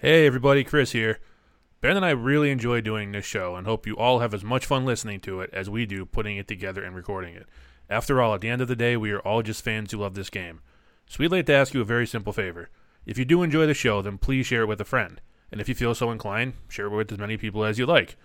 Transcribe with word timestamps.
Hey 0.00 0.28
everybody, 0.28 0.62
Chris 0.62 0.92
here. 0.92 1.18
Ben 1.80 1.96
and 1.96 2.06
I 2.06 2.10
really 2.10 2.52
enjoy 2.52 2.80
doing 2.80 3.10
this 3.10 3.24
show 3.24 3.56
and 3.56 3.66
hope 3.66 3.84
you 3.84 3.96
all 3.96 4.20
have 4.20 4.32
as 4.32 4.44
much 4.44 4.64
fun 4.64 4.84
listening 4.84 5.18
to 5.22 5.40
it 5.40 5.50
as 5.52 5.68
we 5.68 5.86
do 5.86 6.06
putting 6.06 6.36
it 6.36 6.46
together 6.46 6.84
and 6.84 6.94
recording 6.94 7.34
it. 7.34 7.48
After 7.90 8.22
all, 8.22 8.32
at 8.32 8.40
the 8.40 8.48
end 8.48 8.62
of 8.62 8.68
the 8.68 8.76
day, 8.76 8.96
we 8.96 9.10
are 9.10 9.18
all 9.18 9.42
just 9.42 9.64
fans 9.64 9.90
who 9.90 9.98
love 9.98 10.14
this 10.14 10.30
game. 10.30 10.60
So 11.08 11.16
we'd 11.18 11.32
like 11.32 11.46
to 11.46 11.52
ask 11.52 11.74
you 11.74 11.80
a 11.80 11.84
very 11.84 12.06
simple 12.06 12.32
favor. 12.32 12.70
If 13.06 13.18
you 13.18 13.24
do 13.24 13.42
enjoy 13.42 13.66
the 13.66 13.74
show, 13.74 14.00
then 14.00 14.18
please 14.18 14.46
share 14.46 14.62
it 14.62 14.68
with 14.68 14.80
a 14.80 14.84
friend. 14.84 15.20
And 15.50 15.60
if 15.60 15.68
you 15.68 15.74
feel 15.74 15.96
so 15.96 16.12
inclined, 16.12 16.52
share 16.68 16.86
it 16.86 16.90
with 16.90 17.10
as 17.10 17.18
many 17.18 17.36
people 17.36 17.64
as 17.64 17.76
you 17.76 17.84
like. 17.84 18.16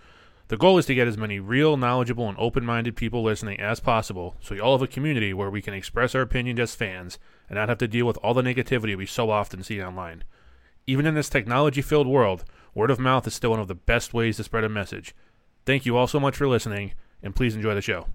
The 0.46 0.56
goal 0.56 0.78
is 0.78 0.86
to 0.86 0.94
get 0.94 1.08
as 1.08 1.18
many 1.18 1.40
real, 1.40 1.76
knowledgeable, 1.76 2.28
and 2.28 2.38
open 2.38 2.64
minded 2.64 2.94
people 2.94 3.24
listening 3.24 3.58
as 3.58 3.80
possible 3.80 4.36
so 4.40 4.54
we 4.54 4.60
all 4.60 4.78
have 4.78 4.82
a 4.82 4.86
community 4.86 5.34
where 5.34 5.50
we 5.50 5.60
can 5.60 5.74
express 5.74 6.14
our 6.14 6.22
opinions 6.22 6.60
as 6.60 6.76
fans 6.76 7.18
and 7.48 7.56
not 7.56 7.68
have 7.68 7.78
to 7.78 7.88
deal 7.88 8.06
with 8.06 8.18
all 8.18 8.32
the 8.32 8.42
negativity 8.42 8.96
we 8.96 9.06
so 9.06 9.30
often 9.30 9.64
see 9.64 9.82
online. 9.82 10.22
Even 10.86 11.06
in 11.06 11.14
this 11.14 11.30
technology 11.30 11.80
filled 11.80 12.06
world, 12.06 12.44
word 12.74 12.90
of 12.90 12.98
mouth 12.98 13.26
is 13.26 13.32
still 13.32 13.50
one 13.50 13.60
of 13.60 13.68
the 13.68 13.74
best 13.74 14.12
ways 14.12 14.36
to 14.36 14.44
spread 14.44 14.64
a 14.64 14.68
message. 14.68 15.14
Thank 15.64 15.86
you 15.86 15.96
all 15.96 16.06
so 16.06 16.20
much 16.20 16.36
for 16.36 16.46
listening, 16.46 16.92
and 17.22 17.34
please 17.34 17.56
enjoy 17.56 17.74
the 17.74 17.80
show. 17.80 18.06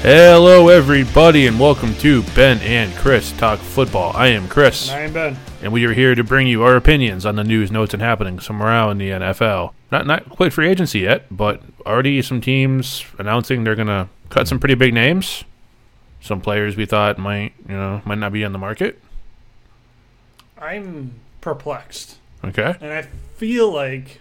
Hello, 0.00 0.68
everybody, 0.68 1.46
and 1.46 1.60
welcome 1.60 1.94
to 1.96 2.22
Ben 2.34 2.58
and 2.60 2.94
Chris 2.96 3.32
Talk 3.32 3.58
Football. 3.58 4.12
I 4.14 4.28
am 4.28 4.48
Chris, 4.48 4.88
I 4.88 5.00
am 5.00 5.12
Ben. 5.12 5.36
And 5.62 5.72
we 5.72 5.84
are 5.84 5.92
here 5.92 6.14
to 6.14 6.22
bring 6.24 6.46
you 6.46 6.62
our 6.62 6.76
opinions 6.76 7.24
on 7.24 7.36
the 7.36 7.44
news, 7.44 7.70
notes, 7.70 7.94
and 7.94 8.02
happenings 8.02 8.44
from 8.44 8.62
around 8.62 8.98
the 8.98 9.10
NFL. 9.10 9.72
Not 9.90 10.06
not 10.06 10.28
quite 10.28 10.52
free 10.52 10.68
agency 10.68 11.00
yet, 11.00 11.24
but 11.30 11.62
already 11.84 12.20
some 12.22 12.40
teams 12.40 13.04
announcing 13.18 13.64
they're 13.64 13.74
gonna 13.74 14.08
cut 14.30 14.48
some 14.48 14.58
pretty 14.58 14.74
big 14.74 14.92
names. 14.92 15.44
Some 16.20 16.40
players 16.40 16.76
we 16.76 16.86
thought 16.86 17.18
might 17.18 17.52
you 17.68 17.74
know 17.74 18.02
might 18.04 18.18
not 18.18 18.32
be 18.32 18.44
on 18.44 18.52
the 18.52 18.58
market. 18.58 19.00
I'm 20.58 21.14
perplexed. 21.40 22.18
Okay, 22.44 22.74
And 22.80 22.92
I 22.92 23.02
feel 23.02 23.72
like 23.72 24.20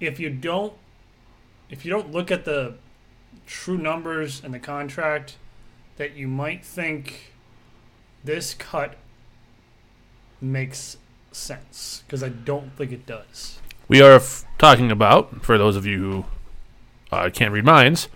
if 0.00 0.18
you 0.18 0.30
don't 0.30 0.72
if 1.68 1.84
you 1.84 1.90
don't 1.90 2.10
look 2.10 2.30
at 2.30 2.44
the 2.44 2.74
true 3.46 3.78
numbers 3.78 4.42
and 4.42 4.52
the 4.52 4.58
contract 4.58 5.36
that 5.96 6.14
you 6.14 6.26
might 6.26 6.64
think 6.64 7.32
this 8.24 8.54
cut 8.54 8.96
makes 10.40 10.96
sense 11.32 12.02
because 12.06 12.22
I 12.22 12.28
don't 12.28 12.72
think 12.76 12.92
it 12.92 13.06
does. 13.06 13.60
we 13.88 14.00
are 14.02 14.14
f- 14.14 14.44
talking 14.58 14.90
about 14.90 15.44
for 15.44 15.58
those 15.58 15.76
of 15.76 15.86
you 15.86 15.98
who 15.98 16.24
uh, 17.12 17.30
can't 17.32 17.52
read 17.52 17.64
minds. 17.64 18.08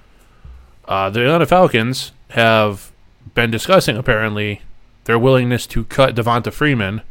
Uh, 0.86 1.10
the 1.10 1.20
Atlanta 1.22 1.46
Falcons 1.46 2.12
have 2.30 2.92
been 3.34 3.50
discussing 3.50 3.96
apparently 3.96 4.60
their 5.04 5.18
willingness 5.18 5.66
to 5.68 5.84
cut 5.84 6.14
Devonta 6.14 6.52
Freeman, 6.52 7.02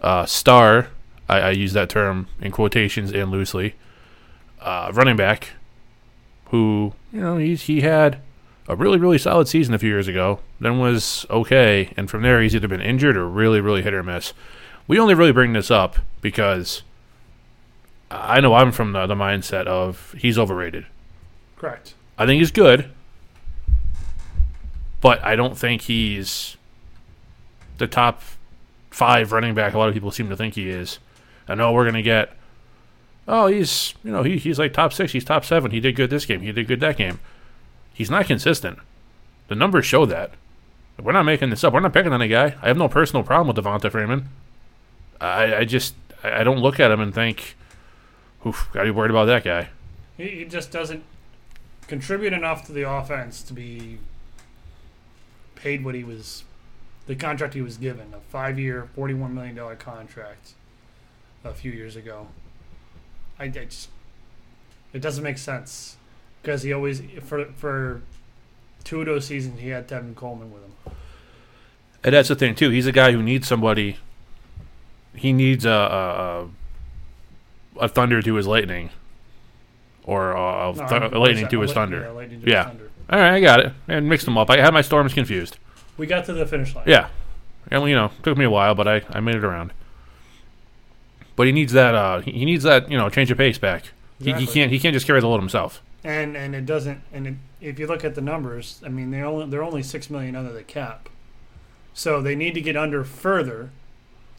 uh, 0.00 0.24
star. 0.26 0.88
I, 1.28 1.38
I 1.40 1.50
use 1.50 1.72
that 1.72 1.88
term 1.90 2.28
in 2.40 2.52
quotations 2.52 3.12
and 3.12 3.30
loosely. 3.30 3.74
Uh, 4.60 4.90
running 4.94 5.16
back, 5.16 5.50
who 6.46 6.92
you 7.12 7.20
know 7.20 7.36
he's 7.36 7.62
he 7.62 7.80
had 7.82 8.20
a 8.68 8.76
really 8.76 8.98
really 8.98 9.18
solid 9.18 9.48
season 9.48 9.74
a 9.74 9.78
few 9.78 9.88
years 9.88 10.06
ago, 10.06 10.40
then 10.60 10.78
was 10.78 11.26
okay, 11.30 11.92
and 11.96 12.08
from 12.08 12.22
there 12.22 12.40
he's 12.40 12.54
either 12.54 12.68
been 12.68 12.82
injured 12.82 13.16
or 13.16 13.26
really 13.26 13.60
really 13.60 13.82
hit 13.82 13.94
or 13.94 14.02
miss. 14.02 14.34
We 14.86 14.98
only 14.98 15.14
really 15.14 15.32
bring 15.32 15.54
this 15.54 15.70
up 15.70 15.96
because 16.20 16.82
I 18.10 18.40
know 18.40 18.54
I'm 18.54 18.72
from 18.72 18.92
the, 18.92 19.06
the 19.06 19.14
mindset 19.14 19.66
of 19.66 20.14
he's 20.18 20.38
overrated. 20.38 20.86
Correct. 21.56 21.94
I 22.18 22.26
think 22.26 22.40
he's 22.40 22.50
good, 22.50 22.90
but 25.00 25.22
I 25.24 25.34
don't 25.34 25.56
think 25.56 25.82
he's 25.82 26.56
the 27.78 27.86
top 27.86 28.22
five 28.90 29.32
running 29.32 29.54
back. 29.54 29.74
A 29.74 29.78
lot 29.78 29.88
of 29.88 29.94
people 29.94 30.10
seem 30.10 30.28
to 30.28 30.36
think 30.36 30.54
he 30.54 30.68
is. 30.68 30.98
I 31.48 31.54
know 31.54 31.72
we're 31.72 31.86
gonna 31.86 32.02
get. 32.02 32.32
Oh, 33.26 33.46
he's 33.46 33.94
you 34.04 34.12
know 34.12 34.22
he, 34.22 34.36
he's 34.36 34.58
like 34.58 34.74
top 34.74 34.92
six. 34.92 35.12
He's 35.12 35.24
top 35.24 35.44
seven. 35.44 35.70
He 35.70 35.80
did 35.80 35.96
good 35.96 36.10
this 36.10 36.26
game. 36.26 36.40
He 36.42 36.52
did 36.52 36.68
good 36.68 36.80
that 36.80 36.98
game. 36.98 37.20
He's 37.98 38.10
not 38.10 38.26
consistent. 38.26 38.78
The 39.48 39.56
numbers 39.56 39.84
show 39.84 40.06
that. 40.06 40.30
We're 41.02 41.10
not 41.10 41.24
making 41.24 41.50
this 41.50 41.64
up. 41.64 41.72
We're 41.72 41.80
not 41.80 41.92
picking 41.92 42.12
on 42.12 42.22
a 42.22 42.28
guy. 42.28 42.54
I 42.62 42.68
have 42.68 42.76
no 42.76 42.88
personal 42.88 43.24
problem 43.24 43.48
with 43.48 43.56
Devonta 43.56 43.90
Freeman. 43.90 44.28
I, 45.20 45.56
I 45.56 45.64
just 45.64 45.96
I 46.22 46.44
don't 46.44 46.60
look 46.60 46.78
at 46.78 46.92
him 46.92 47.00
and 47.00 47.12
think, 47.12 47.56
"Oof, 48.46 48.68
gotta 48.72 48.84
be 48.84 48.90
worried 48.92 49.10
about 49.10 49.24
that 49.24 49.42
guy." 49.42 49.70
He, 50.16 50.28
he 50.28 50.44
just 50.44 50.70
doesn't 50.70 51.02
contribute 51.88 52.32
enough 52.32 52.64
to 52.66 52.72
the 52.72 52.88
offense 52.88 53.42
to 53.42 53.52
be 53.52 53.98
paid 55.56 55.84
what 55.84 55.96
he 55.96 56.04
was 56.04 56.44
the 57.08 57.16
contract 57.16 57.54
he 57.54 57.62
was 57.62 57.78
given 57.78 58.14
a 58.14 58.20
five 58.30 58.60
year 58.60 58.88
forty 58.94 59.14
one 59.14 59.34
million 59.34 59.56
dollar 59.56 59.74
contract 59.74 60.52
a 61.42 61.52
few 61.52 61.72
years 61.72 61.96
ago. 61.96 62.28
I, 63.40 63.46
I 63.46 63.48
just 63.48 63.88
it 64.92 65.00
doesn't 65.00 65.24
make 65.24 65.38
sense 65.38 65.96
because 66.42 66.62
he 66.62 66.72
always 66.72 67.02
for 67.24 67.44
for 67.56 68.00
two 68.84 69.00
of 69.00 69.06
those 69.06 69.26
seasons 69.26 69.60
he 69.60 69.68
had 69.68 69.88
Tevin 69.88 70.14
Coleman 70.14 70.52
with 70.52 70.62
him. 70.62 70.72
And 72.04 72.14
that's 72.14 72.28
the 72.28 72.36
thing 72.36 72.54
too. 72.54 72.70
He's 72.70 72.86
a 72.86 72.92
guy 72.92 73.12
who 73.12 73.22
needs 73.22 73.46
somebody. 73.48 73.98
He 75.14 75.32
needs 75.32 75.64
a 75.64 75.70
a, 75.70 76.48
a 77.84 77.88
thunder 77.88 78.22
to 78.22 78.34
his 78.34 78.46
lightning, 78.46 78.90
or 80.04 80.32
a, 80.32 80.72
No, 80.76 80.86
th- 80.88 81.12
lightning 81.12 81.48
to 81.48 81.60
his 81.60 81.72
thunder. 81.72 82.02
Yeah, 82.02 82.10
lightning 82.10 82.40
to 82.40 82.46
his 82.46 82.52
Yeah. 82.52 82.64
thunder. 82.64 82.90
All 83.10 83.18
right, 83.18 83.32
I 83.34 83.40
got 83.40 83.60
it. 83.60 83.72
And 83.88 84.08
mixed 84.08 84.26
them 84.26 84.36
up. 84.38 84.50
I 84.50 84.58
had 84.58 84.72
my 84.74 84.82
storms 84.82 85.14
confused. 85.14 85.56
We 85.96 86.06
got 86.06 86.24
to 86.26 86.32
the 86.34 86.46
finish 86.46 86.74
line. 86.74 86.84
Yeah, 86.86 87.08
and 87.70 87.88
you 87.88 87.94
know, 87.96 88.12
took 88.22 88.36
me 88.38 88.44
a 88.44 88.50
while, 88.50 88.74
but 88.74 88.86
I, 88.86 89.02
I 89.10 89.20
made 89.20 89.34
it 89.34 89.44
around. 89.44 89.72
But 91.34 91.46
he 91.46 91.52
needs 91.52 91.72
that. 91.72 91.94
Uh, 91.94 92.20
he 92.20 92.44
needs 92.44 92.62
that. 92.64 92.90
You 92.90 92.96
know, 92.98 93.08
change 93.08 93.30
of 93.30 93.38
pace 93.38 93.58
back. 93.58 93.84
He, 94.22 94.32
he 94.34 94.46
can't. 94.46 94.70
He 94.70 94.78
can't 94.78 94.92
just 94.94 95.06
carry 95.06 95.20
the 95.20 95.26
load 95.28 95.40
himself. 95.40 95.82
And 96.04 96.36
and 96.36 96.54
it 96.54 96.64
doesn't 96.66 97.00
and 97.12 97.26
it, 97.26 97.34
if 97.60 97.78
you 97.78 97.86
look 97.86 98.04
at 98.04 98.14
the 98.14 98.20
numbers 98.20 98.80
i 98.84 98.88
mean 98.88 99.10
they 99.10 99.20
only 99.20 99.46
they're 99.48 99.62
only 99.62 99.82
six 99.82 100.08
million 100.08 100.36
under 100.36 100.52
the 100.52 100.62
cap 100.62 101.08
so 101.94 102.22
they 102.22 102.36
need 102.36 102.54
to 102.54 102.60
get 102.60 102.76
under 102.76 103.02
further 103.04 103.70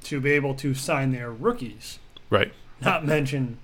to 0.03 0.21
be 0.21 0.31
able 0.31 0.53
to 0.53 0.73
sign 0.73 1.11
their 1.11 1.31
rookies 1.31 1.99
Right. 2.29 2.53
not 2.81 3.05
mention 3.05 3.57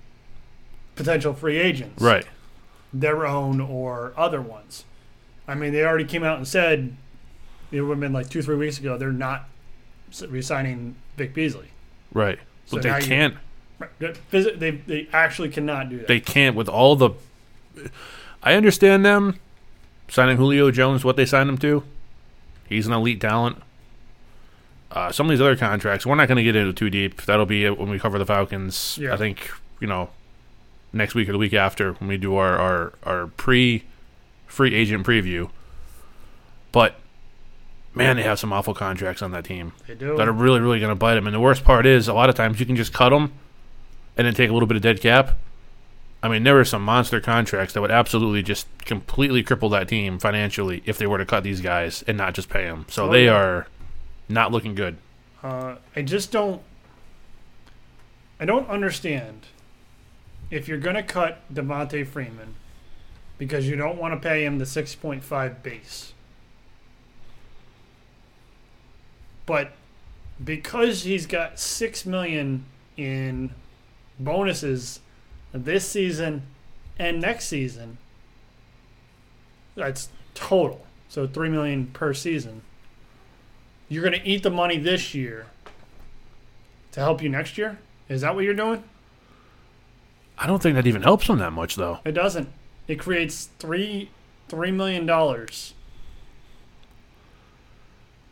potential 0.94 1.32
free 1.32 1.56
agents 1.58 2.02
Right. 2.02 2.26
their 2.92 3.26
own 3.26 3.60
or 3.60 4.12
other 4.16 4.42
ones 4.42 4.84
i 5.48 5.54
mean 5.54 5.72
they 5.72 5.84
already 5.84 6.04
came 6.04 6.22
out 6.22 6.36
and 6.36 6.46
said 6.46 6.96
it 7.72 7.80
would 7.80 7.94
have 7.94 8.00
been 8.00 8.12
like 8.12 8.28
two 8.28 8.42
three 8.42 8.56
weeks 8.56 8.78
ago 8.78 8.98
they're 8.98 9.10
not 9.12 9.48
resigning 10.28 10.96
vic 11.16 11.32
beasley 11.34 11.68
Right. 12.12 12.38
So 12.64 12.76
But 12.78 12.82
they 12.84 13.00
can't. 13.00 13.34
They, 14.30 14.70
they 14.70 15.08
actually 15.12 15.50
cannot 15.50 15.90
do 15.90 15.98
that 15.98 16.06
They 16.08 16.20
can't 16.20 16.56
with 16.56 16.68
all 16.68 16.96
the. 16.96 17.10
I 18.42 18.54
understand 18.54 19.04
them 19.04 19.38
signing 20.08 20.36
Julio 20.36 20.70
Jones. 20.70 21.04
What 21.04 21.16
they 21.16 21.26
signed 21.26 21.48
him 21.48 21.58
to. 21.58 21.82
He's 22.68 22.86
an 22.86 22.92
elite 22.92 23.20
talent. 23.20 23.62
Uh, 24.90 25.12
some 25.12 25.26
of 25.26 25.30
these 25.30 25.40
other 25.40 25.56
contracts, 25.56 26.06
we're 26.06 26.14
not 26.14 26.28
going 26.28 26.36
to 26.36 26.42
get 26.42 26.56
into 26.56 26.72
too 26.72 26.90
deep. 26.90 27.22
That'll 27.22 27.46
be 27.46 27.64
it 27.64 27.78
when 27.78 27.90
we 27.90 27.98
cover 27.98 28.18
the 28.18 28.26
Falcons. 28.26 28.98
Yeah. 29.00 29.14
I 29.14 29.16
think 29.16 29.50
you 29.80 29.86
know 29.86 30.10
next 30.92 31.14
week 31.14 31.28
or 31.28 31.32
the 31.32 31.38
week 31.38 31.54
after 31.54 31.92
when 31.94 32.08
we 32.08 32.16
do 32.16 32.36
our 32.36 32.56
our, 32.56 32.92
our 33.02 33.26
pre 33.26 33.84
free 34.46 34.74
agent 34.74 35.06
preview. 35.06 35.50
But 36.72 36.96
man, 37.94 38.16
they 38.16 38.22
have 38.22 38.38
some 38.38 38.52
awful 38.52 38.74
contracts 38.74 39.22
on 39.22 39.32
that 39.32 39.44
team 39.44 39.72
they 39.86 39.94
do 39.94 40.16
that 40.16 40.28
are 40.28 40.32
really, 40.32 40.60
really 40.60 40.78
going 40.78 40.90
to 40.90 40.96
bite 40.96 41.14
them. 41.14 41.26
And 41.26 41.34
the 41.34 41.40
worst 41.40 41.64
part 41.64 41.86
is, 41.86 42.08
a 42.08 42.14
lot 42.14 42.28
of 42.28 42.34
times 42.34 42.60
you 42.60 42.66
can 42.66 42.76
just 42.76 42.92
cut 42.92 43.10
them 43.10 43.32
and 44.16 44.26
then 44.26 44.34
take 44.34 44.50
a 44.50 44.52
little 44.52 44.66
bit 44.66 44.76
of 44.76 44.82
dead 44.82 45.00
cap. 45.00 45.38
I 46.22 46.28
mean, 46.28 46.42
there 46.44 46.54
were 46.54 46.64
some 46.64 46.82
monster 46.82 47.20
contracts 47.20 47.74
that 47.74 47.80
would 47.80 47.90
absolutely 47.90 48.42
just 48.42 48.66
completely 48.84 49.44
cripple 49.44 49.70
that 49.70 49.86
team 49.88 50.18
financially 50.18 50.82
if 50.84 50.98
they 50.98 51.06
were 51.06 51.18
to 51.18 51.26
cut 51.26 51.44
these 51.44 51.60
guys 51.60 52.02
and 52.06 52.16
not 52.16 52.34
just 52.34 52.48
pay 52.48 52.64
them. 52.64 52.86
So 52.88 53.06
Oh, 53.08 53.12
they 53.12 53.26
yeah. 53.26 53.34
are 53.36 53.66
not 54.28 54.50
looking 54.50 54.74
good. 54.74 54.96
Uh, 55.42 55.76
I 55.94 56.02
just 56.02 56.32
don't. 56.32 56.62
I 58.40 58.44
don't 58.44 58.68
understand 58.68 59.46
if 60.50 60.66
you're 60.68 60.78
going 60.78 60.96
to 60.96 61.02
cut 61.02 61.42
Devonta 61.52 62.06
Freeman 62.06 62.54
because 63.38 63.68
you 63.68 63.76
don't 63.76 63.98
want 63.98 64.14
to 64.14 64.28
pay 64.28 64.44
him 64.44 64.58
the 64.58 64.64
6.5 64.64 65.62
base. 65.62 66.12
But 69.46 69.72
because 70.42 71.04
he's 71.04 71.26
got 71.26 71.58
6 71.58 72.06
million 72.06 72.64
in 72.96 73.50
bonuses 74.18 75.00
this 75.58 75.88
season 75.88 76.42
and 76.98 77.20
next 77.20 77.46
season, 77.46 77.98
that's 79.74 80.08
total. 80.34 80.86
So 81.08 81.26
3 81.26 81.48
million 81.48 81.86
per 81.86 82.12
season 82.14 82.62
you're 83.88 84.02
going 84.02 84.20
to 84.20 84.28
eat 84.28 84.42
the 84.42 84.50
money 84.50 84.78
this 84.78 85.14
year 85.14 85.46
to 86.92 87.00
help 87.00 87.22
you 87.22 87.28
next 87.28 87.56
year? 87.58 87.78
Is 88.08 88.20
that 88.22 88.34
what 88.34 88.44
you're 88.44 88.54
doing? 88.54 88.82
I 90.38 90.46
don't 90.46 90.62
think 90.62 90.74
that 90.74 90.86
even 90.86 91.02
helps 91.02 91.26
them 91.26 91.38
that 91.38 91.52
much, 91.52 91.76
though. 91.76 92.00
It 92.04 92.12
doesn't. 92.12 92.48
It 92.88 92.98
creates 92.98 93.48
three 93.58 94.10
three 94.48 94.70
million 94.70 95.06
dollars 95.06 95.74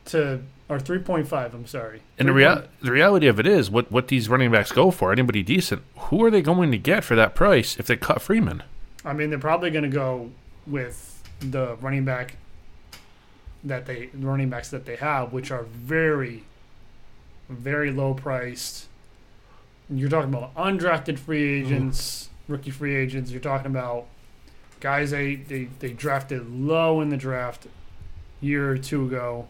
to 0.04 0.42
or 0.69 0.81
three 0.81 0.99
point 0.99 1.28
five. 1.28 1.55
I'm 1.55 1.66
sorry. 1.66 2.02
And 2.19 2.28
the, 2.28 2.32
rea- 2.32 2.64
the 2.81 2.93
reality 2.93 3.26
of 3.26 3.38
it 3.38 3.46
is, 3.46 3.70
what, 3.70 3.90
what 3.93 4.08
these 4.08 4.28
running 4.28 4.50
backs 4.50 4.72
go 4.72 4.90
for, 4.90 5.12
anybody 5.12 5.43
decent, 5.43 5.82
who 5.96 6.25
are 6.25 6.31
they 6.31 6.43
going 6.43 6.70
to 6.70 6.78
get 6.78 7.05
for 7.05 7.14
that 7.14 7.34
price 7.34 7.76
if 7.78 7.87
they 7.87 7.96
cut 7.96 8.22
Freeman? 8.22 8.62
I 9.05 9.12
mean, 9.12 9.31
they're 9.31 9.38
probably 9.38 9.70
going 9.70 9.84
to 9.84 9.90
go 9.90 10.31
with 10.66 11.22
the 11.40 11.76
running 11.76 12.05
back 12.05 12.37
that 13.64 13.87
they 13.87 14.06
the 14.06 14.26
running 14.26 14.50
backs 14.50 14.70
that 14.70 14.84
they 14.87 14.96
have, 14.96 15.32
which 15.32 15.50
are 15.50 15.64
very, 15.64 16.44
very 17.49 17.90
low 17.90 18.14
priced. 18.14 18.87
You're 19.90 20.08
talking 20.08 20.32
about 20.32 20.55
undrafted 20.55 21.19
free 21.19 21.62
mm. 21.62 21.67
agents, 21.67 22.31
rookie 22.49 22.70
free 22.70 22.96
agents. 22.96 23.31
You're 23.31 23.40
talking 23.40 23.67
about 23.67 24.06
guys 24.81 25.10
they, 25.10 25.37
they, 25.37 25.64
they 25.78 25.93
drafted 25.93 26.50
low 26.50 27.00
in 27.00 27.10
the 27.10 27.17
draft 27.17 27.67
year 28.40 28.70
or 28.70 28.78
two 28.78 29.06
ago. 29.06 29.46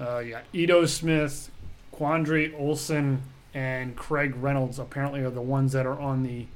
Uh, 0.00 0.18
yeah, 0.18 0.40
Ito 0.52 0.86
Smith, 0.86 1.50
Qadree 1.94 2.52
Ollison, 2.58 3.20
and 3.52 3.94
Craig 3.94 4.34
Reynolds 4.36 4.78
apparently 4.78 5.20
are 5.20 5.30
the 5.30 5.40
ones 5.40 5.72
that 5.72 5.86
are 5.86 5.98
on 5.98 6.22
the 6.22 6.46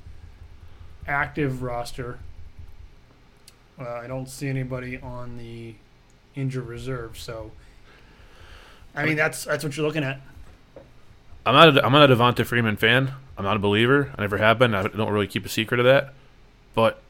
active 1.07 1.63
roster. 1.63 2.19
Uh, 3.81 3.89
I 3.89 4.07
don't 4.09 4.29
see 4.29 4.49
anybody 4.49 4.99
on 4.99 5.39
the 5.39 5.75
injured 6.35 6.67
reserve, 6.67 7.19
so 7.19 7.53
I 8.95 9.05
mean 9.05 9.17
that's 9.17 9.45
that's 9.45 9.63
what 9.63 9.77
you're 9.77 9.87
looking 9.87 10.03
at. 10.03 10.21
I'm 11.47 11.55
not 11.55 11.77
a, 11.77 11.87
I'm 11.87 11.93
not 11.93 12.11
a 12.11 12.15
Devonta 12.15 12.45
Freeman 12.45 12.77
fan. 12.77 13.13
I'm 13.37 13.45
not 13.45 13.57
a 13.57 13.61
believer. 13.61 14.13
I 14.19 14.23
never 14.23 14.39
have 14.39 14.59
been. 14.59 14.75
I 14.75 14.83
don't 14.83 15.13
really 15.13 15.29
keep 15.29 15.47
a 15.47 15.49
secret 15.49 15.79
of 15.79 15.87
that. 15.87 16.13
But 16.75 17.01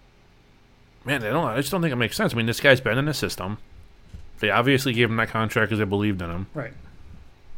man, 1.05 1.25
I 1.25 1.31
don't. 1.31 1.47
I 1.47 1.57
just 1.57 1.71
don't 1.71 1.81
think 1.81 1.93
it 1.93 1.97
makes 1.97 2.17
sense. 2.17 2.35
I 2.35 2.37
mean, 2.37 2.47
this 2.47 2.61
guy's 2.61 2.83
been 2.83 2.99
in 2.99 3.07
the 3.07 3.15
system. 3.15 3.59
They 4.41 4.51
obviously 4.51 4.93
gave 4.93 5.11
him 5.11 5.17
that 5.17 5.29
contract 5.29 5.69
because 5.69 5.79
they 5.79 5.85
believed 5.85 6.23
in 6.23 6.31
him. 6.31 6.47
Right. 6.55 6.73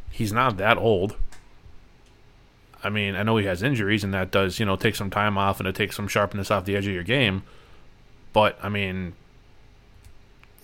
He's 0.09 0.33
not 0.33 0.57
that 0.57 0.77
old. 0.77 1.15
I 2.83 2.89
mean, 2.89 3.15
I 3.15 3.23
know 3.23 3.37
he 3.37 3.45
has 3.45 3.61
injuries, 3.61 4.03
and 4.03 4.13
that 4.13 4.31
does 4.31 4.59
you 4.59 4.65
know 4.65 4.75
take 4.75 4.95
some 4.95 5.09
time 5.09 5.37
off 5.37 5.59
and 5.59 5.67
it 5.67 5.75
takes 5.75 5.95
some 5.95 6.07
sharpness 6.07 6.49
off 6.49 6.65
the 6.65 6.75
edge 6.75 6.87
of 6.87 6.93
your 6.93 7.03
game. 7.03 7.43
But 8.33 8.57
I 8.63 8.69
mean, 8.69 9.13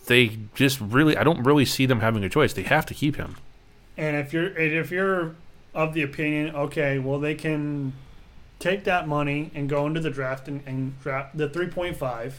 they 0.07 0.37
just 0.55 0.81
really. 0.81 1.15
I 1.15 1.23
don't 1.23 1.43
really 1.43 1.65
see 1.65 1.85
them 1.85 1.99
having 1.99 2.23
a 2.23 2.29
choice. 2.29 2.53
They 2.53 2.63
have 2.63 2.85
to 2.87 2.93
keep 2.93 3.17
him. 3.17 3.37
And 3.95 4.15
if 4.15 4.33
you're 4.33 4.47
and 4.47 4.73
if 4.73 4.89
you're 4.89 5.35
of 5.73 5.93
the 5.93 6.01
opinion, 6.01 6.55
okay, 6.55 6.97
well 6.97 7.19
they 7.19 7.35
can 7.35 7.93
take 8.59 8.83
that 8.85 9.07
money 9.07 9.51
and 9.53 9.69
go 9.69 9.85
into 9.85 9.99
the 9.99 10.09
draft 10.09 10.47
and, 10.47 10.63
and 10.65 10.99
draft 11.01 11.37
the 11.37 11.47
3.5 11.47 12.33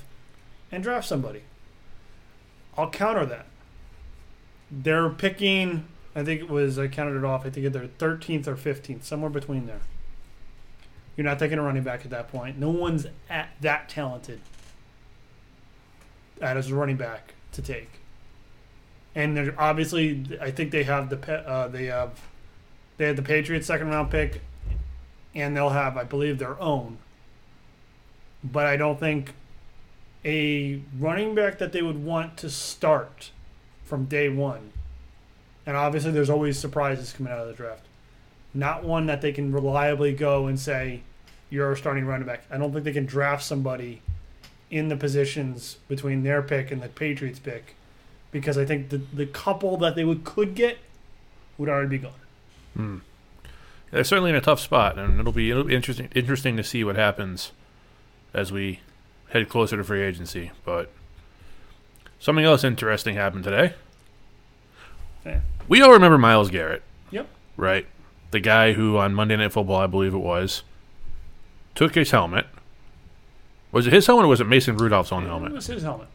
and 0.73 0.83
draft 0.83 1.07
somebody. 1.07 1.43
I'll 2.77 2.91
counter 2.91 3.25
that. 3.27 3.47
They're 4.71 5.09
picking. 5.11 5.87
I 6.15 6.25
think 6.25 6.41
it 6.41 6.51
was 6.51 6.79
I 6.79 6.89
counted 6.89 7.17
it 7.17 7.25
off. 7.25 7.47
I 7.47 7.51
think 7.51 7.73
they're 7.73 7.87
13th 7.87 8.47
or 8.47 8.57
15th, 8.57 9.05
somewhere 9.05 9.31
between 9.31 9.67
there. 9.67 9.81
You're 11.17 11.25
not 11.25 11.39
taking 11.39 11.59
a 11.59 11.63
running 11.63 11.83
back 11.83 12.05
at 12.05 12.11
that 12.11 12.31
point. 12.31 12.59
No 12.59 12.71
one's 12.71 13.07
at 13.29 13.51
that 13.61 13.89
talented 13.89 14.41
as 16.41 16.71
a 16.71 16.75
running 16.75 16.97
back 16.97 17.35
to 17.53 17.63
take. 17.63 17.91
And 19.15 19.37
they're 19.37 19.55
obviously, 19.59 20.39
I 20.41 20.51
think 20.51 20.71
they 20.71 20.85
have 20.85 21.11
the 21.11 21.49
uh, 21.49 21.69
they 21.69 21.87
have 21.87 22.21
they 22.99 23.07
had 23.07 23.17
the 23.17 23.23
Patriots 23.23 23.67
second 23.67 23.89
round 23.89 24.11
pick, 24.11 24.43
and 25.35 25.57
they'll 25.57 25.71
have, 25.71 25.97
I 25.97 26.05
believe, 26.05 26.39
their 26.39 26.61
own. 26.61 26.99
But 28.45 28.67
I 28.67 28.77
don't 28.77 29.01
think 29.01 29.35
a 30.25 30.83
running 30.99 31.35
back 31.35 31.59
that 31.59 31.73
they 31.73 31.83
would 31.83 32.05
want 32.05 32.37
to 32.39 32.51
start 32.51 33.31
from 33.89 34.05
day 34.05 34.29
one. 34.29 34.73
And 35.67 35.77
obviously, 35.77 36.13
there's 36.13 36.31
always 36.31 36.59
surprises 36.59 37.13
coming 37.13 37.33
out 37.33 37.41
of 37.41 37.49
the 37.49 37.55
draft. 37.55 37.83
Not 38.55 38.85
one 38.85 39.07
that 39.07 39.21
they 39.21 39.33
can 39.33 39.53
reliably 39.53 40.13
go 40.13 40.47
and 40.47 40.59
say, 40.59 41.03
"You're 41.51 41.73
a 41.73 41.77
starting 41.77 42.07
running 42.07 42.27
back." 42.27 42.45
I 42.51 42.59
don't 42.59 42.73
think 42.73 42.85
they 42.85 42.93
can 42.93 43.07
draft 43.07 43.43
somebody 43.43 44.03
in 44.71 44.89
the 44.89 44.97
positions 44.97 45.79
between 45.89 46.23
their 46.23 46.43
pick 46.43 46.71
and 46.71 46.83
the 46.83 46.89
Patriots 46.89 47.39
pick, 47.39 47.75
because 48.31 48.57
I 48.57 48.65
think 48.65 48.91
the 48.91 48.99
the 49.13 49.27
couple 49.27 49.77
that 49.79 49.95
they 49.95 50.05
would 50.05 50.25
could 50.25 50.55
get 50.55 50.79
would 51.59 51.69
already 51.69 51.89
be 51.89 51.99
gone. 51.99 52.13
Hmm. 52.75 52.99
They're 53.91 54.05
certainly 54.05 54.31
in 54.31 54.37
a 54.37 54.41
tough 54.41 54.61
spot, 54.61 54.99
and 54.99 55.19
it'll 55.19 55.33
be 55.33 55.51
it'll 55.51 55.65
be 55.65 55.75
interesting 55.75 56.09
interesting 56.15 56.57
to 56.57 56.65
see 56.65 56.85
what 56.85 56.97
happens 56.97 57.53
as 58.33 58.53
we 58.53 58.81
head 59.31 59.49
closer 59.49 59.77
to 59.77 59.85
free 59.85 60.03
agency. 60.03 60.51
But 60.65 60.91
something 62.19 62.45
else 62.45 62.65
interesting 62.65 63.15
happened 63.15 63.45
today. 63.45 63.75
Yeah. 65.25 65.41
We 65.69 65.83
all 65.83 65.93
remember 65.93 66.17
Myles 66.19 66.51
Garrett, 66.51 66.83
Yep. 67.11 67.27
right? 67.57 67.87
The 68.31 68.41
guy 68.41 68.73
who 68.73 68.97
on 68.99 69.15
Monday 69.15 69.37
Night 69.37 69.53
Football, 69.53 69.77
I 69.81 69.87
believe 69.87 70.15
it 70.15 70.19
was, 70.19 70.63
took 71.75 71.95
his 71.95 72.11
helmet. 72.11 72.47
Was 73.73 73.87
it 73.87 73.93
his 73.93 74.07
helmet 74.07 74.25
or 74.25 74.29
was 74.29 74.41
it 74.41 74.47
Mason 74.47 74.77
Rudolph's 74.77 75.13
own 75.13 75.25
It 75.25 75.29
helmet? 75.29 75.53
was 75.53 75.67
his 75.67 75.83
helmet. 75.83 76.09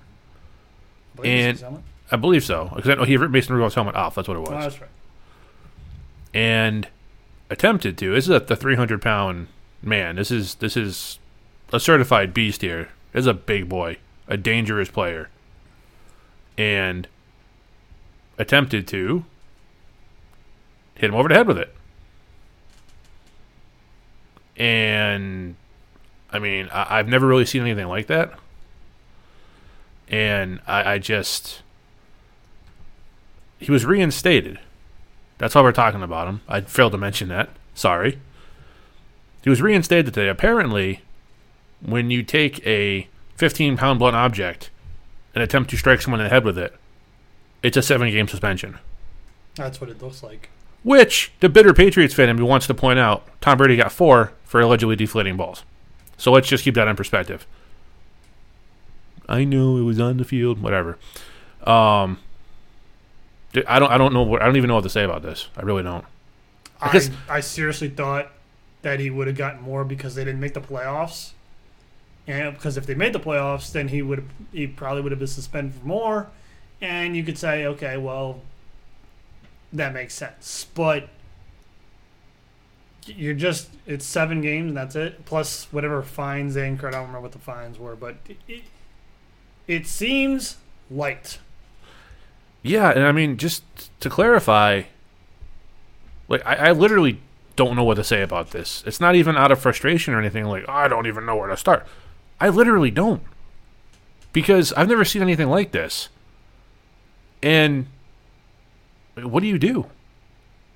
I 1.20 1.22
it 1.22 1.28
And- 1.28 1.60
helmet. 1.60 1.82
I 2.12 2.16
believe 2.16 2.44
so. 2.44 2.72
Because 2.76 2.90
I 2.90 2.96
know 2.96 3.06
he 3.06 3.18
ripped 3.18 3.32
Mason 3.34 3.56
Rudolph's 3.56 3.76
helmet 3.76 3.96
off. 3.96 4.16
That's 4.16 4.28
what 4.28 4.36
it 4.36 4.40
oh, 4.40 4.42
was. 4.42 4.50
Oh, 4.52 4.60
that's 4.60 4.82
right. 4.82 4.90
and 6.34 6.88
attempted 7.50 7.98
to. 8.00 8.14
This 8.14 8.26
is 8.26 8.30
a 8.30 8.40
the 8.40 8.56
300 8.56 9.02
pound 9.02 9.48
man. 9.82 10.16
This 10.16 10.30
is 10.32 10.56
this 10.56 10.76
is 10.78 11.20
a 11.72 11.80
certified 11.80 12.34
beast 12.34 12.62
here. 12.62 12.90
This 13.14 13.22
is 13.22 13.28
a 13.28 13.34
big 13.34 13.70
boy, 13.70 13.98
a 14.28 14.38
dangerous 14.38 14.90
player, 14.90 15.30
and 16.58 17.08
attempted 18.38 18.88
to 18.88 19.26
hit 20.96 21.10
him 21.10 21.16
over 21.16 21.30
the 21.30 21.36
head 21.36 21.48
with 21.48 21.58
it. 21.58 21.74
And 24.56 25.56
I 26.32 26.40
mean, 26.40 26.70
I, 26.72 27.00
I've 27.00 27.08
never 27.08 27.28
really 27.28 27.46
seen 27.46 27.62
anything 27.62 27.88
like 27.88 28.08
that. 28.08 28.34
And 30.08 30.60
I, 30.68 30.94
I 30.94 30.98
just 31.00 31.62
he 33.60 33.72
was 33.72 33.86
reinstated. 33.86 34.60
That's 35.38 35.56
why 35.56 35.62
we're 35.62 35.72
talking 35.72 36.04
about 36.04 36.28
him. 36.28 36.42
I 36.48 36.62
failed 36.62 36.92
to 36.92 36.98
mention 36.98 37.30
that. 37.30 37.50
Sorry. 37.74 38.20
He 39.44 39.50
was 39.50 39.62
reinstated 39.62 40.14
today. 40.14 40.30
Apparently, 40.30 41.02
when 41.82 42.12
you 42.12 42.24
take 42.24 42.66
a 42.66 43.08
15 43.36 43.78
pound 43.78 44.00
blunt 44.00 44.16
object 44.16 44.70
and 45.34 45.44
attempt 45.44 45.70
to 45.72 45.78
strike 45.78 46.02
someone 46.02 46.20
in 46.20 46.26
the 46.26 46.30
head 46.30 46.44
with 46.46 46.58
it, 46.58 46.76
it's 47.62 47.78
a 47.78 47.82
seven 47.82 48.10
game 48.12 48.28
suspension. 48.28 48.78
That's 49.56 49.80
what 49.80 49.90
it 49.90 50.02
looks 50.02 50.24
like. 50.24 50.50
Which 50.84 51.32
the 51.40 51.50
bitter 51.50 51.74
Patriots 51.74 52.14
fan 52.14 52.28
in 52.30 52.36
me 52.38 52.44
wants 52.44 52.68
to 52.68 52.74
point 52.74 53.00
out 53.00 53.26
Tom 53.40 53.58
Brady 53.58 53.78
got 53.78 53.92
four 53.92 54.34
for 54.44 54.60
allegedly 54.60 54.96
deflating 54.96 55.38
balls. 55.38 55.64
So 56.18 56.32
let's 56.32 56.48
just 56.48 56.64
keep 56.64 56.76
that 56.76 56.88
in 56.88 56.96
perspective. 56.96 57.48
I 59.30 59.44
know 59.46 59.78
it 59.78 59.84
was 59.84 60.00
on 60.00 60.18
the 60.18 60.26
field, 60.26 60.62
whatever. 60.62 60.98
Um, 61.64 62.20
I 63.68 63.80
don't. 63.80 63.92
I 63.92 63.98
don't 63.98 64.14
know 64.14 64.24
what. 64.24 64.42
I 64.42 64.46
don't 64.46 64.58
even 64.58 64.68
know 64.68 64.76
what 64.76 64.84
to 64.84 64.90
say 64.90 65.04
about 65.04 65.22
this. 65.22 65.48
I 65.56 65.62
really 65.62 65.84
don't. 65.84 66.04
I, 66.82 66.88
Because- 66.88 67.10
I 67.30 67.40
seriously 67.40 67.90
thought 67.90 68.30
that 68.82 69.00
he 69.00 69.10
would 69.10 69.28
have 69.28 69.38
gotten 69.38 69.62
more 69.62 69.86
because 69.86 70.16
they 70.16 70.26
didn't 70.26 70.42
make 70.42 70.54
the 70.54 70.60
playoffs. 70.62 71.32
And 72.28 72.54
because 72.54 72.78
if 72.78 72.86
they 72.86 72.96
made 72.96 73.14
the 73.14 73.20
playoffs, 73.20 73.72
then 73.72 73.90
he 73.90 74.02
would 74.02 74.28
he 74.52 74.68
probably 74.68 75.02
would 75.02 75.12
have 75.12 75.20
been 75.20 75.28
suspended 75.28 75.76
for 75.76 75.86
more. 75.86 76.30
And 76.82 77.16
you 77.16 77.24
could 77.24 77.38
say, 77.38 77.66
okay, 77.66 77.98
well, 77.98 78.42
that 79.72 79.94
makes 79.94 80.14
sense. 80.14 80.68
But 80.74 81.10
you're 83.06 83.34
just 83.34 83.70
it's 83.86 84.06
seven 84.06 84.42
games 84.42 84.70
and 84.70 84.78
that's 84.78 84.96
it. 84.96 85.26
Plus 85.26 85.68
whatever 85.72 86.02
fines 86.02 86.54
they 86.54 86.68
incurred. 86.68 86.94
I 86.94 86.98
don't 86.98 87.08
remember 87.08 87.22
what 87.22 87.32
the 87.34 87.40
fines 87.40 87.78
were, 87.78 87.96
but 87.96 88.16
it 88.48 88.64
it, 89.68 89.88
seems 89.88 90.58
light. 90.90 91.40
Yeah, 92.62 92.92
and 92.92 93.04
I 93.04 93.12
mean, 93.12 93.38
just 93.38 93.64
to 94.00 94.10
clarify, 94.10 94.84
like 96.30 96.46
I, 96.46 96.56
I 96.56 96.72
literally 96.72 97.20
don't 97.56 97.76
know 97.76 97.84
what 97.84 97.96
to 97.96 98.04
say 98.04 98.22
about 98.22 98.52
this. 98.52 98.84
It's 98.86 99.00
not 99.02 99.16
even 99.16 99.36
out 99.36 99.52
of 99.52 99.60
frustration 99.60 100.14
or 100.14 100.20
anything. 100.20 100.46
Like 100.46 100.66
oh, 100.68 100.72
I 100.72 100.88
don't 100.88 101.08
even 101.08 101.26
know 101.26 101.36
where 101.36 101.50
to 101.50 101.58
start. 101.58 101.86
I 102.40 102.50
literally 102.50 102.92
don't 102.92 103.24
because 104.34 104.74
I've 104.74 104.90
never 104.90 105.06
seen 105.06 105.22
anything 105.22 105.50
like 105.50 105.72
this. 105.72 106.10
And 107.42 107.88
what 109.16 109.42
do 109.42 109.48
you 109.48 109.60
do? 109.60 109.88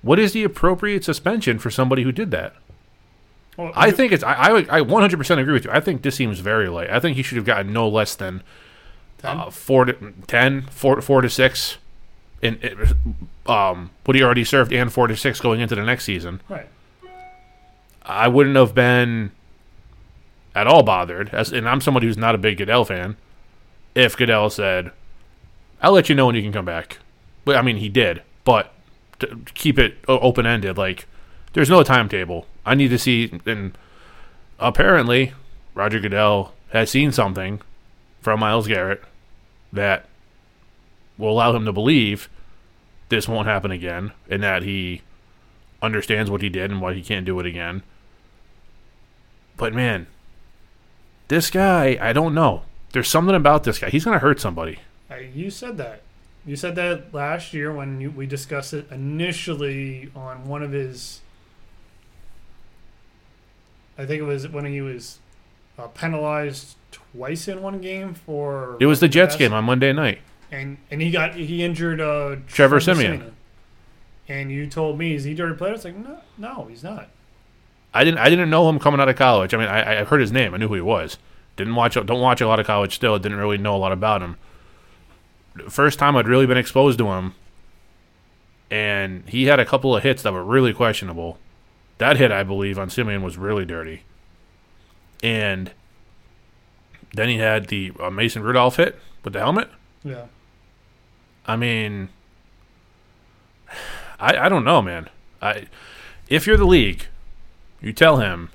What 0.02 0.18
is 0.18 0.32
the 0.32 0.44
appropriate 0.44 1.04
suspension 1.04 1.58
for 1.58 1.70
somebody 1.70 2.02
who 2.02 2.12
did 2.12 2.30
that? 2.30 2.54
Well, 3.56 3.72
I 3.74 3.90
think 3.90 4.12
it's 4.12 4.22
I 4.22 4.34
I, 4.34 4.56
I 4.58 4.80
100% 4.80 5.38
agree 5.38 5.52
with 5.52 5.64
you. 5.64 5.70
I 5.72 5.80
think 5.80 6.02
this 6.02 6.14
seems 6.14 6.38
very 6.38 6.68
light. 6.68 6.90
I 6.90 7.00
think 7.00 7.16
he 7.16 7.22
should 7.22 7.36
have 7.36 7.44
gotten 7.44 7.72
no 7.72 7.88
less 7.88 8.14
than 8.14 8.42
uh, 9.24 9.50
four 9.50 9.84
to 9.84 10.14
ten, 10.28 10.62
four, 10.62 11.00
four 11.02 11.20
to 11.22 11.28
six, 11.28 11.78
in, 12.40 12.56
in 12.58 12.94
um, 13.46 13.90
what 14.04 14.14
he 14.14 14.22
already 14.22 14.44
served, 14.44 14.72
and 14.72 14.92
four 14.92 15.08
to 15.08 15.16
six 15.16 15.40
going 15.40 15.60
into 15.60 15.74
the 15.74 15.82
next 15.84 16.04
season. 16.04 16.40
right. 16.48 16.68
I 18.02 18.28
wouldn't 18.28 18.56
have 18.56 18.74
been 18.74 19.32
at 20.54 20.66
all 20.66 20.82
bothered, 20.82 21.30
as 21.30 21.52
and 21.52 21.68
I'm 21.68 21.80
somebody 21.80 22.06
who's 22.06 22.16
not 22.16 22.34
a 22.34 22.38
big 22.38 22.58
Goodell 22.58 22.84
fan. 22.84 23.16
if 23.94 24.16
Goodell 24.16 24.50
said, 24.50 24.92
"I'll 25.82 25.92
let 25.92 26.08
you 26.08 26.14
know 26.14 26.26
when 26.26 26.34
you 26.34 26.42
can 26.42 26.52
come 26.52 26.64
back." 26.64 26.98
But 27.44 27.56
I 27.56 27.62
mean, 27.62 27.78
he 27.78 27.88
did, 27.88 28.22
but 28.44 28.72
to 29.18 29.40
keep 29.54 29.78
it 29.78 29.98
open 30.06 30.46
ended, 30.46 30.78
like 30.78 31.06
there's 31.52 31.70
no 31.70 31.82
timetable. 31.82 32.46
I 32.64 32.74
need 32.74 32.88
to 32.88 32.98
see, 32.98 33.32
and 33.46 33.76
apparently, 34.58 35.32
Roger 35.74 35.98
Goodell 35.98 36.52
has 36.72 36.90
seen 36.90 37.12
something 37.12 37.60
from 38.20 38.40
Myles 38.40 38.68
Garrett 38.68 39.02
that 39.72 40.06
will 41.16 41.30
allow 41.30 41.54
him 41.54 41.64
to 41.64 41.72
believe 41.72 42.28
this 43.08 43.26
won't 43.26 43.48
happen 43.48 43.70
again, 43.70 44.12
and 44.28 44.42
that 44.42 44.62
he 44.62 45.02
understands 45.80 46.30
what 46.30 46.42
he 46.42 46.48
did 46.48 46.70
and 46.70 46.80
why 46.80 46.92
he 46.92 47.02
can't 47.02 47.24
do 47.26 47.40
it 47.40 47.46
again. 47.46 47.82
But 49.56 49.72
man, 49.72 50.06
this 51.28 51.50
guy, 51.50 51.98
I 52.00 52.12
don't 52.12 52.34
know. 52.34 52.62
There's 52.92 53.08
something 53.08 53.34
about 53.34 53.64
this 53.64 53.78
guy. 53.78 53.90
He's 53.90 54.04
going 54.04 54.14
to 54.14 54.20
hurt 54.20 54.40
somebody. 54.40 54.78
You 55.34 55.50
said 55.50 55.76
that. 55.78 56.02
You 56.46 56.56
said 56.56 56.74
that 56.76 57.12
last 57.12 57.52
year 57.52 57.72
when 57.72 58.00
you, 58.00 58.10
we 58.10 58.26
discussed 58.26 58.72
it 58.72 58.90
initially 58.90 60.10
on 60.14 60.46
one 60.48 60.62
of 60.62 60.72
his. 60.72 61.20
I 63.98 64.06
think 64.06 64.20
it 64.20 64.24
was 64.24 64.48
when 64.48 64.64
he 64.64 64.80
was 64.80 65.18
uh, 65.78 65.88
penalized 65.88 66.76
twice 66.90 67.48
in 67.48 67.62
one 67.62 67.80
game 67.80 68.14
for. 68.14 68.76
It 68.80 68.86
was 68.86 69.00
the 69.00 69.08
Jets 69.08 69.36
game 69.36 69.52
on 69.52 69.64
Monday 69.64 69.92
night. 69.92 70.20
and 70.50 70.78
and 70.90 71.02
he 71.02 71.10
got 71.10 71.34
he 71.34 71.62
injured 71.62 72.00
uh, 72.00 72.36
Trevor 72.46 72.80
Siemian. 72.80 73.34
And 74.28 74.50
you 74.52 74.66
told 74.66 74.98
me 74.98 75.14
is 75.14 75.24
he 75.24 75.34
dirty 75.34 75.56
player? 75.56 75.74
It's 75.74 75.84
like 75.84 75.96
no, 75.96 76.20
no, 76.38 76.66
he's 76.70 76.84
not. 76.84 77.08
I 77.98 78.04
didn't. 78.04 78.18
I 78.18 78.30
didn't 78.30 78.48
know 78.48 78.68
him 78.68 78.78
coming 78.78 79.00
out 79.00 79.08
of 79.08 79.16
college. 79.16 79.52
I 79.52 79.56
mean, 79.56 79.66
I, 79.66 80.02
I 80.02 80.04
heard 80.04 80.20
his 80.20 80.30
name. 80.30 80.54
I 80.54 80.56
knew 80.56 80.68
who 80.68 80.74
he 80.74 80.80
was. 80.80 81.18
Didn't 81.56 81.74
watch. 81.74 81.94
Don't 81.94 82.20
watch 82.20 82.40
a 82.40 82.46
lot 82.46 82.60
of 82.60 82.66
college. 82.66 82.94
Still, 82.94 83.18
didn't 83.18 83.38
really 83.38 83.58
know 83.58 83.74
a 83.74 83.78
lot 83.78 83.90
about 83.90 84.22
him. 84.22 84.36
First 85.68 85.98
time 85.98 86.16
I'd 86.16 86.28
really 86.28 86.46
been 86.46 86.56
exposed 86.56 86.96
to 86.98 87.08
him, 87.08 87.34
and 88.70 89.28
he 89.28 89.46
had 89.46 89.58
a 89.58 89.64
couple 89.64 89.96
of 89.96 90.04
hits 90.04 90.22
that 90.22 90.32
were 90.32 90.44
really 90.44 90.72
questionable. 90.72 91.38
That 91.98 92.18
hit, 92.18 92.30
I 92.30 92.44
believe, 92.44 92.78
on 92.78 92.88
Siemian 92.88 93.24
was 93.24 93.36
really 93.36 93.64
dirty. 93.64 94.04
And 95.20 95.72
then 97.12 97.28
he 97.28 97.38
had 97.38 97.66
the 97.66 97.90
uh, 97.98 98.10
Mason 98.10 98.44
Rudolph 98.44 98.76
hit 98.76 98.96
with 99.24 99.32
the 99.32 99.40
helmet. 99.40 99.68
Yeah. 100.04 100.26
I 101.46 101.56
mean, 101.56 102.10
I 104.20 104.36
I 104.36 104.48
don't 104.48 104.64
know, 104.64 104.80
man. 104.80 105.08
I 105.42 105.66
if 106.28 106.46
you're 106.46 106.56
the 106.56 106.64
league, 106.64 107.08
you 107.80 107.92
tell 107.92 108.18
him 108.18 108.50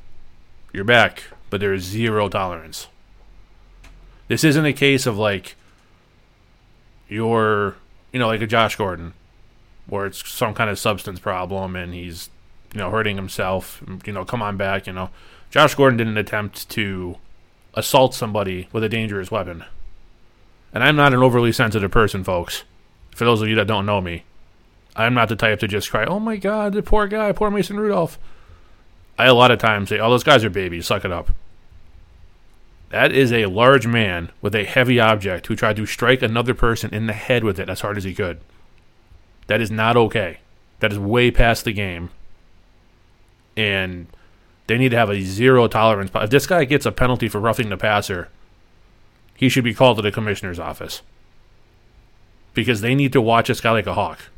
you're 0.72 0.84
back, 0.84 1.24
but 1.50 1.60
there 1.60 1.74
is 1.74 1.84
zero 1.84 2.30
tolerance. 2.30 2.88
This 4.28 4.44
isn't 4.44 4.66
a 4.66 4.74
case 4.74 5.06
of 5.06 5.18
like 5.18 5.56
you're, 7.08 7.76
you 8.12 8.20
know, 8.20 8.28
like 8.28 8.42
a 8.42 8.48
Josh 8.48 8.76
Gordon, 8.76 9.14
where 9.88 10.06
it's 10.06 10.28
some 10.30 10.54
kind 10.54 10.70
of 10.70 10.80
substance 10.80 11.20
problem 11.20 11.76
and 11.76 11.94
he's, 11.94 12.30
you 12.74 12.80
know, 12.80 12.90
hurting 12.90 13.18
himself. 13.18 13.84
You 14.06 14.14
know, 14.14 14.26
come 14.26 14.42
on 14.42 14.58
back. 14.58 14.88
You 14.88 14.94
know, 14.94 15.10
Josh 15.52 15.76
Gordon 15.76 15.98
didn't 15.98 16.18
attempt 16.18 16.70
to 16.70 17.18
assault 17.74 18.14
somebody 18.14 18.68
with 18.72 18.84
a 18.84 18.90
dangerous 18.90 19.30
weapon. 19.32 19.64
And 20.74 20.84
I'm 20.84 20.96
not 20.96 21.14
an 21.14 21.22
overly 21.22 21.52
sensitive 21.52 21.92
person, 21.92 22.24
folks. 22.24 22.64
For 23.12 23.26
those 23.26 23.42
of 23.42 23.48
you 23.48 23.56
that 23.56 23.68
don't 23.68 23.86
know 23.86 24.02
me, 24.02 24.24
I'm 24.96 25.14
not 25.14 25.30
the 25.30 25.36
type 25.36 25.60
to 25.60 25.68
just 25.68 25.92
cry, 25.92 26.06
"Oh 26.06 26.20
my 26.20 26.38
God, 26.38 26.74
the 26.74 26.82
poor 26.82 27.08
guy, 27.08 27.32
poor 27.32 27.52
Mason 27.52 27.80
Rudolph." 27.80 28.18
I 29.24 29.28
a 29.28 29.34
lot 29.34 29.52
of 29.52 29.60
times 29.60 29.90
say, 29.90 30.00
"Oh, 30.00 30.10
those 30.10 30.24
guys 30.24 30.44
are 30.44 30.50
babies. 30.50 30.88
Suck 30.88 31.06
it 31.06 31.12
up." 31.12 31.32
That 32.90 33.12
is 33.12 33.32
a 33.32 33.48
large 33.48 33.88
man 33.88 34.32
with 34.42 34.54
a 34.54 34.66
heavy 34.66 35.00
object 35.00 35.48
who 35.48 35.56
tried 35.56 35.78
to 35.78 35.86
strike 35.86 36.22
another 36.22 36.54
person 36.54 36.94
in 36.94 37.08
the 37.08 37.14
head 37.14 37.44
with 37.44 37.60
it 37.60 37.70
as 37.70 37.82
hard 37.82 37.98
as 37.98 38.04
he 38.04 38.14
could. 38.14 38.40
That 39.48 39.62
is 39.62 39.72
not 39.72 39.98
okay. 39.98 40.38
That 40.80 40.92
is 40.92 41.00
way 41.00 41.32
past 41.32 41.66
the 41.66 41.74
game. 41.74 42.12
And 43.58 44.08
they 44.68 44.78
need 44.78 44.90
to 44.90 44.98
have 44.98 45.10
a 45.10 45.22
zero 45.22 45.68
tolerance. 45.68 46.12
If 46.14 46.30
this 46.30 46.46
guy 46.46 46.66
gets 46.66 46.86
a 46.86 46.92
penalty 46.92 47.28
for 47.28 47.40
roughing 47.40 47.70
the 47.70 47.78
passer, 47.78 48.30
he 49.36 49.50
should 49.50 49.64
be 49.64 49.74
called 49.74 49.98
to 49.98 50.04
the 50.04 50.12
commissioner's 50.12 50.60
office. 50.60 51.02
Because 52.54 52.82
they 52.82 52.94
need 52.94 53.14
to 53.14 53.22
watch 53.22 53.48
this 53.48 53.62
guy 53.62 53.72
like 53.72 53.88
a 53.88 53.96
hawk. 53.96 54.30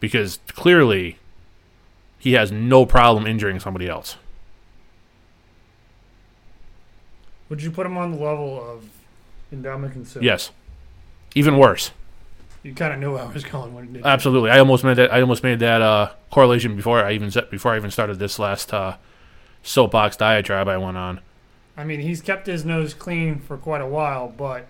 Because 0.00 0.38
clearly, 0.48 1.18
he 2.22 2.34
has 2.34 2.52
no 2.52 2.86
problem 2.86 3.26
injuring 3.26 3.58
somebody 3.58 3.88
else. 3.88 4.16
Would 7.48 7.60
you 7.60 7.72
put 7.72 7.84
him 7.84 7.96
on 7.96 8.12
the 8.12 8.16
level 8.18 8.64
of 8.64 8.84
Ndamukong 9.52 10.06
Suh? 10.06 10.20
Yes. 10.22 10.52
Even 11.34 11.58
worse. 11.58 11.90
You 12.62 12.74
kind 12.74 12.94
of 12.94 13.00
knew 13.00 13.16
I 13.16 13.26
was 13.26 13.42
going 13.42 13.74
when 13.74 13.96
it 13.96 14.02
Absolutely. 14.04 14.50
I 14.50 14.60
almost 14.60 14.84
made 14.84 14.98
that. 14.98 15.12
I 15.12 15.20
almost 15.20 15.42
made 15.42 15.58
that 15.58 15.82
uh, 15.82 16.12
correlation 16.30 16.76
before 16.76 17.04
I 17.04 17.10
even 17.10 17.28
set, 17.32 17.50
before 17.50 17.72
I 17.72 17.76
even 17.76 17.90
started 17.90 18.20
this 18.20 18.38
last 18.38 18.72
uh, 18.72 18.98
soapbox 19.64 20.16
diatribe 20.16 20.68
I 20.68 20.76
went 20.76 20.96
on. 20.96 21.18
I 21.76 21.82
mean, 21.82 21.98
he's 21.98 22.20
kept 22.20 22.46
his 22.46 22.64
nose 22.64 22.94
clean 22.94 23.40
for 23.40 23.56
quite 23.56 23.80
a 23.80 23.86
while, 23.88 24.28
but 24.28 24.68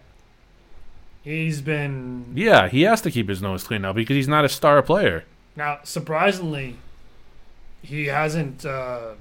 he's 1.22 1.60
been 1.60 2.32
Yeah, 2.34 2.68
he 2.68 2.80
has 2.82 3.02
to 3.02 3.10
keep 3.10 3.28
his 3.28 3.42
nose 3.42 3.64
clean 3.64 3.82
now 3.82 3.92
because 3.92 4.14
he's 4.14 4.26
not 4.26 4.46
a 4.46 4.48
star 4.48 4.80
player. 4.80 5.24
now 5.54 5.80
surprisingly 5.82 6.78
he 7.82 8.06
hasn't. 8.06 8.64
Uh, 8.64 9.12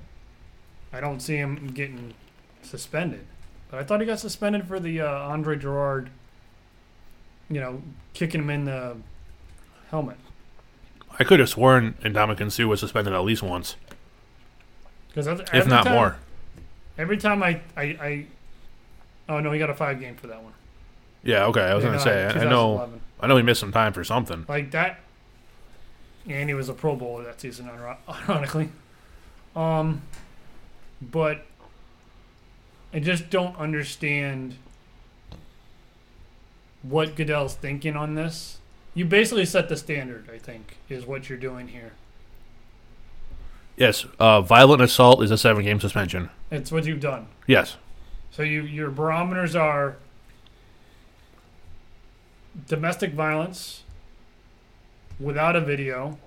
I 0.94 1.00
don't 1.00 1.20
see 1.22 1.36
him 1.38 1.68
getting 1.74 2.14
suspended, 2.62 3.26
but 3.70 3.80
I 3.80 3.84
thought 3.84 4.00
he 4.02 4.06
got 4.06 4.20
suspended 4.20 4.68
for 4.68 4.80
the 4.80 5.02
uh, 5.02 5.08
Andre 5.10 5.58
Gerard. 5.58 6.10
You 7.50 7.60
know, 7.60 7.82
kicking 8.14 8.42
him 8.42 8.50
in 8.50 8.66
the 8.66 8.96
helmet 9.90 10.16
I 11.20 11.26
could 11.26 11.40
have 11.42 11.50
sworn 11.50 11.94
Ndamukong 12.02 12.50
Suh 12.52 12.66
was 12.68 12.80
suspended 12.80 13.14
at 13.14 13.20
least 13.26 13.44
once, 13.44 13.76
because 15.10 15.28
if 15.54 15.68
not 15.68 15.90
more. 15.90 16.16
Every 16.98 17.18
time 17.18 17.44
I, 17.44 17.60
I, 17.76 17.84
I, 17.84 18.26
oh 19.28 19.40
no, 19.42 19.52
he 19.52 19.60
got 19.60 19.70
a 19.70 19.74
five 19.74 20.00
game 20.00 20.16
for 20.16 20.28
that 20.28 20.42
one. 20.42 20.54
Yeah, 21.24 21.46
okay. 21.48 21.62
I 21.62 21.74
was 21.76 21.84
In, 21.84 21.90
gonna 21.90 22.00
uh, 22.02 22.04
say. 22.04 22.24
I- 22.26 22.46
I 22.46 22.50
know. 22.50 22.90
I 23.20 23.28
know 23.28 23.38
he 23.38 23.44
missed 23.44 23.60
some 23.60 23.72
time 23.72 23.94
for 23.94 24.04
something. 24.04 24.46
like 24.48 24.72
that. 24.72 25.00
And 26.28 26.50
he 26.50 26.54
was 26.54 26.70
a 26.70 26.74
Pro 26.74 26.96
Bowler 26.96 27.24
that 27.24 27.42
season, 27.42 27.70
ironically. 28.10 28.70
Um, 29.56 30.02
but 31.02 31.46
I 32.94 33.00
just 33.00 33.30
don't 33.30 33.58
understand 33.58 34.56
what 36.84 37.16
Goodell's 37.16 37.56
thinking 37.56 37.96
on 37.96 38.16
this. 38.16 38.60
You 38.94 39.06
basically 39.06 39.46
set 39.46 39.70
the 39.70 39.78
standard, 39.78 40.30
I 40.34 40.38
think, 40.38 40.78
is 40.90 41.06
what 41.06 41.30
you're 41.30 41.38
doing 41.38 41.70
here. 41.70 41.94
Yes, 43.78 44.06
uh, 44.20 44.42
violent 44.42 44.82
assault 44.82 45.24
is 45.24 45.32
a 45.32 45.38
seven-game 45.38 45.80
suspension. 45.80 46.30
It's 46.52 46.72
what 46.72 46.86
you've 46.86 47.00
done. 47.00 47.28
Yes. 47.48 47.78
So 48.32 48.44
you 48.44 48.62
your 48.64 48.92
barometers 48.92 49.56
are 49.56 49.98
domestic 52.68 53.14
violence 53.14 53.84
without 55.22 55.56
a 55.56 55.62
video, 55.62 56.18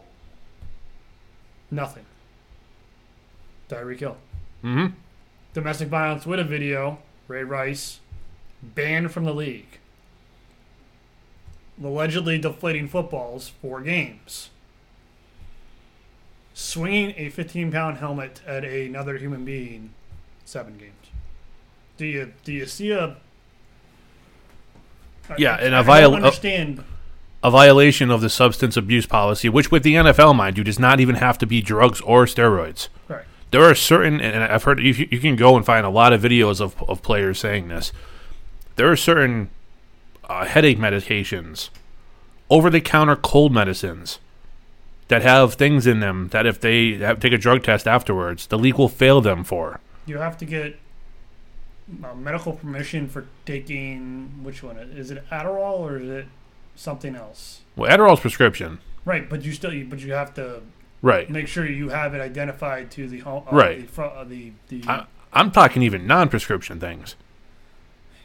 nothing. 1.71 2.05
Tyreek 3.69 4.01
Hill. 4.01 4.17
Mm-hmm. 4.63 4.95
Domestic 5.53 5.89
violence 5.89 6.27
with 6.27 6.39
a 6.41 6.45
video, 6.45 6.99
Ray 7.29 7.45
Rice, 7.45 8.01
banned 8.63 9.13
from 9.13 9.25
the 9.25 9.35
league. 9.35 9.79
Allegedly 11.83 12.39
deflating 12.39 12.89
footballs, 12.89 13.49
four 13.49 13.81
games. 13.81 14.51
Swinging 16.55 17.15
a 17.17 17.31
15 17.31 17.73
pound 17.73 17.99
helmet 17.99 18.41
at 18.47 18.65
another 18.65 19.17
human 19.19 19.45
being, 19.45 19.91
seven 20.45 20.79
games. 20.79 20.93
Do 21.97 22.07
you 22.07 22.33
do 22.45 22.53
you 22.53 22.67
see 22.67 22.91
a? 22.93 23.17
Yeah, 25.37 25.55
I, 25.55 25.59
and 25.63 25.75
a 25.75 25.79
I 25.79 25.83
viol- 25.83 26.11
don't 26.13 26.25
understand. 26.25 26.85
A 27.45 27.51
violation 27.51 28.11
of 28.11 28.23
the 28.23 28.31
substance 28.31 28.77
abuse 28.77 29.07
policy, 29.07 29.49
which 29.49 29.71
with 29.71 29.83
the 29.85 29.95
NFL, 29.95 30.35
mind 30.35 30.59
you, 30.59 30.65
does 30.65 30.79
not 30.79 30.99
even 30.99 31.17
have 31.17 31.39
to 31.39 31.47
be 31.47 31.61
drugs 31.61 32.01
or 32.01 32.25
steroids. 32.25 32.89
Right. 33.07 33.25
There 33.53 33.63
are 33.63 33.75
certain, 33.75 34.21
and 34.21 34.43
I've 34.43 34.65
heard 34.65 34.81
you, 34.81 35.07
you 35.11 35.21
can 35.21 35.37
go 35.37 35.57
and 35.57 35.65
find 35.65 35.87
a 35.87 35.91
lot 35.91 36.13
of 36.13 36.23
videos 36.23 36.61
of, 36.61 36.83
of 36.89 37.03
players 37.03 37.39
saying 37.39 37.69
this. 37.69 37.93
There 38.77 38.91
are 38.91 38.97
certain 38.97 39.51
uh, 40.29 40.47
headache 40.47 40.79
medications, 40.79 41.69
over 42.51 42.71
the 42.71 42.81
counter 42.81 43.17
cold 43.17 43.53
medicines 43.53 44.19
that 45.09 45.23
have 45.23 45.55
things 45.55 45.87
in 45.87 46.01
them 46.01 46.29
that 46.29 46.47
if 46.47 46.61
they 46.61 46.95
have, 46.95 47.21
take 47.21 47.33
a 47.33 47.39
drug 47.39 47.63
test 47.63 47.87
afterwards, 47.87 48.47
the 48.47 48.59
league 48.59 48.77
will 48.77 48.89
fail 48.89 49.21
them 49.21 49.45
for. 49.45 49.81
You 50.07 50.19
have 50.19 50.39
to 50.39 50.45
get 50.45 50.79
uh, 52.03 52.15
medical 52.15 52.53
permission 52.53 53.09
for 53.09 53.27
taking 53.45 54.43
which 54.43 54.63
one 54.63 54.77
is 54.79 55.11
it 55.11 55.29
Adderall 55.31 55.81
or 55.81 55.99
is 55.99 56.09
it 56.09 56.27
something 56.77 57.15
else? 57.17 57.61
Well, 57.77 57.91
Adderall's 57.91 58.21
prescription. 58.21 58.79
Right, 59.05 59.29
but 59.29 59.45
you 59.45 59.53
still 59.53 59.73
but 59.87 60.01
you 60.01 60.13
have 60.13 60.35
to 60.35 60.63
Right. 61.03 61.29
make 61.29 61.49
sure 61.49 61.67
you 61.69 61.91
have 61.91 62.15
it 62.15 62.21
identified 62.21 62.91
to 62.93 63.07
the 63.09 63.19
home 63.21 63.45
uh, 63.51 63.55
Right. 63.55 63.83
the, 63.83 63.87
fro- 63.87 64.09
uh, 64.09 64.25
the, 64.25 64.53
the 64.69 64.83
I, 64.89 65.05
I'm 65.33 65.51
talking 65.51 65.83
even 65.83 66.07
non 66.07 66.29
prescription 66.29 66.81
things. 66.81 67.17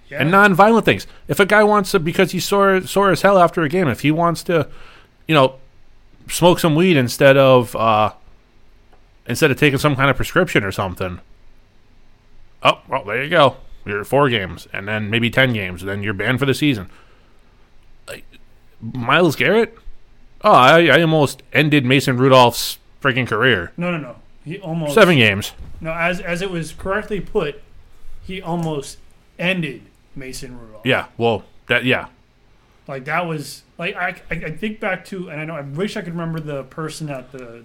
Yeah. 0.09 0.21
and 0.21 0.31
non-violent 0.31 0.85
things. 0.85 1.05
If 1.27 1.39
a 1.39 1.45
guy 1.45 1.63
wants 1.63 1.91
to, 1.91 1.99
because 1.99 2.31
he's 2.31 2.43
sore 2.43 2.81
sore 2.81 3.11
as 3.11 3.21
hell 3.21 3.37
after 3.37 3.61
a 3.61 3.69
game, 3.69 3.87
if 3.87 3.99
he 3.99 4.09
wants 4.09 4.41
to, 4.43 4.67
you 5.27 5.35
know, 5.35 5.55
smoke 6.27 6.57
some 6.59 6.73
weed 6.73 6.97
instead 6.97 7.37
of 7.37 7.75
uh, 7.75 8.13
instead 9.27 9.51
of 9.51 9.57
taking 9.57 9.77
some 9.77 9.95
kind 9.95 10.09
of 10.09 10.15
prescription 10.15 10.63
or 10.63 10.71
something. 10.71 11.19
Oh, 12.63 12.79
well, 12.87 13.03
there 13.05 13.23
you 13.23 13.29
go. 13.29 13.57
You're 13.85 14.03
four 14.03 14.29
games, 14.29 14.67
and 14.73 14.87
then 14.87 15.09
maybe 15.11 15.29
ten 15.29 15.53
games, 15.53 15.81
and 15.83 15.89
then 15.89 16.01
you're 16.01 16.13
banned 16.15 16.39
for 16.39 16.45
the 16.47 16.53
season. 16.55 16.89
Myles 18.81 19.35
Garrett. 19.35 19.77
Oh, 20.41 20.51
I, 20.51 20.85
I 20.85 21.01
almost 21.01 21.43
ended 21.51 21.85
Mason 21.85 22.17
Rudolph's 22.17 22.77
freaking 23.01 23.27
career. 23.27 23.71
no, 23.77 23.91
no, 23.91 23.97
no. 23.97 24.15
He 24.45 24.57
almost 24.59 24.93
Seven 24.93 25.17
games. 25.17 25.51
No, 25.81 25.91
as 25.91 26.19
as 26.21 26.41
it 26.41 26.49
was 26.49 26.71
correctly 26.71 27.19
put, 27.19 27.61
he 28.23 28.41
almost 28.41 28.97
ended 29.37 29.83
Mason 30.15 30.57
Rudolph. 30.59 30.85
Yeah. 30.85 31.07
Well, 31.17 31.43
that 31.67 31.83
yeah. 31.83 32.07
Like 32.87 33.05
that 33.05 33.27
was 33.27 33.63
like 33.77 33.95
I, 33.95 34.15
I 34.31 34.35
I 34.35 34.51
think 34.51 34.79
back 34.79 35.05
to 35.05 35.29
and 35.29 35.39
I 35.39 35.45
know 35.45 35.55
I 35.55 35.61
wish 35.61 35.97
I 35.97 36.01
could 36.01 36.13
remember 36.13 36.39
the 36.39 36.63
person 36.63 37.07
that 37.07 37.31
the 37.31 37.63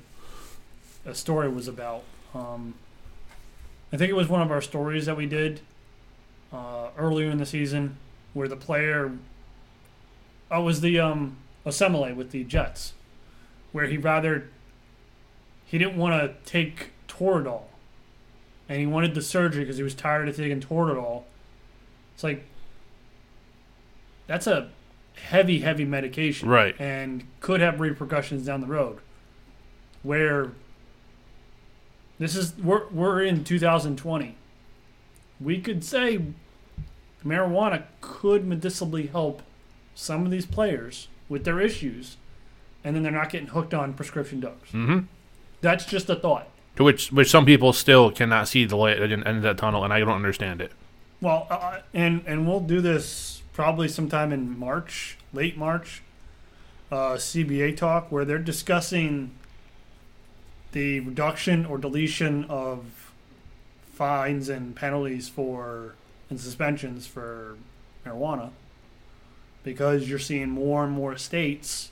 the 1.04 1.14
story 1.14 1.48
was 1.48 1.68
about. 1.68 2.02
Um, 2.34 2.74
I 3.92 3.96
think 3.96 4.10
it 4.10 4.16
was 4.16 4.28
one 4.28 4.42
of 4.42 4.50
our 4.50 4.60
stories 4.60 5.06
that 5.06 5.16
we 5.16 5.26
did 5.26 5.60
uh, 6.52 6.88
earlier 6.98 7.30
in 7.30 7.38
the 7.38 7.46
season 7.46 7.96
where 8.32 8.48
the 8.48 8.56
player 8.56 9.12
oh 10.50 10.60
it 10.60 10.64
was 10.64 10.80
the 10.80 10.98
um 10.98 11.36
Osemele 11.66 12.14
with 12.14 12.30
the 12.30 12.44
Jets 12.44 12.92
where 13.72 13.86
he 13.86 13.96
rather 13.96 14.48
he 15.64 15.78
didn't 15.78 15.96
want 15.96 16.20
to 16.20 16.50
take 16.50 16.90
Toradol 17.08 17.62
and 18.68 18.78
he 18.78 18.86
wanted 18.86 19.14
the 19.14 19.22
surgery 19.22 19.62
because 19.62 19.76
he 19.76 19.82
was 19.82 19.94
tired 19.94 20.28
of 20.28 20.36
taking 20.36 20.60
Toradol. 20.60 21.24
It's 22.14 22.24
like 22.24 22.44
that's 24.26 24.46
a 24.46 24.70
heavy, 25.16 25.60
heavy 25.60 25.84
medication, 25.84 26.48
Right. 26.48 26.74
And 26.78 27.24
could 27.40 27.60
have 27.60 27.80
repercussions 27.80 28.46
down 28.46 28.60
the 28.60 28.66
road. 28.66 28.98
Where 30.02 30.52
this 32.18 32.36
is, 32.36 32.56
we're 32.56 32.86
we're 32.88 33.22
in 33.22 33.44
2020. 33.44 34.36
We 35.40 35.60
could 35.60 35.84
say 35.84 36.20
marijuana 37.24 37.84
could 38.00 38.46
medicinally 38.46 39.06
help 39.06 39.42
some 39.94 40.24
of 40.24 40.30
these 40.30 40.46
players 40.46 41.08
with 41.28 41.44
their 41.44 41.60
issues, 41.60 42.16
and 42.82 42.94
then 42.94 43.02
they're 43.02 43.12
not 43.12 43.30
getting 43.30 43.48
hooked 43.48 43.72
on 43.72 43.94
prescription 43.94 44.40
drugs. 44.40 44.70
Mm-hmm. 44.70 45.00
That's 45.60 45.84
just 45.84 46.10
a 46.10 46.16
thought. 46.16 46.48
To 46.76 46.84
which 46.84 47.12
which 47.12 47.30
some 47.30 47.46
people 47.46 47.72
still 47.72 48.10
cannot 48.10 48.48
see 48.48 48.64
the 48.64 48.76
light 48.76 49.00
at 49.00 49.08
the 49.08 49.14
end 49.14 49.36
of 49.36 49.42
that 49.42 49.58
tunnel, 49.58 49.84
and 49.84 49.92
I 49.92 50.00
don't 50.00 50.08
understand 50.10 50.60
it. 50.60 50.72
Well, 51.20 51.46
uh, 51.48 51.80
and 51.92 52.24
and 52.26 52.46
we'll 52.48 52.60
do 52.60 52.80
this 52.80 53.42
probably 53.52 53.88
sometime 53.88 54.32
in 54.32 54.58
March, 54.58 55.16
late 55.32 55.56
March, 55.56 56.02
uh, 56.90 57.14
CBA 57.14 57.76
talk 57.76 58.10
where 58.10 58.24
they're 58.24 58.38
discussing 58.38 59.30
the 60.72 61.00
reduction 61.00 61.64
or 61.64 61.78
deletion 61.78 62.44
of 62.46 63.12
fines 63.92 64.48
and 64.48 64.74
penalties 64.74 65.28
for 65.28 65.94
and 66.28 66.40
suspensions 66.40 67.06
for 67.06 67.56
marijuana 68.04 68.50
because 69.64 70.08
you're 70.08 70.18
seeing 70.20 70.50
more 70.50 70.84
and 70.84 70.92
more 70.92 71.16
states 71.16 71.90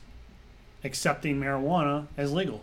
accepting 0.85 1.41
marijuana 1.41 2.07
as 2.17 2.33
legal. 2.33 2.63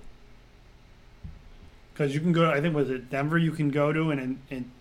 Because 1.94 2.14
you 2.14 2.22
can 2.22 2.32
go, 2.32 2.50
I 2.50 2.62
think 2.62 2.74
was 2.76 2.90
it 2.90 3.10
Denver? 3.10 3.38
You 3.38 3.52
can 3.52 3.70
go 3.70 3.92
to 3.92 4.12
and 4.12 4.20
and, 4.22 4.40
and 4.50 4.72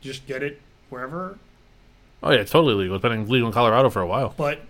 just 0.00 0.26
get 0.26 0.42
it 0.42 0.60
wherever. 0.90 1.38
Oh 2.22 2.30
yeah, 2.30 2.38
it's 2.40 2.50
totally 2.52 2.74
legal. 2.74 2.96
It's 2.96 3.02
been 3.02 3.28
legal 3.28 3.48
in 3.48 3.52
Colorado 3.52 3.90
for 3.90 4.00
a 4.00 4.06
while. 4.06 4.34
But 4.36 4.60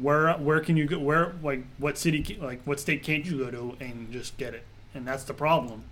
where 0.00 0.32
where 0.34 0.60
can 0.60 0.76
you 0.76 0.86
go? 0.86 0.98
Where 0.98 1.32
like 1.42 1.64
what 1.78 1.96
city? 1.96 2.38
Like 2.40 2.60
what 2.64 2.78
state 2.80 3.02
can't 3.02 3.24
you 3.24 3.38
go 3.38 3.50
to 3.50 3.76
and 3.80 4.12
just 4.12 4.36
get 4.36 4.52
it? 4.54 4.64
And 4.94 5.06
that's 5.06 5.24
the 5.24 5.34
problem. 5.34 5.84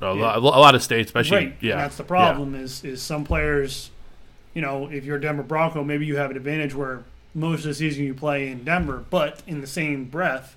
A, 0.00 0.06
Yeah. 0.14 0.36
lot, 0.36 0.36
a 0.36 0.40
lot 0.40 0.74
of 0.74 0.82
states, 0.82 1.08
especially 1.08 1.36
right. 1.36 1.56
yeah, 1.60 1.72
And 1.72 1.80
that's 1.80 1.96
the 1.96 2.04
problem. 2.04 2.54
Is 2.54 2.84
is 2.84 3.02
some 3.02 3.24
players, 3.24 3.90
you 4.58 4.62
know, 4.62 4.88
if 4.90 5.04
you're 5.04 5.18
a 5.18 5.20
Denver 5.20 5.44
Bronco, 5.44 5.84
maybe 5.84 6.04
you 6.04 6.16
have 6.16 6.32
an 6.32 6.36
advantage 6.36 6.74
where 6.74 7.04
most 7.32 7.60
of 7.60 7.66
the 7.66 7.74
season 7.74 8.02
you 8.04 8.12
play 8.12 8.48
in 8.48 8.64
Denver, 8.64 9.04
but 9.08 9.40
in 9.46 9.60
the 9.60 9.68
same 9.68 10.06
breath, 10.06 10.56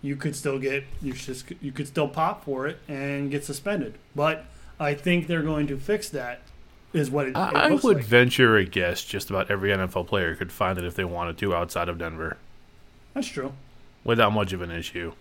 you 0.00 0.16
could 0.16 0.34
still 0.34 0.58
get 0.58 0.84
you 1.02 1.12
just 1.12 1.44
you 1.60 1.70
could 1.70 1.86
still 1.86 2.08
pop 2.08 2.42
for 2.46 2.66
it 2.66 2.78
and 2.88 3.30
get 3.30 3.44
suspended. 3.44 3.96
But 4.16 4.46
I 4.80 4.94
think 4.94 5.26
they're 5.26 5.42
going 5.42 5.66
to 5.66 5.76
fix 5.76 6.08
that. 6.08 6.40
Is 6.94 7.10
what 7.10 7.26
it, 7.26 7.30
it 7.32 7.36
I, 7.36 7.50
I 7.66 7.70
would 7.72 7.84
like. 7.84 8.02
venture 8.02 8.56
a 8.56 8.64
guess 8.64 9.04
just 9.04 9.28
about 9.28 9.50
every 9.50 9.68
NFL 9.72 10.06
player 10.06 10.34
could 10.34 10.50
find 10.50 10.78
it 10.78 10.84
if 10.84 10.94
they 10.94 11.04
wanted 11.04 11.36
to 11.36 11.54
outside 11.54 11.90
of 11.90 11.98
Denver 11.98 12.38
That's 13.12 13.26
true. 13.28 13.52
without 14.04 14.32
much 14.32 14.54
of 14.54 14.62
an 14.62 14.70
issue. 14.70 15.12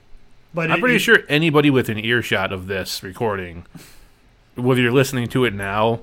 But 0.53 0.71
I'm 0.71 0.77
it- 0.77 0.79
pretty 0.79 0.95
it- 0.95 0.99
sure 0.99 1.19
anybody 1.27 1.69
with 1.69 1.89
an 1.89 1.97
earshot 1.99 2.53
of 2.53 2.67
this 2.67 3.03
recording, 3.03 3.65
whether 4.55 4.79
you're 4.79 4.93
listening 4.93 5.27
to 5.27 5.43
it 5.43 5.53
now, 5.53 5.99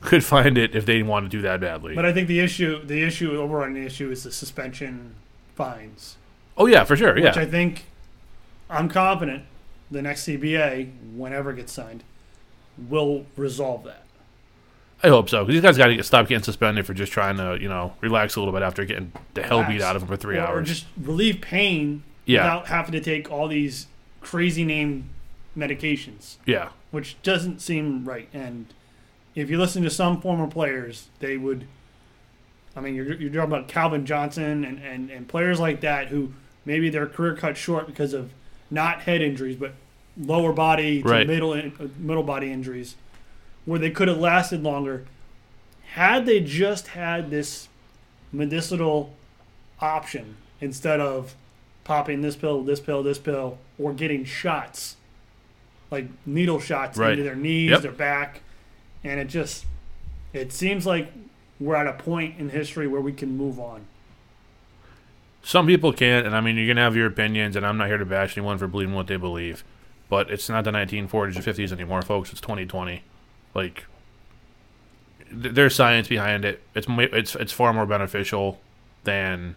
could 0.00 0.24
find 0.24 0.56
it 0.58 0.74
if 0.74 0.86
they 0.86 1.02
want 1.02 1.24
to 1.24 1.28
do 1.28 1.42
that 1.42 1.60
badly. 1.60 1.94
But 1.94 2.04
I 2.04 2.12
think 2.12 2.28
the 2.28 2.40
issue, 2.40 2.84
the 2.84 3.02
issue, 3.02 3.36
overriding 3.40 3.82
issue 3.82 4.10
is 4.10 4.24
the 4.24 4.32
suspension 4.32 5.14
fines, 5.54 6.16
oh 6.56 6.66
yeah, 6.66 6.84
for 6.84 6.96
sure. 6.96 7.14
which 7.14 7.24
Yeah, 7.24 7.32
I 7.36 7.46
think 7.46 7.86
I'm 8.68 8.88
confident 8.88 9.44
the 9.90 10.02
next 10.02 10.26
CBA, 10.26 10.90
whenever 11.16 11.50
it 11.50 11.56
gets 11.56 11.72
signed, 11.72 12.02
will 12.88 13.26
resolve 13.36 13.84
that. 13.84 14.02
I 15.02 15.08
hope 15.08 15.28
so. 15.28 15.44
these 15.44 15.60
guys 15.60 15.76
got 15.76 15.86
to 15.88 15.94
get, 15.96 16.04
stop 16.04 16.26
getting 16.26 16.42
suspended 16.42 16.86
for 16.86 16.94
just 16.94 17.12
trying 17.12 17.36
to, 17.36 17.58
you 17.60 17.68
know, 17.68 17.94
relax 18.00 18.34
a 18.36 18.40
little 18.40 18.52
bit 18.52 18.62
after 18.62 18.84
getting 18.84 19.12
the 19.34 19.42
hell 19.42 19.62
beat 19.64 19.82
out 19.82 19.94
of 19.94 20.02
them 20.02 20.08
for 20.08 20.16
three 20.16 20.36
or, 20.36 20.40
or 20.42 20.46
hours. 20.46 20.68
just 20.68 20.86
relieve 21.00 21.40
pain 21.42 22.02
Yeah. 22.24 22.42
without 22.42 22.66
having 22.68 22.92
to 22.92 23.00
take 23.00 23.30
all 23.30 23.46
these 23.46 23.86
crazy 24.22 24.64
name 24.64 25.10
medications, 25.56 26.36
yeah, 26.46 26.70
which 26.90 27.16
doesn't 27.22 27.60
seem 27.60 28.04
right. 28.04 28.28
And 28.32 28.66
if 29.36 29.50
you 29.50 29.58
listen 29.58 29.82
to 29.84 29.90
some 29.90 30.20
former 30.20 30.48
players, 30.48 31.08
they 31.20 31.36
would. 31.36 31.66
I 32.74 32.80
mean, 32.80 32.94
you're, 32.94 33.06
you're 33.14 33.30
talking 33.30 33.40
about 33.52 33.68
Calvin 33.68 34.04
Johnson 34.04 34.64
and, 34.64 34.78
and, 34.80 35.10
and 35.10 35.26
players 35.28 35.58
like 35.58 35.80
that 35.80 36.08
who 36.08 36.32
maybe 36.66 36.90
their 36.90 37.06
career 37.06 37.34
cut 37.34 37.56
short 37.56 37.86
because 37.86 38.12
of 38.12 38.30
not 38.70 39.02
head 39.02 39.22
injuries, 39.22 39.56
but 39.56 39.72
lower 40.18 40.52
body 40.52 41.00
to 41.02 41.08
Right. 41.08 41.26
middle 41.26 41.52
uh, 41.52 41.70
middle 41.98 42.22
body 42.22 42.50
injuries, 42.52 42.96
where 43.64 43.78
they 43.78 43.90
could 43.90 44.08
have 44.08 44.18
lasted 44.18 44.62
longer 44.62 45.04
had 45.92 46.26
they 46.26 46.40
just 46.40 46.88
had 46.88 47.30
this 47.30 47.68
medicinal 48.32 49.14
option 49.80 50.36
instead 50.60 51.00
of 51.00 51.34
popping 51.84 52.20
this 52.20 52.36
pill, 52.36 52.62
this 52.62 52.80
pill, 52.80 53.02
this 53.02 53.18
pill, 53.18 53.56
or 53.78 53.92
getting 53.94 54.24
shots 54.24 54.96
like 55.90 56.08
needle 56.26 56.58
shots 56.60 56.98
Right. 56.98 57.12
into 57.12 57.22
their 57.22 57.36
knees, 57.36 57.70
Yep. 57.70 57.82
their 57.82 57.92
back, 57.92 58.40
and 59.04 59.20
it 59.20 59.26
just 59.28 59.64
it 60.32 60.52
seems 60.52 60.86
like 60.86 61.12
we're 61.58 61.76
at 61.76 61.86
a 61.86 61.92
point 61.94 62.38
in 62.38 62.50
history 62.50 62.86
where 62.86 63.00
we 63.00 63.12
can 63.12 63.36
move 63.36 63.58
on. 63.58 63.86
some 65.42 65.66
people 65.66 65.92
can't, 65.92 66.26
and 66.26 66.34
I 66.36 66.40
mean, 66.40 66.56
you're 66.56 66.66
gonna 66.66 66.82
have 66.82 66.96
your 66.96 67.06
opinions, 67.06 67.56
and 67.56 67.64
I'm 67.64 67.78
not 67.78 67.88
here 67.88 67.98
to 67.98 68.04
bash 68.04 68.36
anyone 68.36 68.58
for 68.58 68.66
believing 68.66 68.94
what 68.94 69.06
they 69.06 69.16
believe, 69.16 69.64
but 70.08 70.30
it's 70.30 70.48
not 70.48 70.64
the 70.64 70.70
1940s 70.72 71.10
or 71.36 71.42
50s 71.42 71.72
anymore, 71.72 72.02
folks. 72.02 72.30
It's 72.32 72.40
2020. 72.40 73.02
Like, 73.54 73.86
th- 75.30 75.54
there's 75.54 75.74
science 75.74 76.08
behind 76.08 76.44
it. 76.44 76.62
It's 76.74 76.86
it's 76.88 77.34
it's 77.36 77.52
far 77.52 77.72
more 77.72 77.86
beneficial 77.86 78.60
than 79.04 79.56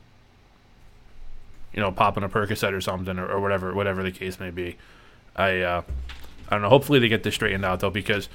you 1.74 1.80
know 1.82 1.92
popping 1.92 2.24
a 2.24 2.30
Percocet 2.30 2.72
or 2.74 2.82
something 2.82 3.18
or, 3.20 3.28
or 3.28 3.40
whatever 3.40 3.74
whatever 3.74 4.04
the 4.04 4.12
case 4.12 4.40
may 4.40 4.52
be. 4.52 4.78
I 5.36 5.60
uh, 5.62 5.82
I 6.48 6.52
don't 6.52 6.62
know. 6.62 6.70
Hopefully 6.70 7.00
they 7.00 7.10
get 7.10 7.24
this 7.24 7.36
straightened 7.36 7.66
out 7.66 7.80
though, 7.82 7.90
because 7.90 8.30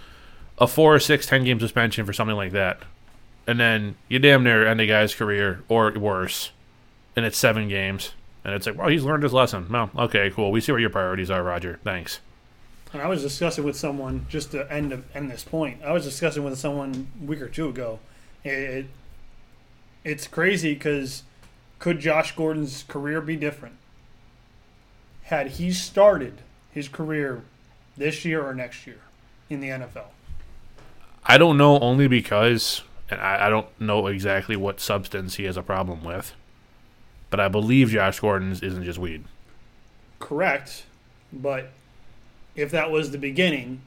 a 0.59 0.67
four 0.67 0.95
or 0.95 1.01
six, 1.01 1.27
ten 1.27 1.45
game 1.45 1.61
suspension 1.61 2.07
for 2.07 2.13
something 2.13 2.37
like 2.37 2.53
that, 2.53 2.83
and 3.47 3.59
then 3.59 3.97
you 4.09 4.19
damn 4.19 4.45
near 4.45 4.67
end 4.67 4.81
a 4.81 4.87
guy's 4.87 5.15
career 5.15 5.63
or 5.69 5.93
worse, 5.93 6.51
and 7.17 7.25
it's 7.25 7.39
seven 7.39 7.69
games, 7.69 8.13
and 8.45 8.55
it's 8.55 8.67
like, 8.67 8.77
well, 8.77 8.89
he's 8.89 9.05
learned 9.05 9.23
his 9.23 9.33
lesson. 9.33 9.67
Well, 9.71 9.91
okay, 9.97 10.31
cool. 10.31 10.53
We 10.53 10.61
see 10.61 10.73
what 10.73 10.81
your 10.81 10.91
priorities 10.91 11.31
are, 11.31 11.43
Roger. 11.43 11.81
Thanks. 11.83 12.21
And 12.93 13.03
I 13.03 13.09
was 13.09 13.23
discussing 13.23 13.65
with 13.65 13.77
someone 13.77 14.27
just 14.29 14.53
to 14.53 14.71
end 14.73 14.93
of, 14.93 15.05
end 15.17 15.29
this 15.29 15.43
point. 15.43 15.83
I 15.83 15.93
was 15.93 16.05
discussing 16.05 16.45
with 16.45 16.57
someone 16.57 17.09
a 17.21 17.27
week 17.27 17.41
or 17.41 17.49
two 17.49 17.69
ago. 17.69 17.99
It 18.45 18.87
it's 20.05 20.27
crazy 20.27 20.75
because 20.75 21.23
could 21.79 21.99
Josh 21.99 22.37
Gordon's 22.37 22.85
career 22.87 23.21
be 23.21 23.37
different 23.37 23.77
had 25.25 25.53
he 25.53 25.73
started 25.73 26.43
his 26.71 26.89
career 26.89 27.43
this 27.97 28.25
year 28.25 28.47
or 28.47 28.55
next 28.55 28.87
year 28.87 29.01
in 29.49 29.61
the 29.61 29.69
NFL? 29.69 30.14
I 31.27 31.39
don't 31.39 31.57
know 31.57 31.79
only 31.81 32.09
because, 32.09 32.83
and 33.11 33.21
I, 33.21 33.47
I 33.47 33.49
don't 33.49 33.69
know 33.81 34.07
exactly 34.07 34.57
what 34.57 34.81
substance 34.81 35.37
he 35.37 35.45
has 35.45 35.57
a 35.57 35.63
problem 35.63 36.05
with, 36.05 36.35
but 37.31 37.41
I 37.41 37.49
believe 37.49 37.91
Josh 37.91 38.21
Gordon's 38.21 38.63
isn't 38.63 38.85
just 38.85 38.99
weed. 38.99 39.25
Correct, 40.21 40.85
but 41.33 41.71
if 42.55 42.71
that 42.71 42.91
was 42.91 43.11
the 43.11 43.19
beginning, 43.19 43.81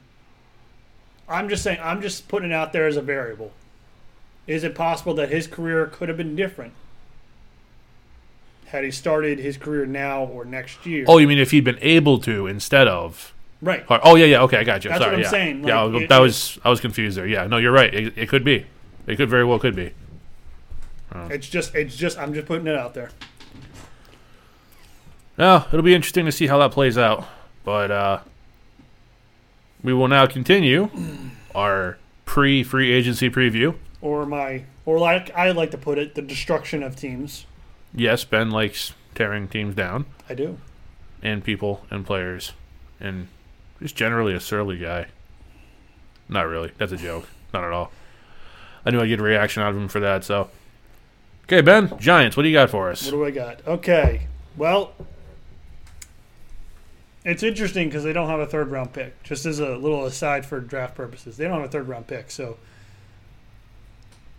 I'm 1.28 1.48
just 1.48 1.62
saying 1.62 1.78
I'm 1.82 2.02
just 2.02 2.28
putting 2.28 2.50
it 2.50 2.54
out 2.54 2.72
there 2.72 2.86
as 2.86 2.96
a 2.96 3.02
variable. 3.02 3.52
Is 4.46 4.64
it 4.64 4.74
possible 4.74 5.14
that 5.14 5.28
his 5.28 5.46
career 5.46 5.86
could 5.86 6.08
have 6.08 6.16
been 6.16 6.34
different 6.34 6.72
had 8.66 8.84
he 8.84 8.90
started 8.90 9.38
his 9.38 9.56
career 9.56 9.86
now 9.86 10.24
or 10.24 10.44
next 10.44 10.84
year? 10.86 11.04
Oh, 11.08 11.18
you 11.18 11.26
mean 11.26 11.38
if 11.38 11.50
he'd 11.50 11.64
been 11.64 11.78
able 11.80 12.18
to 12.20 12.46
instead 12.46 12.88
of? 12.88 13.32
Right. 13.60 13.84
Or- 13.88 14.00
Oh 14.02 14.14
yeah, 14.16 14.26
yeah. 14.26 14.42
Okay, 14.42 14.58
I 14.58 14.64
got 14.64 14.84
you. 14.84 14.90
That's 14.90 15.00
Sorry, 15.02 15.10
what 15.12 15.18
I'm 15.18 15.22
yeah. 15.24 15.30
saying, 15.30 15.66
yeah, 15.66 15.80
like, 15.82 15.94
I- 15.94 16.04
it- 16.04 16.08
that 16.08 16.18
was 16.20 16.58
I 16.64 16.70
was 16.70 16.80
confused 16.80 17.16
there. 17.16 17.26
Yeah, 17.26 17.46
no, 17.46 17.56
you're 17.58 17.72
right. 17.72 17.92
It, 17.94 18.12
it 18.16 18.28
could 18.28 18.44
be. 18.44 18.66
It 19.06 19.16
could 19.16 19.28
very 19.30 19.44
well 19.44 19.58
could 19.58 19.74
be. 19.76 19.92
It's 21.30 21.48
just, 21.48 21.74
it's 21.74 21.96
just, 21.96 22.18
I'm 22.18 22.34
just 22.34 22.46
putting 22.46 22.66
it 22.66 22.76
out 22.76 22.92
there. 22.94 23.10
Well, 25.36 25.66
it'll 25.72 25.82
be 25.82 25.94
interesting 25.94 26.26
to 26.26 26.32
see 26.32 26.46
how 26.46 26.58
that 26.58 26.72
plays 26.72 26.98
out. 26.98 27.26
But 27.64 27.90
uh, 27.90 28.20
we 29.82 29.92
will 29.92 30.08
now 30.08 30.26
continue 30.26 30.90
our 31.54 31.98
pre-free 32.24 32.92
agency 32.92 33.30
preview. 33.30 33.74
Or 34.00 34.26
my, 34.26 34.64
or 34.86 34.98
like 34.98 35.34
I 35.36 35.50
like 35.50 35.70
to 35.72 35.78
put 35.78 35.98
it, 35.98 36.14
the 36.14 36.22
destruction 36.22 36.82
of 36.82 36.96
teams. 36.96 37.46
Yes, 37.94 38.24
Ben 38.24 38.50
likes 38.50 38.92
tearing 39.14 39.48
teams 39.48 39.74
down 39.74 40.06
I 40.28 40.34
do. 40.34 40.58
and 41.22 41.42
people 41.42 41.84
and 41.90 42.06
players, 42.06 42.52
and 43.00 43.28
just 43.80 43.96
generally 43.96 44.34
a 44.34 44.40
surly 44.40 44.78
guy. 44.78 45.06
Not 46.28 46.42
really. 46.46 46.72
That's 46.78 46.92
a 46.92 46.96
joke. 46.96 47.26
Not 47.54 47.64
at 47.64 47.72
all. 47.72 47.90
I 48.84 48.90
knew 48.90 49.00
I'd 49.00 49.06
get 49.08 49.20
a 49.20 49.22
reaction 49.22 49.62
out 49.62 49.70
of 49.70 49.76
him 49.76 49.88
for 49.88 50.00
that. 50.00 50.24
So, 50.24 50.50
okay, 51.44 51.60
Ben, 51.60 51.98
Giants. 51.98 52.36
What 52.36 52.42
do 52.42 52.48
you 52.48 52.54
got 52.54 52.70
for 52.70 52.90
us? 52.90 53.04
What 53.04 53.10
do 53.12 53.24
I 53.24 53.30
got? 53.30 53.66
Okay. 53.66 54.26
Well, 54.56 54.92
it's 57.24 57.42
interesting 57.42 57.88
because 57.88 58.04
they 58.04 58.12
don't 58.12 58.28
have 58.28 58.40
a 58.40 58.46
third 58.46 58.70
round 58.70 58.92
pick. 58.92 59.22
Just 59.22 59.46
as 59.46 59.58
a 59.58 59.76
little 59.76 60.04
aside 60.06 60.46
for 60.46 60.60
draft 60.60 60.94
purposes, 60.94 61.36
they 61.36 61.44
don't 61.44 61.60
have 61.60 61.68
a 61.68 61.72
third 61.72 61.88
round 61.88 62.06
pick. 62.06 62.30
So, 62.30 62.58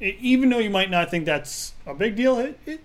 e- 0.02 0.16
even 0.20 0.50
though 0.50 0.60
you 0.60 0.70
might 0.70 0.90
not 0.90 1.12
think 1.12 1.26
that's 1.26 1.74
a 1.86 1.94
big 1.94 2.16
deal, 2.16 2.40
it 2.40 2.60
it, 2.66 2.82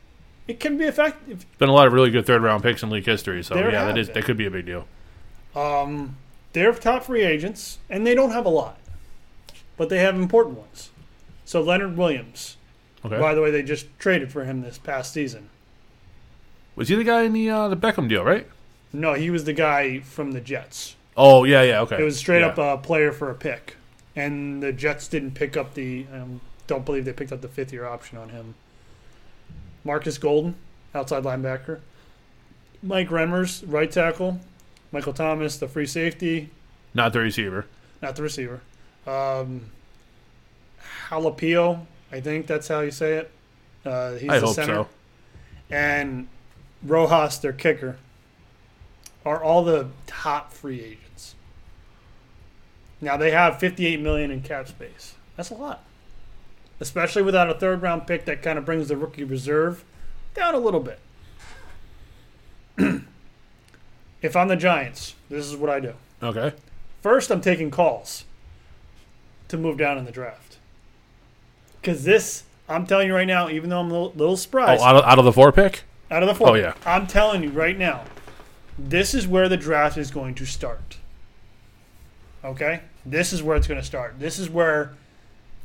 it 0.49 0.61
can 0.61 0.77
be 0.77 0.85
effective. 0.85 1.47
Been 1.59 1.69
a 1.69 1.73
lot 1.73 1.87
of 1.87 1.93
really 1.93 2.11
good 2.11 2.27
third 2.27 2.43
round 2.43 2.63
picks 2.63 2.83
in 2.83 2.91
league 2.91 3.07
history. 3.07 3.43
So 3.43 3.55
There 3.55 3.71
yeah, 3.71 3.85
that 3.87 3.97
is 3.99 4.09
been. 4.09 4.15
that 4.15 4.25
could 4.25 4.37
be 4.37 4.47
a 4.47 4.51
big 4.51 4.67
deal. 4.67 4.87
Um, 5.55 6.17
they're 6.55 6.73
top 6.73 7.05
free 7.05 7.23
agents, 7.23 7.79
and 7.91 8.07
they 8.07 8.15
don't 8.15 8.31
have 8.31 8.47
a 8.47 8.51
lot, 8.51 8.79
but 9.77 9.91
they 9.91 9.99
have 9.99 10.15
important 10.15 10.57
ones. 10.59 10.91
So 11.45 11.61
Leonard 11.61 11.97
Williams. 11.99 12.57
Okay. 13.05 13.19
By 13.21 13.35
the 13.35 13.43
way, 13.43 13.51
they 13.51 13.63
just 13.63 13.87
traded 13.99 14.33
for 14.33 14.45
him 14.45 14.63
this 14.63 14.79
past 14.79 15.13
season. 15.13 15.51
Was 16.75 16.89
he 16.89 16.95
the 16.95 17.05
guy 17.05 17.23
in 17.25 17.35
the 17.35 17.51
uh, 17.51 17.69
the 17.69 17.77
Beckham 17.77 18.09
deal, 18.09 18.25
right? 18.25 18.47
No, 18.93 19.13
he 19.13 19.29
was 19.29 19.45
the 19.45 19.53
guy 19.53 20.01
from 20.01 20.33
the 20.33 20.41
Jets. 20.41 20.97
Oh 21.17 21.45
yeah, 21.45 21.63
yeah, 21.63 21.81
okay. 21.83 22.01
It 22.01 22.05
was 22.05 22.17
straight 22.17 22.41
Yeah. 22.41 22.47
up 22.47 22.59
a 22.59 22.79
player 22.79 23.13
for 23.13 23.31
a 23.31 23.35
pick, 23.35 23.77
and 24.17 24.63
the 24.63 24.73
Jets 24.73 25.07
didn't 25.07 25.33
pick 25.33 25.57
up 25.57 25.75
the. 25.75 26.07
Um, 26.13 26.41
don't 26.67 26.85
believe 26.87 27.05
they 27.05 27.13
picked 27.13 27.31
up 27.33 27.43
the 27.43 27.49
fifth 27.49 27.73
year 27.73 27.85
option 27.85 28.17
on 28.17 28.31
him. 28.31 28.55
Marcus 29.85 30.17
Golden, 30.17 30.55
outside 30.95 31.25
linebacker. 31.25 31.81
Mike 32.83 33.09
Remmers, 33.11 33.63
right 33.67 33.91
tackle. 33.91 34.41
Michael 34.95 35.13
Thomas, 35.13 35.57
the 35.57 35.67
free 35.67 35.87
safety, 35.87 36.51
not 36.95 37.13
the 37.13 37.19
receiver. 37.19 37.67
not 38.01 38.15
the 38.15 38.23
receiver. 38.23 38.61
Um, 39.09 39.73
Jalapio, 41.11 41.85
I 42.13 42.21
think 42.21 42.47
that's 42.47 42.69
how 42.69 42.79
you 42.81 42.93
say 42.93 43.15
it. 43.15 43.31
Uh, 43.85 44.13
he's 44.15 44.31
I 44.31 44.39
the 44.39 44.47
hope 44.47 44.55
center. 44.55 44.75
so. 44.75 44.89
And 45.69 46.29
Rojas, 46.85 47.39
their 47.39 47.53
kicker, 47.53 47.97
are 49.27 49.43
all 49.43 49.65
the 49.65 49.89
top 50.07 50.53
free 50.53 50.81
agents. 50.81 51.35
Now 53.01 53.17
they 53.17 53.33
have 53.33 53.59
58 53.59 54.01
million 54.01 54.31
in 54.31 54.43
cap 54.43 54.69
space. 54.69 55.15
That's 55.37 55.51
a 55.51 55.55
lot, 55.55 55.83
especially 56.79 57.23
without 57.23 57.51
a 57.51 57.55
third 57.55 57.83
round 57.83 58.07
pick 58.07 58.27
that 58.27 58.43
kind 58.43 58.59
of 58.59 58.65
brings 58.65 58.87
the 58.87 58.97
rookie 58.97 59.25
reserve 59.25 59.83
down 60.37 60.55
a 60.55 60.59
little 60.59 60.79
bit. 60.81 61.01
if 64.25 64.35
I'm 64.35 64.49
the 64.49 64.57
Giants, 64.57 65.15
this 65.29 65.45
is 65.45 65.55
what 65.55 65.69
I 65.69 65.81
do. 65.81 65.93
Okay. 66.23 66.55
First, 67.03 67.31
I'm 67.31 67.43
taking 67.43 67.71
calls 67.71 68.25
to 69.49 69.59
move 69.59 69.77
down 69.77 69.99
in 69.99 70.07
the 70.07 70.11
draft. 70.11 70.57
Because 71.79 72.05
this, 72.05 72.45
I'm 72.67 72.87
telling 72.87 73.07
you 73.09 73.15
right 73.15 73.27
now, 73.27 73.51
even 73.51 73.69
though 73.69 73.81
I'm 73.81 73.91
a 73.91 73.93
little, 73.93 74.13
little 74.17 74.59
Oh, 74.81 74.83
out 74.83 74.97
of, 74.97 75.05
out 75.05 75.19
of 75.19 75.27
the 75.27 75.33
four 75.33 75.53
pick. 75.53 75.83
out 76.11 76.23
of 76.23 76.29
the 76.31 76.35
four, 76.35 76.49
oh, 76.49 76.55
yeah. 76.55 76.73
I'm 76.87 77.07
telling 77.07 77.43
you 77.43 77.51
right 77.51 77.77
now, 77.77 78.05
this 78.79 79.13
is 79.13 79.29
where 79.29 79.47
the 79.51 79.59
draft 79.59 79.99
is 79.99 80.11
going 80.11 80.35
to 80.37 80.47
start. 80.47 80.97
Okay? 82.43 82.81
This 83.05 83.35
is 83.35 83.43
where 83.43 83.59
it's 83.59 83.67
going 83.67 83.81
to 83.81 83.87
start. 83.87 84.19
This 84.19 84.39
is 84.39 84.49
where 84.49 84.95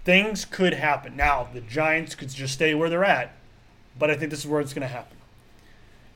things 0.03 0.43
could 0.43 0.73
happen. 0.73 1.15
Now, 1.15 1.47
the 1.53 1.61
Giants 1.61 2.13
could 2.13 2.27
just 2.29 2.55
stay 2.55 2.75
where 2.75 2.89
they're 2.89 3.05
at, 3.05 3.31
but 3.97 4.11
I 4.11 4.15
think 4.15 4.31
this 4.31 4.39
is 4.39 4.47
where 4.47 4.59
it's 4.59 4.73
going 4.73 4.81
to 4.85 4.93
happen. 4.93 5.15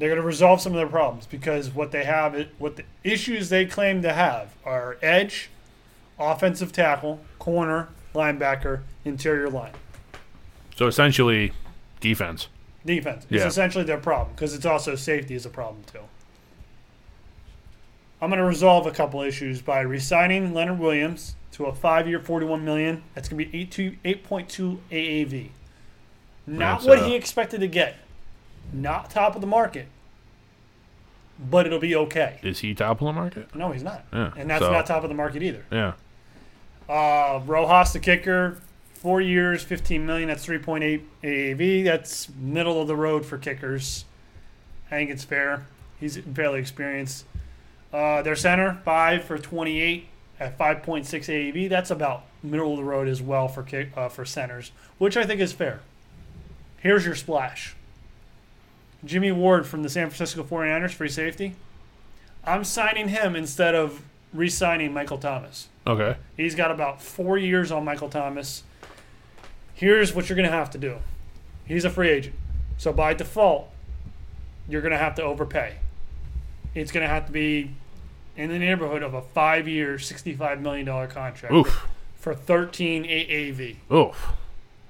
They're 0.04 0.10
going 0.10 0.22
to 0.22 0.28
resolve 0.28 0.60
some 0.60 0.74
of 0.74 0.78
their 0.78 0.90
problems 0.90 1.26
because 1.28 1.70
what 1.70 1.92
they 1.92 2.04
have, 2.04 2.36
what 2.58 2.76
the 2.76 2.84
issues 3.06 3.48
they 3.48 3.64
claim 3.66 4.02
to 4.02 4.12
have 4.12 4.54
are 4.66 4.98
edge, 5.02 5.50
offensive 6.20 6.74
tackle, 6.74 7.22
corner, 7.40 7.88
linebacker, 8.14 8.82
interior 9.06 9.50
line. 9.50 9.72
So 10.76 10.88
essentially, 10.88 11.54
defense. 12.02 12.50
Defense 12.86 13.24
is 13.30 13.44
Yeah. 13.44 13.48
essentially 13.48 13.86
their 13.86 13.98
problem 13.98 14.36
because 14.36 14.54
it's 14.54 14.66
also 14.66 14.96
safety 14.96 15.36
is 15.36 15.46
a 15.46 15.50
problem 15.50 15.86
too. 15.90 16.00
I'm 18.22 18.30
going 18.30 18.40
to 18.42 18.46
resolve 18.46 18.86
a 18.86 18.92
couple 18.92 19.22
issues 19.22 19.62
by 19.62 19.80
re-signing 19.80 20.54
Leonard 20.54 20.80
Williams 20.80 21.38
to 21.54 21.68
a 21.68 21.74
five-year, 21.74 22.20
41 22.20 22.66
million. 22.66 23.04
That's 23.16 23.30
going 23.30 23.42
to 23.42 23.50
be 23.50 23.66
8.2 23.68 24.00
8.2 24.04 24.80
AAV. 24.92 25.52
Not 26.46 26.80
That's, 26.80 26.86
what 26.88 27.00
uh, 27.00 27.06
he 27.06 27.16
expected 27.16 27.62
to 27.62 27.68
get. 27.68 27.96
Not 28.72 29.10
top 29.10 29.36
of 29.36 29.42
the 29.42 29.48
market, 29.48 29.88
but 31.40 31.66
it'll 31.66 31.80
be 31.80 31.96
okay. 31.96 32.40
Is 32.44 32.60
he 32.60 32.74
top 32.74 33.02
of 33.02 33.06
the 33.08 33.14
market? 33.14 33.54
No, 33.56 33.72
he's 33.72 33.84
not, 33.84 34.06
Yeah. 34.14 34.32
and 34.38 34.50
that's 34.50 34.64
so, 34.64 34.72
not 34.72 34.86
top 34.86 35.04
of 35.04 35.10
the 35.10 35.16
market 35.16 35.44
either. 35.44 35.66
Yeah. 35.72 35.94
Uh, 36.90 37.42
Rojas, 37.46 37.94
the 37.94 38.00
kicker, 38.00 38.58
four 38.94 39.22
years, 39.22 39.64
fifteen 39.64 40.06
million. 40.06 40.28
That's 40.28 40.44
three 40.46 40.58
point 40.60 40.84
eight 40.84 41.04
AAV. 41.24 41.84
That's 41.84 42.30
middle 42.36 42.82
of 42.82 42.88
the 42.88 42.96
road 42.96 43.26
for 43.26 43.38
kickers. 43.38 44.06
I 44.88 44.96
think 44.96 45.10
it's 45.10 45.24
fair. 45.24 45.66
He's 46.00 46.18
fairly 46.18 46.60
experienced. 46.60 47.26
Uh, 47.94 48.22
their 48.22 48.36
center 48.36 48.82
five 48.84 49.24
for 49.24 49.38
twenty 49.38 49.80
eight 49.80 50.08
at 50.40 50.58
five 50.58 50.84
point 50.84 51.06
six 51.06 51.28
AAV. 51.28 51.70
That's 51.70 51.92
about 51.92 52.24
middle 52.42 52.72
of 52.72 52.78
the 52.78 52.84
road 52.84 53.08
as 53.08 53.22
well 53.22 53.48
for 53.48 53.64
kick 53.64 53.90
uh, 53.96 54.10
for 54.10 54.26
centers, 54.26 54.72
which 54.98 55.16
I 55.16 55.26
think 55.26 55.40
is 55.40 55.54
fair. 55.54 55.80
Here's 56.82 57.06
your 57.06 57.16
splash. 57.16 57.76
Jimmy 59.06 59.32
Ward 59.32 59.66
from 59.68 59.84
the 59.84 59.90
San 59.90 60.10
Francisco 60.10 60.44
49ers, 60.44 60.92
free 60.92 61.10
safety. 61.10 61.56
I'm 62.46 62.64
signing 62.64 63.10
him 63.10 63.36
instead 63.36 63.76
of 63.76 64.02
re-signing 64.34 64.94
Michael 64.94 65.18
Thomas. 65.18 65.68
Okay. 65.86 66.16
He's 66.36 66.56
got 66.56 66.72
about 66.72 67.02
four 67.02 67.38
years 67.38 67.72
on 67.72 67.86
Michael 67.86 68.10
Thomas. 68.10 68.64
Here's 69.74 70.14
what 70.14 70.30
you're 70.30 70.36
going 70.36 70.50
to 70.50 70.56
have 70.56 70.70
to 70.72 70.78
do. 70.78 70.98
He's 71.66 71.86
a 71.86 71.90
free 71.90 72.10
agent. 72.10 72.36
So 72.78 72.92
by 72.92 73.14
default, 73.14 73.70
you're 74.68 74.82
going 74.82 74.92
to 74.92 74.98
have 74.98 75.16
to 75.16 75.24
overpay. 75.24 75.76
It's 76.74 76.92
going 76.92 77.04
to 77.04 77.08
have 77.10 77.26
to 77.28 77.32
be 77.32 77.72
in 78.36 78.50
the 78.50 78.60
neighborhood 78.60 79.04
of 79.04 79.14
a 79.14 79.22
five 79.22 79.68
year, 79.68 79.96
$65 79.96 80.60
million 80.62 80.86
contract 81.08 81.54
Oof. 81.54 81.88
for 82.16 82.34
13 82.34 83.04
AAV. 83.04 83.76
Oof. 83.92 84.34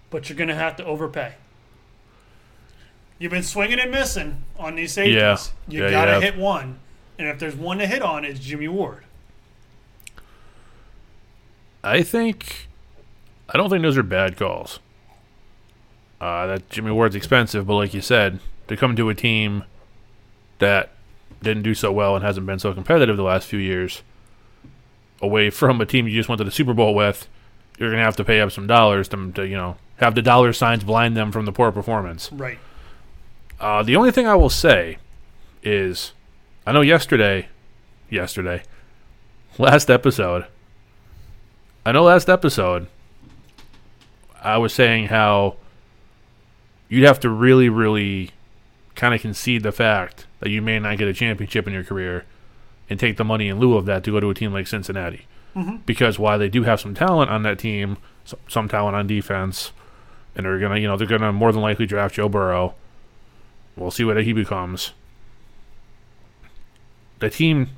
But 0.10 0.30
you're 0.30 0.38
going 0.38 0.50
to 0.50 0.56
have 0.56 0.76
to 0.78 0.86
overpay. 0.86 1.34
You've 3.20 3.32
been 3.32 3.44
swinging 3.44 3.80
and 3.80 3.92
missing 3.92 4.44
on 4.58 4.76
these 4.76 4.92
safeties. 4.94 5.16
Yeah. 5.16 5.38
You 5.68 5.84
Yeah, 5.84 5.92
got 5.92 6.06
to 6.06 6.12
have. 6.14 6.24
hit 6.24 6.38
one. 6.38 6.80
And 7.18 7.28
if 7.28 7.40
there's 7.40 7.56
one 7.56 7.78
to 7.78 7.88
hit 7.88 8.02
on, 8.02 8.26
it's 8.26 8.40
Jimmy 8.40 8.68
Ward. 8.68 9.04
I 11.84 12.02
think. 12.04 12.68
I 13.50 13.58
don't 13.58 13.70
think 13.70 13.82
those 13.82 13.98
are 13.98 14.04
bad 14.04 14.38
calls. 14.38 14.80
Uh, 16.20 16.48
that 16.48 16.70
Jimmy 16.70 16.92
Ward's 16.92 17.16
expensive, 17.16 17.68
but 17.68 17.76
like 17.76 17.94
you 17.94 18.02
said, 18.02 18.40
to 18.68 18.78
come 18.78 18.96
to 18.96 19.10
a 19.10 19.16
team 19.16 19.64
that 20.60 20.92
didn't 21.42 21.64
do 21.64 21.74
so 21.74 21.92
well 21.92 22.16
and 22.16 22.24
hasn't 22.24 22.46
been 22.46 22.60
so 22.60 22.74
competitive 22.74 23.18
the 23.18 23.24
last 23.24 23.48
few 23.48 23.60
years, 23.60 24.02
away 25.22 25.50
from 25.50 25.82
a 25.82 25.86
team 25.86 26.08
you 26.08 26.14
just 26.16 26.30
went 26.30 26.38
to 26.38 26.46
the 26.46 26.52
Super 26.52 26.74
Bowl 26.74 26.96
with, 26.96 27.28
you're 27.78 27.92
gonna 27.92 28.04
have 28.04 28.16
to 28.16 28.24
pay 28.24 28.40
up 28.40 28.52
some 28.54 28.68
dollars 28.68 29.10
to, 29.10 29.32
to 29.34 29.46
you 29.46 29.56
know 29.58 29.76
have 29.98 30.16
the 30.16 30.22
dollar 30.22 30.54
signs 30.54 30.84
blind 30.86 31.18
them 31.18 31.32
from 31.34 31.44
the 31.46 31.52
poor 31.52 31.72
performance. 31.74 32.32
Right. 32.32 32.60
Uh, 33.60 33.84
the 33.84 33.96
only 33.96 34.12
thing 34.12 34.28
I 34.28 34.36
will 34.36 34.50
say 34.50 34.98
is, 35.62 36.14
I 36.66 36.72
know 36.72 36.82
yesterday, 36.82 37.48
yesterday, 38.10 38.64
last 39.58 39.90
episode, 39.90 40.46
I 41.86 41.92
know 41.92 42.04
last 42.04 42.30
episode, 42.30 42.88
I 44.42 44.58
was 44.58 44.74
saying 44.74 45.08
how 45.08 45.56
you'd 46.90 47.06
have 47.06 47.20
to 47.22 47.30
really, 47.30 47.70
really 47.70 48.32
kind 48.96 49.14
of 49.14 49.22
concede 49.22 49.64
the 49.64 49.72
fact 49.72 50.26
that 50.40 50.50
you 50.50 50.62
may 50.62 50.80
not 50.80 50.98
get 50.98 51.08
a 51.08 51.14
championship 51.14 51.68
in 51.68 51.74
your 51.74 51.84
career 51.84 52.26
and 52.90 53.00
take 53.00 53.18
the 53.18 53.24
money 53.24 53.48
in 53.48 53.60
lieu 53.60 53.76
of 53.76 53.86
that 53.86 54.04
to 54.04 54.12
go 54.12 54.20
to 54.20 54.30
a 54.30 54.34
team 54.34 54.54
like 54.54 54.68
Cincinnati. 54.68 55.26
Mm-hmm. 55.56 55.78
Because 55.86 56.20
while 56.20 56.38
they 56.38 56.50
do 56.50 56.64
have 56.64 56.80
some 56.80 56.94
talent 56.94 57.32
on 57.32 57.44
that 57.44 57.60
team, 57.60 57.98
some, 58.26 58.40
some 58.48 58.68
talent 58.68 58.96
on 58.96 59.08
defense, 59.08 59.72
and 60.36 60.46
they're 60.46 60.60
gonna, 60.60 60.80
you 60.80 60.88
know, 60.88 60.98
they're 60.98 61.08
gonna 61.08 61.32
more 61.32 61.52
than 61.52 61.62
likely 61.62 61.86
draft 61.86 62.16
Joe 62.16 62.30
Burrow. 62.30 62.76
We'll 63.76 63.92
see 63.92 64.04
what 64.04 64.22
he 64.24 64.34
becomes. 64.34 64.94
The 67.20 67.30
team 67.30 67.70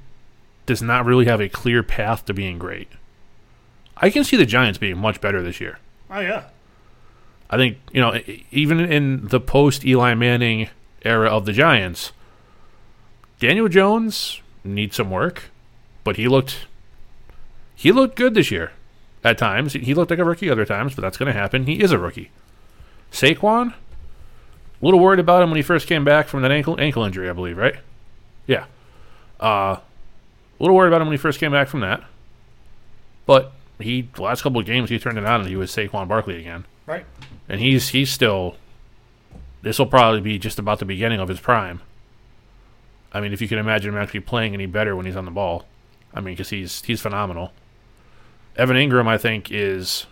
does 0.66 0.82
not 0.82 1.06
really 1.06 1.26
have 1.26 1.40
a 1.40 1.50
clear 1.50 1.84
path 1.84 2.26
to 2.26 2.34
being 2.34 2.58
great. 2.58 2.90
I 3.98 4.10
can 4.10 4.24
see 4.24 4.36
the 4.36 4.46
Giants 4.46 4.78
being 4.78 4.98
much 4.98 5.22
better 5.22 5.42
this 5.42 5.62
year. 5.62 5.80
Oh 6.10 6.20
yeah. 6.20 6.46
I 7.50 7.58
think 7.58 7.78
you 7.92 8.02
know, 8.02 8.20
even 8.52 8.80
in 8.80 9.28
the 9.28 9.40
post 9.40 9.86
Eli 9.86 10.16
Manning 10.16 10.70
era 11.04 11.30
of 11.30 11.46
the 11.46 11.54
Giants, 11.54 12.12
Daniel 13.40 13.68
Jones 13.68 14.42
needs 14.64 14.96
some 14.96 15.12
work, 15.12 15.52
but 16.04 16.18
he 16.18 16.28
looked 16.28 16.66
he 17.76 17.92
looked 17.92 18.16
good 18.16 18.34
this 18.34 18.52
year. 18.52 18.72
At 19.24 19.38
times, 19.38 19.74
he 19.74 19.94
looked 19.94 20.12
like 20.12 20.20
a 20.20 20.26
rookie. 20.26 20.50
Other 20.50 20.66
times, 20.66 20.96
but 20.96 21.02
that's 21.02 21.18
going 21.18 21.34
to 21.34 21.40
happen. 21.40 21.66
He 21.66 21.82
is 21.82 21.92
a 21.92 21.98
rookie. 21.98 22.32
Saquon, 23.12 23.74
a 24.86 24.88
little 24.88 25.00
worried 25.00 25.20
about 25.20 25.42
him 25.42 25.50
when 25.50 25.56
he 25.58 25.64
first 25.64 25.88
came 25.88 26.04
back 26.06 26.28
from 26.28 26.44
that 26.44 26.52
ankle 26.52 26.80
ankle 26.80 27.04
injury, 27.04 27.28
I 27.28 27.34
believe, 27.34 27.58
right? 27.58 27.76
Yeah. 28.46 28.66
Uh, 29.42 29.78
a 29.78 29.82
little 30.60 30.76
worried 30.76 30.90
about 30.90 31.02
him 31.02 31.08
when 31.08 31.14
he 31.14 31.18
first 31.18 31.40
came 31.40 31.52
back 31.52 31.68
from 31.68 31.80
that. 31.80 32.04
But 33.26 33.52
he, 33.80 34.04
the 34.14 34.22
last 34.22 34.44
couple 34.44 34.60
of 34.60 34.68
games, 34.68 34.92
he 34.92 35.00
turned 35.00 35.18
it 35.18 35.26
on 35.26 35.42
and 35.42 35.50
he 35.50 35.56
was 35.56 35.72
Saquon 35.76 36.08
Barkley 36.08 36.40
again 36.40 36.66
Right. 36.86 37.04
and 37.50 37.60
he's 37.60 37.90
he's 37.90 38.12
still. 38.12 38.58
This 39.64 39.80
will 39.80 39.88
probably 39.88 40.22
be 40.22 40.38
just 40.38 40.60
about 40.60 40.78
the 40.78 40.86
beginning 40.86 41.20
of 41.20 41.28
his 41.30 41.40
prime. 41.40 41.82
I 43.12 43.20
mean, 43.22 43.34
if 43.34 43.42
you 43.42 43.48
can 43.48 43.58
imagine 43.58 43.96
him 43.96 44.00
actually 44.00 44.20
playing 44.20 44.54
any 44.54 44.68
better 44.68 44.96
when 44.96 45.08
he's 45.08 45.16
on 45.16 45.26
the 45.26 45.32
ball, 45.32 45.66
I 46.14 46.20
mean, 46.22 46.36
because 46.36 46.50
he's 46.50 46.84
he's 46.84 47.02
phenomenal. 47.02 47.52
Evan 48.56 48.78
Engram, 48.78 49.08
I 49.08 49.18
think, 49.18 49.52
is 49.52 50.06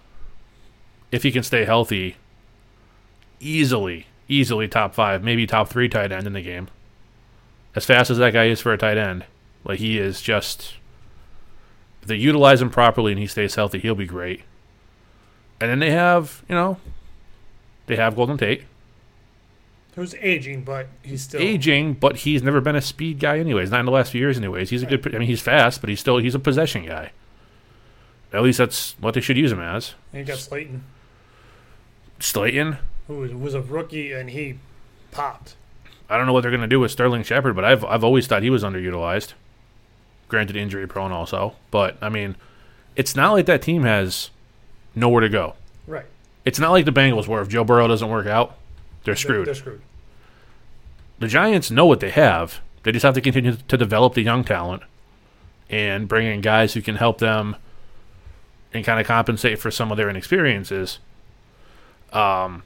if 1.12 1.22
he 1.22 1.32
can 1.32 1.44
stay 1.44 1.66
healthy, 1.66 2.16
easily, 3.40 4.08
easily 4.34 4.68
top 4.68 4.94
five, 4.94 5.24
maybe 5.24 5.46
top 5.46 5.70
three 5.70 5.90
tight 5.90 6.12
end 6.12 6.28
in 6.28 6.34
the 6.34 6.42
game. 6.42 6.68
As 7.76 7.86
fast 7.86 8.10
as 8.10 8.18
that 8.18 8.34
guy 8.34 8.46
is 8.46 8.62
for 8.62 8.74
a 8.74 8.78
tight 8.78 8.98
end, 8.98 9.26
like 9.64 9.80
he 9.80 9.98
is 9.98 10.22
just. 10.22 10.76
If 12.02 12.08
they 12.08 12.16
utilize 12.16 12.62
him 12.62 12.70
properly 12.70 13.14
and 13.14 13.20
he 13.20 13.28
stays 13.28 13.56
healthy, 13.56 13.80
he'll 13.80 13.96
be 13.96 14.06
great. 14.06 14.42
And 15.62 15.72
then 15.72 15.80
they 15.80 15.92
have, 15.92 16.44
you 16.50 16.56
know, 16.56 16.78
they 17.86 17.96
have 17.96 18.16
Golden 18.16 18.38
Tate. 18.38 18.64
Who's 19.96 20.16
aging, 20.16 20.64
but 20.64 20.88
he's 21.04 21.22
still 21.22 21.40
Aging, 21.40 21.94
but 21.94 22.18
he's 22.18 22.42
never 22.42 22.60
been 22.62 22.76
a 22.76 22.82
speed 22.82 23.20
guy 23.20 23.38
anyways, 23.38 23.70
not 23.70 23.82
in 23.82 23.86
the 23.86 23.92
last 23.92 24.12
few 24.12 24.20
years 24.20 24.38
anyways. 24.38 24.72
He's 24.72 24.82
a 24.82 24.88
good 24.88 25.16
I 25.16 25.20
mean 25.20 25.28
he's 25.28 25.42
fast, 25.42 25.82
but 25.82 25.90
he's 25.90 26.00
still 26.00 26.18
he's 26.18 26.34
a 26.34 26.40
possession 26.40 26.86
guy. 26.86 27.12
At 28.34 28.42
least 28.42 28.58
that's 28.58 28.96
what 29.00 29.14
they 29.14 29.22
should 29.22 29.38
use 29.38 29.52
him 29.52 29.60
as. 29.60 29.94
And 30.12 30.22
you 30.22 30.26
got 30.26 30.40
Slayton, 30.40 30.84
Slayton, 32.20 32.78
who 33.08 33.18
was, 33.18 33.34
was 33.34 33.54
a 33.54 33.62
rookie, 33.62 34.12
and 34.12 34.30
he 34.30 34.60
popped. 35.12 35.56
I 36.10 36.18
don't 36.18 36.26
know 36.28 36.34
what 36.34 36.42
they're 36.42 36.52
gonna 36.52 36.68
do 36.68 36.80
with 36.80 36.92
Sterling 36.92 37.24
Shepard, 37.24 37.56
but 37.56 37.64
I've 37.66 37.84
I've 37.86 38.04
always 38.04 38.28
thought 38.28 38.44
he 38.44 38.50
was 38.50 38.64
underutilized. 38.64 39.34
Granted 40.28 40.56
injury 40.56 40.88
prone 40.88 41.12
also. 41.12 41.56
But 41.72 41.98
I 42.02 42.10
mean, 42.10 42.36
it's 42.96 43.16
not 43.16 43.32
like 43.34 43.46
that 43.48 43.62
team 43.62 43.84
has 43.84 44.30
nowhere 44.96 45.22
to 45.22 45.30
go. 45.30 45.56
Right. 45.88 46.06
It's 46.46 46.60
not 46.60 46.72
like 46.72 46.86
the 46.86 46.92
Bengals 46.92 47.28
where 47.28 47.42
if 47.42 47.48
Joe 47.50 47.64
Burrow 47.64 47.88
doesn't 47.88 48.10
work 48.10 48.28
out, 48.28 48.50
they're 49.04 49.14
They're- 49.14 49.16
screwed. 49.16 49.48
They're, 49.48 49.56
screwed. 49.56 49.82
the 51.20 51.28
Giants 51.28 51.72
know 51.72 51.86
what 51.86 52.00
they 52.00 52.10
have. 52.12 52.60
They 52.84 52.92
just 52.92 53.04
have 53.04 53.14
to 53.16 53.22
continue 53.22 53.56
to 53.56 53.78
develop 53.78 54.14
the 54.14 54.22
young 54.24 54.44
talent 54.44 54.84
and 55.70 56.08
bring 56.08 56.28
in 56.28 56.42
guys 56.42 56.74
who 56.74 56.82
can 56.82 56.96
help 56.98 57.20
them 57.20 57.56
and 58.74 58.84
kind 58.84 59.00
of 59.00 59.08
compensate 59.08 59.58
for 59.60 59.72
some 59.72 59.90
of 59.92 59.98
their 59.98 60.10
inexperiences. 60.10 61.00
Um, 62.12 62.64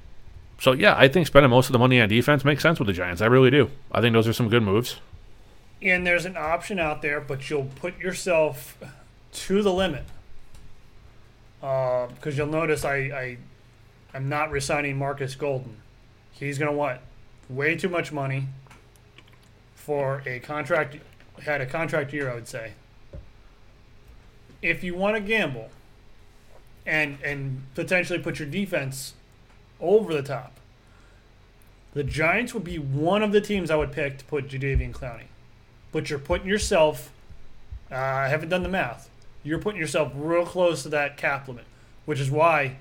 so 0.59 0.71
yeah, 0.71 0.95
I 0.97 1.07
think 1.07 1.27
spending 1.27 1.49
most 1.49 1.67
of 1.67 1.73
the 1.73 1.79
money 1.79 2.01
on 2.01 2.09
defense 2.09 2.43
makes 2.43 2.63
sense 2.63 2.79
with 2.79 2.87
the 2.87 2.93
Giants. 2.93 3.21
I 3.21 3.27
really 3.27 3.51
do. 3.51 3.69
I 3.91 4.01
think 4.01 4.13
those 4.13 4.27
are 4.27 4.33
some 4.33 4.49
good 4.49 4.63
moves. 4.63 4.99
And 5.81 6.05
there's 6.05 6.25
an 6.25 6.35
option 6.35 6.79
out 6.79 7.01
there, 7.01 7.21
but 7.21 7.49
you'll 7.49 7.69
put 7.75 7.99
yourself 7.99 8.77
to 9.31 9.61
the 9.61 9.71
limit. 9.71 10.03
Um, 11.61 12.09
because 12.15 12.37
you'll 12.37 12.47
notice 12.47 12.85
I, 12.85 12.95
I, 12.95 13.37
I'm 14.13 14.29
not 14.29 14.51
resigning 14.51 14.97
Marcus 14.97 15.35
Golden. 15.35 15.77
He's 16.31 16.57
to 16.57 16.71
want 16.71 17.01
way 17.49 17.75
too 17.75 17.89
much 17.89 18.11
money 18.11 18.47
for 19.75 20.21
a 20.25 20.39
contract. 20.39 20.97
Had 21.43 21.61
a 21.61 21.65
contract 21.65 22.13
year, 22.13 22.31
I 22.31 22.35
would 22.35 22.47
say. 22.47 22.73
If 24.61 24.83
you 24.83 24.95
want 24.95 25.15
to 25.15 25.21
gamble, 25.21 25.69
and 26.85 27.17
and 27.23 27.63
potentially 27.75 28.17
put 28.17 28.39
your 28.39 28.47
defense 28.47 29.13
over 29.79 30.13
the 30.13 30.23
top, 30.23 30.53
the 31.93 32.03
Giants 32.03 32.53
would 32.53 32.63
be 32.63 32.77
one 32.77 33.23
of 33.23 33.31
the 33.31 33.41
teams 33.41 33.71
I 33.71 33.75
would 33.75 33.91
pick 33.91 34.17
to 34.19 34.25
put 34.25 34.47
Jadeveon 34.47 34.91
Clowney 34.91 35.27
but 35.91 36.09
you're 36.09 36.19
putting 36.19 36.47
yourself. 36.47 37.11
Uh, 37.91 37.95
I 37.95 38.27
haven't 38.27 38.49
done 38.49 38.63
the 38.63 38.69
math. 38.69 39.09
You're 39.43 39.59
putting 39.59 39.79
yourself 39.79 40.11
real 40.15 40.45
close 40.45 40.83
to 40.83 40.89
that 40.89 41.17
cap 41.17 41.47
limit, 41.47 41.65
which 42.05 42.19
is 42.19 42.29
why, 42.29 42.77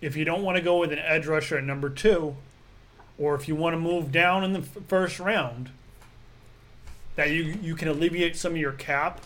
if 0.00 0.16
you 0.16 0.24
don't 0.24 0.42
want 0.42 0.56
to 0.56 0.62
go 0.62 0.78
with 0.78 0.92
an 0.92 0.98
edge 0.98 1.26
rusher 1.26 1.56
at 1.56 1.64
number 1.64 1.88
two, 1.88 2.36
or 3.18 3.34
if 3.34 3.48
you 3.48 3.54
want 3.56 3.74
to 3.74 3.78
move 3.78 4.12
down 4.12 4.44
in 4.44 4.52
the 4.52 4.60
f- 4.60 4.78
first 4.86 5.18
round, 5.18 5.70
that 7.16 7.30
you 7.30 7.58
you 7.62 7.74
can 7.74 7.88
alleviate 7.88 8.36
some 8.36 8.52
of 8.52 8.58
your 8.58 8.72
cap, 8.72 9.20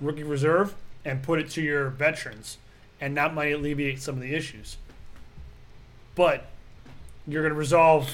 rookie 0.00 0.22
reserve, 0.22 0.74
and 1.04 1.22
put 1.22 1.38
it 1.38 1.50
to 1.50 1.62
your 1.62 1.88
veterans, 1.88 2.58
and 3.00 3.16
that 3.16 3.34
might 3.34 3.52
alleviate 3.52 4.00
some 4.00 4.16
of 4.16 4.22
the 4.22 4.34
issues. 4.34 4.76
But 6.14 6.46
you're 7.26 7.42
going 7.42 7.52
to 7.52 7.58
resolve 7.58 8.10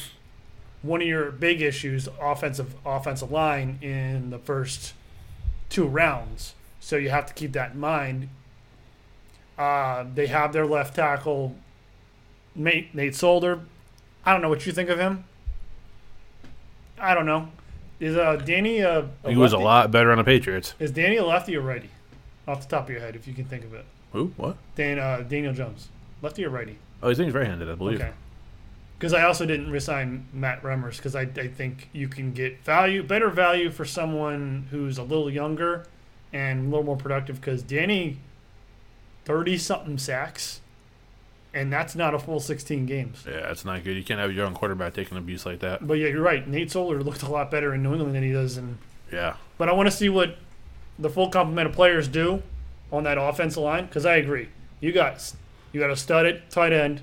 one 0.82 1.02
of 1.02 1.06
your 1.08 1.30
big 1.30 1.60
issues, 1.60 2.08
offensive 2.20 2.74
offensive 2.86 3.30
line, 3.30 3.78
in 3.82 4.30
the 4.30 4.38
first 4.38 4.94
two 5.68 5.86
rounds. 5.86 6.54
So 6.80 6.96
you 6.96 7.10
have 7.10 7.26
to 7.26 7.34
keep 7.34 7.52
that 7.52 7.72
in 7.72 7.80
mind. 7.80 8.28
Uh, 9.58 10.06
they 10.14 10.26
have 10.28 10.52
their 10.54 10.64
left 10.66 10.96
tackle, 10.96 11.54
Nate, 12.54 12.94
Nate 12.94 13.14
Solder. 13.14 13.60
I 14.24 14.32
don't 14.32 14.40
know 14.40 14.48
what 14.48 14.64
you 14.64 14.72
think 14.72 14.88
of 14.88 14.98
him. 14.98 15.24
I 16.98 17.14
don't 17.14 17.26
know. 17.26 17.48
Is 17.98 18.16
uh, 18.16 18.36
Danny 18.36 18.78
a, 18.80 19.08
a 19.24 19.30
He 19.30 19.36
was 19.36 19.52
a 19.52 19.56
lefty? 19.56 19.64
lot 19.64 19.90
better 19.90 20.10
on 20.12 20.16
the 20.18 20.24
Patriots. 20.24 20.74
Is 20.78 20.90
Danny 20.90 21.16
a 21.16 21.24
lefty 21.24 21.54
or 21.56 21.60
righty? 21.60 21.90
Off 22.48 22.62
the 22.66 22.74
top 22.76 22.84
of 22.84 22.90
your 22.90 23.00
head, 23.00 23.14
if 23.14 23.28
you 23.28 23.34
can 23.34 23.44
think 23.44 23.64
of 23.64 23.74
it. 23.74 23.84
Who? 24.12 24.32
What? 24.38 24.56
Dan, 24.76 24.98
uh, 24.98 25.22
Daniel 25.28 25.52
Jones, 25.52 25.88
lefty 26.22 26.44
or 26.44 26.48
righty? 26.50 26.78
Oh, 27.02 27.08
his 27.08 27.18
name's 27.18 27.34
right-handed, 27.34 27.68
I 27.68 27.74
believe. 27.74 28.00
Okay. 28.00 28.12
Because 28.98 29.14
I 29.14 29.22
also 29.22 29.46
didn't 29.46 29.70
resign 29.70 30.26
Matt 30.32 30.62
Remmers 30.62 30.96
because 30.98 31.16
I, 31.16 31.22
I 31.22 31.48
think 31.48 31.88
you 31.92 32.06
can 32.06 32.32
get 32.32 32.62
value, 32.64 33.02
better 33.02 33.30
value 33.30 33.70
for 33.70 33.86
someone 33.86 34.66
who's 34.70 34.98
a 34.98 35.02
little 35.02 35.30
younger 35.30 35.86
and 36.32 36.60
a 36.60 36.64
little 36.64 36.84
more 36.84 36.98
productive. 36.98 37.40
Because 37.40 37.62
Danny, 37.62 38.18
thirty 39.24 39.56
something 39.56 39.96
sacks, 39.96 40.60
and 41.54 41.72
that's 41.72 41.94
not 41.94 42.12
a 42.12 42.18
full 42.18 42.40
sixteen 42.40 42.84
games. 42.84 43.24
Yeah, 43.26 43.50
it's 43.50 43.64
not 43.64 43.82
good. 43.84 43.96
You 43.96 44.04
can't 44.04 44.20
have 44.20 44.34
your 44.34 44.44
own 44.44 44.52
quarterback 44.52 44.92
taking 44.92 45.16
abuse 45.16 45.46
like 45.46 45.60
that. 45.60 45.86
But 45.86 45.94
yeah, 45.94 46.08
you're 46.08 46.20
right. 46.20 46.46
Nate 46.46 46.70
Solder 46.70 47.02
looked 47.02 47.22
a 47.22 47.30
lot 47.30 47.50
better 47.50 47.72
in 47.72 47.82
New 47.82 47.94
England 47.94 48.14
than 48.14 48.22
he 48.22 48.32
does 48.32 48.58
in. 48.58 48.76
Yeah. 49.10 49.36
But 49.56 49.70
I 49.70 49.72
want 49.72 49.90
to 49.90 49.96
see 49.96 50.10
what 50.10 50.36
the 50.98 51.08
full 51.08 51.30
complement 51.30 51.70
of 51.70 51.74
players 51.74 52.06
do 52.06 52.42
on 52.92 53.04
that 53.04 53.16
offensive 53.16 53.62
line 53.62 53.86
because 53.86 54.04
I 54.04 54.16
agree. 54.16 54.50
You 54.80 54.92
got 54.92 55.32
you 55.72 55.80
got 55.80 55.90
a 55.90 55.96
stud 55.96 56.26
at 56.26 56.50
tight 56.50 56.72
end, 56.72 57.02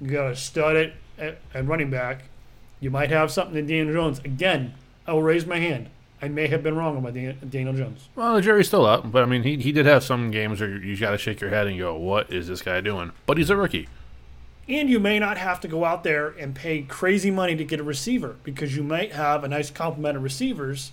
you 0.00 0.10
got 0.10 0.32
a 0.32 0.36
stud 0.36 0.76
at, 0.76 0.92
at, 1.18 1.38
at 1.54 1.66
running 1.66 1.90
back. 1.90 2.24
You 2.80 2.90
might 2.90 3.10
have 3.10 3.30
something 3.30 3.56
in 3.56 3.66
Daniel 3.66 3.92
Jones. 3.92 4.20
Again, 4.20 4.74
I 5.06 5.12
will 5.12 5.22
raise 5.22 5.46
my 5.46 5.58
hand. 5.58 5.88
I 6.20 6.28
may 6.28 6.48
have 6.48 6.62
been 6.62 6.76
wrong 6.76 6.96
about 6.96 7.14
Dan- 7.14 7.38
Daniel 7.48 7.74
Jones. 7.74 8.08
Well, 8.16 8.34
the 8.34 8.42
jury's 8.42 8.66
still 8.68 8.84
up, 8.86 9.10
but 9.10 9.22
I 9.22 9.26
mean, 9.26 9.42
he 9.44 9.56
he 9.56 9.72
did 9.72 9.86
have 9.86 10.02
some 10.02 10.30
games 10.30 10.60
where 10.60 10.76
you 10.76 10.96
got 10.96 11.12
to 11.12 11.18
shake 11.18 11.40
your 11.40 11.50
head 11.50 11.66
and 11.66 11.78
go, 11.78 11.94
"What 11.94 12.32
is 12.32 12.48
this 12.48 12.62
guy 12.62 12.80
doing?" 12.80 13.12
But 13.26 13.38
he's 13.38 13.50
a 13.50 13.56
rookie. 13.56 13.88
And 14.68 14.90
you 14.90 15.00
may 15.00 15.18
not 15.18 15.38
have 15.38 15.60
to 15.60 15.68
go 15.68 15.84
out 15.84 16.04
there 16.04 16.28
and 16.28 16.54
pay 16.54 16.82
crazy 16.82 17.30
money 17.30 17.56
to 17.56 17.64
get 17.64 17.80
a 17.80 17.82
receiver 17.82 18.36
because 18.44 18.76
you 18.76 18.82
might 18.82 19.12
have 19.12 19.42
a 19.42 19.48
nice 19.48 19.70
complement 19.70 20.16
of 20.16 20.22
receivers 20.22 20.92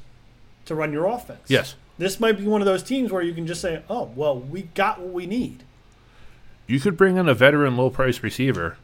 to 0.66 0.76
run 0.76 0.94
your 0.94 1.08
offense. 1.08 1.42
Yes. 1.48 1.76
This 1.98 2.18
might 2.20 2.38
be 2.38 2.48
one 2.48 2.62
of 2.62 2.66
those 2.66 2.84
teams 2.84 3.12
where 3.12 3.22
you 3.22 3.34
can 3.34 3.46
just 3.46 3.60
say, 3.60 3.84
oh, 3.90 4.12
well, 4.16 4.40
we 4.40 4.64
got 4.76 5.02
what 5.02 5.12
we 5.12 5.26
need. 5.26 5.64
You 6.68 6.80
could 6.80 6.98
bring 6.98 7.18
in 7.18 7.28
a 7.30 7.34
veteran, 7.34 7.78
low-price 7.78 8.24
receiver 8.24 8.78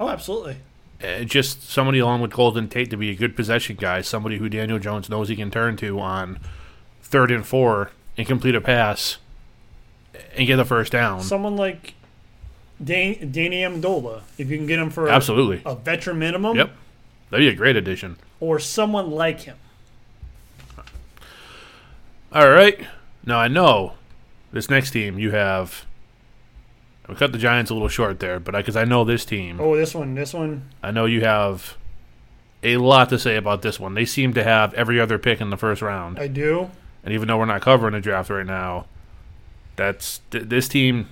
Oh, 0.00 0.08
absolutely. 0.08 0.56
Uh, 1.02 1.22
just 1.24 1.68
somebody 1.70 1.98
along 2.00 2.20
with 2.20 2.32
Golden 2.32 2.68
Tate 2.68 2.90
to 2.90 2.96
be 2.96 3.10
a 3.10 3.14
good 3.14 3.36
possession 3.36 3.76
guy, 3.78 4.00
somebody 4.00 4.38
who 4.38 4.48
Daniel 4.48 4.78
Jones 4.78 5.08
knows 5.08 5.28
he 5.28 5.36
can 5.36 5.50
turn 5.50 5.76
to 5.78 6.00
on 6.00 6.38
third 7.02 7.30
and 7.30 7.46
four 7.46 7.90
and 8.16 8.26
complete 8.26 8.54
a 8.56 8.60
pass 8.60 9.18
and 10.36 10.46
get 10.46 10.56
the 10.56 10.64
first 10.64 10.90
down. 10.92 11.20
Someone 11.20 11.56
like 11.56 11.94
Dan- 12.82 13.30
Danny 13.32 13.60
Amendola, 13.62 14.22
if 14.38 14.50
you 14.50 14.56
can 14.56 14.66
get 14.66 14.78
him 14.80 14.90
for 14.90 15.08
Absolutely. 15.08 15.62
a 15.64 15.74
veteran 15.76 16.18
minimum, 16.18 16.56
Yep. 16.56 16.70
That'd 17.30 17.44
be 17.44 17.48
a 17.48 17.56
great 17.56 17.76
addition. 17.76 18.16
or 18.40 18.58
someone 18.58 19.10
like 19.10 19.40
him. 19.42 19.56
All 22.32 22.48
right. 22.50 22.80
Now 23.24 23.38
I 23.38 23.48
know 23.48 23.92
this 24.52 24.68
next 24.68 24.90
team 24.90 25.18
you 25.18 25.30
have 25.30 25.84
We 27.08 27.14
cut 27.14 27.32
the 27.32 27.38
Giants 27.38 27.70
a 27.70 27.74
little 27.74 27.88
short 27.88 28.18
there, 28.20 28.40
but 28.40 28.54
because 28.54 28.76
I, 28.76 28.84
know 28.84 29.04
this 29.04 29.24
team, 29.24 29.60
Oh, 29.60 29.76
this 29.76 29.94
one, 29.94 30.14
this 30.14 30.32
one. 30.32 30.70
I 30.82 30.90
know 30.90 31.04
you 31.04 31.20
have 31.22 31.76
a 32.62 32.78
lot 32.78 33.10
to 33.10 33.18
say 33.18 33.36
about 33.36 33.60
this 33.62 33.78
one. 33.78 33.92
They 33.94 34.06
seem 34.06 34.32
to 34.34 34.42
have 34.42 34.72
every 34.74 34.98
other 34.98 35.18
pick 35.18 35.40
in 35.40 35.50
the 35.50 35.56
first 35.58 35.82
round, 35.82 36.18
I 36.18 36.28
do. 36.28 36.70
and 37.04 37.12
even 37.12 37.28
though 37.28 37.36
we're 37.38 37.44
not 37.44 37.60
covering 37.60 37.92
the 37.92 38.00
draft 38.00 38.30
right 38.30 38.46
now, 38.46 38.86
that's 39.76 40.20
th- 40.30 40.44
this 40.44 40.66
team. 40.68 41.08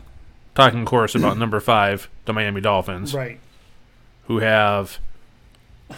Talking, 0.54 0.80
of 0.80 0.86
course, 0.86 1.14
about 1.14 1.36
number 1.38 1.60
five, 1.60 2.08
the 2.26 2.32
Miami 2.34 2.60
Dolphins, 2.60 3.14
Right. 3.14 3.38
who 4.26 4.38
have 4.40 4.98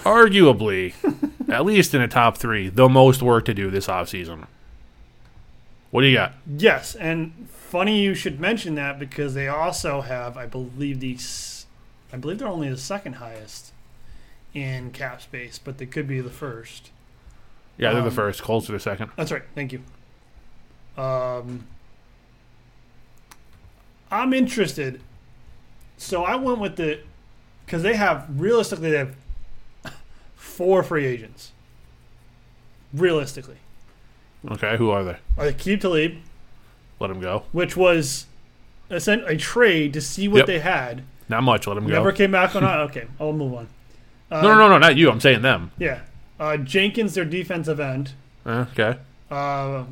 arguably, 0.05 0.95
at 1.49 1.65
least 1.65 1.95
in 1.95 2.01
the 2.01 2.09
top 2.09 2.37
three, 2.37 2.69
the 2.69 2.89
most 2.89 3.23
work 3.23 3.45
to 3.47 3.55
do 3.55 3.71
this 3.71 3.87
offseason. 3.87 4.47
What 5.95 6.01
do 6.01 6.09
you 6.09 6.17
got? 6.17 6.33
Yes, 6.45 6.97
and 6.97 7.49
funny 7.49 8.01
you 8.03 8.17
should 8.17 8.41
mention 8.41 8.75
that 8.75 8.99
because 8.99 9.35
they 9.35 9.47
also 9.47 10.01
have, 10.01 10.37
I 10.37 10.45
believe 10.45 10.99
the, 10.99 11.17
I 12.13 12.17
believe 12.17 12.41
they're 12.41 12.49
only 12.49 12.69
the 12.69 12.77
second 12.77 13.13
highest 13.13 13.73
in 14.53 14.91
cap 14.91 15.23
space, 15.23 15.57
but 15.57 15.79
they 15.79 15.87
could 15.87 16.09
be 16.09 16.21
the 16.21 16.31
first. 16.31 16.91
Yeah, 17.79 17.93
they're 17.93 18.03
the 18.03 18.09
Um, 18.09 18.13
first. 18.13 18.43
Colts 18.43 18.69
are 18.69 18.73
the 18.73 18.81
second. 18.81 19.13
That's 19.15 19.31
right. 19.31 19.45
Thank 19.55 19.73
you. 19.73 19.85
Um, 21.01 21.65
I'm 24.11 24.33
interested. 24.33 25.01
So 25.97 26.25
I 26.25 26.35
went 26.35 26.59
with 26.59 26.75
the 26.75 27.03
because 27.67 27.85
they 27.85 27.95
have 27.95 28.27
realistically 28.31 28.91
they 28.91 28.99
have 28.99 29.15
four 30.35 30.83
free 30.83 31.07
agents. 31.07 31.53
Realistically, 32.93 33.59
Okay, 34.51 34.77
who 34.77 34.91
are 34.91 35.05
they? 35.05 35.17
Akeem 35.39 35.81
Talib, 35.81 36.17
Let 37.01 37.11
him 37.11 37.21
go. 37.21 37.45
which 37.53 37.77
was 37.77 38.27
a, 38.91 39.01
sen- 39.01 39.25
a 39.27 39.37
trade 39.37 39.93
to 39.95 40.01
see 40.01 40.29
what 40.29 40.39
Yep. 40.39 40.47
they 40.47 40.59
had. 40.61 41.03
Not 41.29 41.43
much. 41.43 41.67
Let 41.67 41.77
him 41.79 41.87
go. 41.87 41.93
Never 41.95 42.13
came 42.13 42.31
back 42.33 42.55
on. 42.55 42.65
okay, 42.65 43.07
I'll 43.19 43.33
move 43.33 43.55
on. 43.55 43.69
Uh, 44.31 44.43
no, 44.43 44.49
no, 44.49 44.59
no, 44.59 44.69
no, 44.71 44.79
not 44.79 44.97
you. 44.97 45.11
I'm 45.11 45.21
saying 45.21 45.43
them. 45.43 45.71
Yeah, 45.79 46.01
uh, 46.39 46.57
Jenkins, 46.59 47.15
their 47.15 47.25
defensive 47.25 47.81
end. 47.81 48.13
Uh, 48.45 48.67
okay. 48.73 48.99
Uh, 49.31 49.85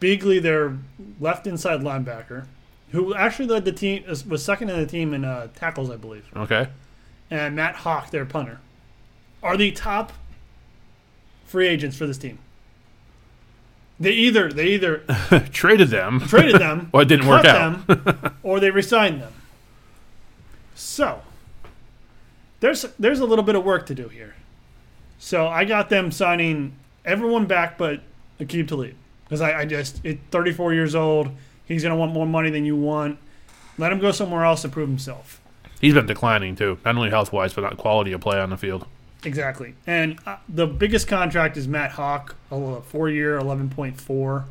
Beagley, 0.00 0.42
their 0.42 0.76
left 1.18 1.46
inside 1.46 1.80
linebacker, 1.80 2.46
who 2.90 3.14
actually 3.14 3.46
led 3.48 3.64
the 3.64 3.72
team, 3.72 4.04
was 4.06 4.44
second 4.44 4.68
in 4.68 4.78
the 4.78 4.86
team 4.86 5.14
in 5.14 5.24
uh, 5.24 5.48
tackles, 5.54 5.90
I 5.90 5.96
believe. 5.96 6.28
Okay. 6.36 6.68
And 7.30 7.56
Matt 7.56 7.76
Haack, 7.76 8.10
their 8.10 8.26
punter, 8.26 8.60
are 9.42 9.56
the 9.56 9.72
top 9.72 10.12
free 11.46 11.66
agents 11.68 11.96
for 11.96 12.06
this 12.06 12.18
team. 12.18 12.38
They 13.98 14.12
either 14.12 14.52
they 14.52 14.66
either 14.68 14.98
Traded 15.52 15.88
them. 15.88 16.20
traded 16.20 16.60
them, 16.60 16.90
or 16.92 17.02
it 17.02 17.08
didn't 17.08 17.26
work 17.26 17.44
out. 17.44 17.86
them, 17.86 18.36
or 18.42 18.60
they 18.60 18.70
resigned 18.70 19.22
them. 19.22 19.32
So 20.74 21.22
there's 22.60 22.82
there's 22.98 23.20
a 23.20 23.24
little 23.24 23.44
bit 23.44 23.54
of 23.54 23.64
work 23.64 23.86
to 23.86 23.94
do 23.94 24.08
here. 24.08 24.34
So 25.18 25.46
I 25.48 25.64
got 25.64 25.88
them 25.88 26.10
signing 26.12 26.74
everyone 27.04 27.46
back 27.46 27.78
but 27.78 28.00
Aqib 28.40 28.68
Talib 28.68 28.94
because 29.24 29.40
I, 29.40 29.60
I 29.60 29.64
just 29.64 30.04
it 30.04 30.18
34 30.30 30.74
years 30.74 30.94
old. 30.94 31.30
He's 31.64 31.82
gonna 31.82 31.96
want 31.96 32.12
more 32.12 32.26
money 32.26 32.50
than 32.50 32.64
you 32.64 32.76
want. 32.76 33.18
Let 33.78 33.92
him 33.92 33.98
go 33.98 34.10
somewhere 34.12 34.44
else 34.44 34.62
to 34.62 34.68
prove 34.68 34.88
himself. 34.88 35.40
He's 35.80 35.94
been 35.94 36.06
declining 36.06 36.54
too, 36.56 36.78
not 36.84 36.96
only 36.96 37.10
health 37.10 37.32
wise, 37.32 37.52
but 37.52 37.62
not 37.62 37.76
quality 37.76 38.12
of 38.12 38.20
play 38.20 38.38
on 38.38 38.50
the 38.50 38.56
field. 38.56 38.86
Exactly. 39.26 39.74
And 39.88 40.18
uh, 40.24 40.36
the 40.48 40.68
biggest 40.68 41.08
contract 41.08 41.56
is 41.56 41.66
Matt 41.66 41.92
Haack, 41.92 42.34
a 42.50 42.80
four 42.80 43.10
year, 43.10 43.38
11.4. 43.38 44.44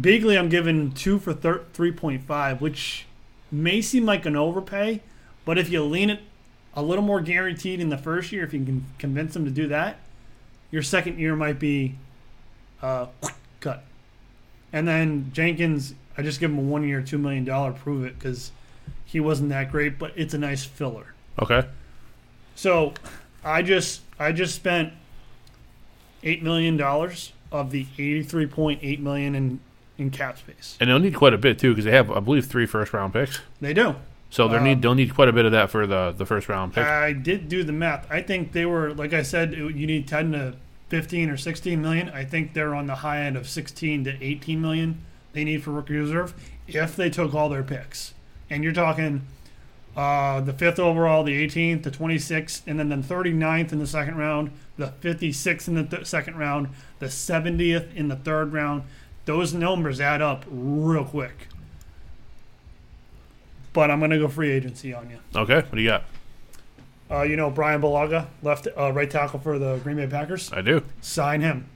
Beagley, 0.00 0.38
I'm 0.38 0.48
giving 0.48 0.92
two 0.92 1.18
for 1.18 1.34
thir- 1.34 1.64
3.5, 1.74 2.62
which 2.62 3.04
may 3.50 3.82
seem 3.82 4.06
like 4.06 4.24
an 4.24 4.36
overpay, 4.36 5.02
but 5.44 5.58
if 5.58 5.68
you 5.68 5.84
lean 5.84 6.08
it 6.08 6.20
a 6.74 6.82
little 6.82 7.04
more 7.04 7.20
guaranteed 7.20 7.78
in 7.78 7.90
the 7.90 7.98
first 7.98 8.32
year, 8.32 8.42
if 8.42 8.54
you 8.54 8.64
can 8.64 8.86
convince 8.98 9.34
them 9.34 9.44
to 9.44 9.50
do 9.50 9.68
that, 9.68 9.98
your 10.70 10.82
second 10.82 11.18
year 11.18 11.36
might 11.36 11.58
be 11.58 11.96
uh, 12.80 13.06
cut. 13.60 13.84
And 14.72 14.88
then 14.88 15.30
Jenkins, 15.34 15.92
I 16.16 16.22
just 16.22 16.40
give 16.40 16.50
him 16.50 16.58
a 16.58 16.62
one 16.62 16.88
year, 16.88 17.02
$2 17.02 17.20
million 17.20 17.74
prove 17.74 18.06
it 18.06 18.18
because 18.18 18.50
he 19.04 19.20
wasn't 19.20 19.50
that 19.50 19.70
great, 19.70 19.98
but 19.98 20.12
it's 20.16 20.32
a 20.32 20.38
nice 20.38 20.64
filler. 20.64 21.12
Okay. 21.38 21.68
So, 22.54 22.94
I 23.44 23.62
just 23.62 24.02
I 24.18 24.32
just 24.32 24.54
spent 24.54 24.92
eight 26.22 26.42
million 26.42 26.76
dollars 26.76 27.32
of 27.50 27.70
the 27.70 27.86
eighty 27.98 28.22
three 28.22 28.46
point 28.46 28.80
eight 28.82 29.00
million 29.00 29.34
in 29.34 29.60
in 29.98 30.10
cap 30.10 30.38
space. 30.38 30.76
And 30.80 30.88
they'll 30.90 30.98
need 30.98 31.14
quite 31.14 31.34
a 31.34 31.38
bit 31.38 31.58
too, 31.58 31.70
because 31.72 31.84
they 31.84 31.90
have, 31.92 32.10
I 32.10 32.20
believe, 32.20 32.46
three 32.46 32.66
first 32.66 32.92
round 32.92 33.12
picks. 33.12 33.40
They 33.60 33.74
do. 33.74 33.96
So 34.30 34.48
they 34.48 34.56
Um, 34.56 34.64
need 34.64 34.82
they'll 34.82 34.94
need 34.94 35.14
quite 35.14 35.28
a 35.28 35.32
bit 35.32 35.44
of 35.44 35.52
that 35.52 35.70
for 35.70 35.86
the 35.86 36.14
the 36.16 36.24
first 36.26 36.48
round 36.48 36.72
pick. 36.74 36.84
I 36.84 37.12
did 37.12 37.48
do 37.48 37.62
the 37.64 37.72
math. 37.72 38.06
I 38.10 38.22
think 38.22 38.52
they 38.52 38.64
were 38.66 38.94
like 38.94 39.12
I 39.12 39.22
said. 39.22 39.52
it- 39.54 39.76
You 39.76 39.86
need 39.86 40.06
ten 40.08 40.32
to 40.32 40.54
fifteen 40.88 41.28
or 41.28 41.36
sixteen 41.36 41.82
million. 41.82 42.08
I 42.10 42.24
think 42.24 42.54
they're 42.54 42.74
on 42.74 42.86
the 42.86 42.96
high 42.96 43.20
end 43.20 43.36
of 43.36 43.48
sixteen 43.48 44.04
to 44.04 44.22
eighteen 44.24 44.60
million. 44.60 44.98
They 45.32 45.44
need 45.44 45.62
for 45.62 45.70
rookie 45.70 45.96
reserve 45.96 46.34
if 46.68 46.94
they 46.96 47.10
took 47.10 47.34
all 47.34 47.48
their 47.48 47.62
picks. 47.62 48.14
And 48.50 48.62
you're 48.64 48.72
talking 48.74 49.22
uh, 49.96 50.40
the 50.40 50.52
fifth 50.52 50.78
overall, 50.78 51.22
the 51.24 51.46
18th, 51.46 51.82
the 51.82 51.90
26th, 51.90 52.62
and 52.66 52.78
then 52.78 52.88
the 52.88 52.96
39th 52.96 53.72
in 53.72 53.78
the 53.78 53.86
second 53.86 54.16
round, 54.16 54.50
the 54.78 54.92
56th 55.02 55.68
in 55.68 55.74
the 55.74 55.84
th- 55.84 56.06
second 56.06 56.36
round, 56.38 56.68
the 56.98 57.06
70th 57.06 57.94
in 57.94 58.08
the 58.08 58.16
third 58.16 58.52
round. 58.52 58.82
Those 59.26 59.52
numbers 59.54 60.00
add 60.00 60.22
up 60.22 60.44
real 60.50 61.04
quick. 61.04 61.48
But 63.72 63.90
I'm 63.90 64.00
gonna 64.00 64.18
go 64.18 64.28
free 64.28 64.50
agency 64.50 64.92
on 64.92 65.08
you. 65.10 65.18
okay. 65.34 65.56
What 65.60 65.72
do 65.74 65.80
you 65.80 65.88
got? 65.88 66.04
Uh, 67.10 67.22
you 67.22 67.36
know 67.36 67.50
Bryan 67.50 67.80
Bulaga, 67.80 68.26
left 68.42 68.68
uh, 68.76 68.90
right 68.92 69.10
tackle 69.10 69.38
for 69.38 69.58
the 69.58 69.76
Green 69.78 69.96
Bay 69.96 70.06
Packers. 70.06 70.52
I 70.52 70.62
do. 70.62 70.82
Sign 71.00 71.40
him. 71.40 71.66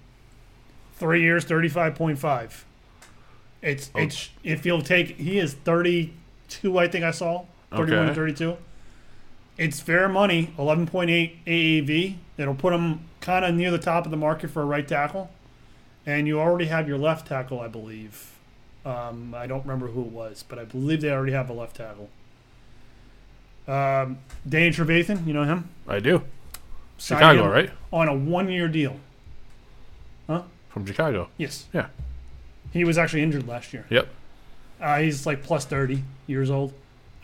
Three 0.97 1.23
years, 1.23 1.45
thirty-five 1.45 1.95
point 1.95 2.19
five. 2.19 2.65
It's 3.63 3.91
Oh. 3.95 4.01
it's 4.01 4.31
if 4.43 4.65
you'll 4.67 4.83
take 4.83 5.17
he 5.19 5.39
is 5.39 5.55
thirty-two, 5.55 6.79
I 6.79 6.89
think 6.89 7.05
I 7.05 7.11
saw 7.11 7.45
thirty-one 7.71 8.01
Okay. 8.01 8.09
to 8.09 8.15
thirty-two. 8.15 8.57
It's 9.59 9.81
fair 9.81 10.09
money, 10.09 10.53
eleven 10.59 10.87
point 10.87 11.11
eight 11.11 11.45
AAV. 11.47 12.17
It'll 12.39 12.55
put 12.55 12.73
him 12.75 13.01
kind 13.21 13.45
of 13.45 13.55
near 13.55 13.71
the 13.71 13.79
top 13.79 14.05
of 14.05 14.11
the 14.11 14.17
market 14.17 14.51
for 14.51 14.63
a 14.63 14.67
right 14.67 14.87
tackle, 14.87 15.31
and 16.05 16.27
you 16.27 16.39
already 16.41 16.67
have 16.67 16.87
your 16.89 16.99
left 16.99 17.27
tackle, 17.29 17.61
I 17.61 17.69
believe. 17.69 18.33
Um, 18.85 19.35
I 19.35 19.47
don't 19.47 19.63
remember 19.63 19.89
who 19.89 20.03
it 20.03 20.09
was, 20.13 20.45
but 20.49 20.59
I 20.59 20.65
believe 20.65 21.01
they 21.01 21.11
already 21.11 21.33
have 21.33 21.49
a 21.51 21.53
left 21.53 21.77
tackle. 21.77 22.09
Um, 23.67 24.19
Dane 24.49 24.73
Trevathan, 24.73 25.27
you 25.27 25.33
know 25.33 25.43
him? 25.45 25.69
I 25.89 25.99
do. 25.99 26.23
Signed 26.99 27.19
Chicago, 27.19 27.49
right? 27.51 27.71
On 27.93 28.07
a 28.09 28.15
one-year 28.15 28.69
deal. 28.69 29.01
Huh? 30.29 30.43
From 30.69 30.87
Chicago. 30.87 31.29
Yes. 31.37 31.67
Yeah. 31.73 31.89
He 32.73 32.85
was 32.85 32.97
actually 32.97 33.23
injured 33.23 33.49
last 33.49 33.73
year. 33.73 33.87
Yep. 33.91 34.09
Uh, 34.81 34.99
he's 35.01 35.27
like 35.27 35.43
plus 35.43 35.65
30 35.65 36.05
years 36.29 36.49
old. 36.51 36.73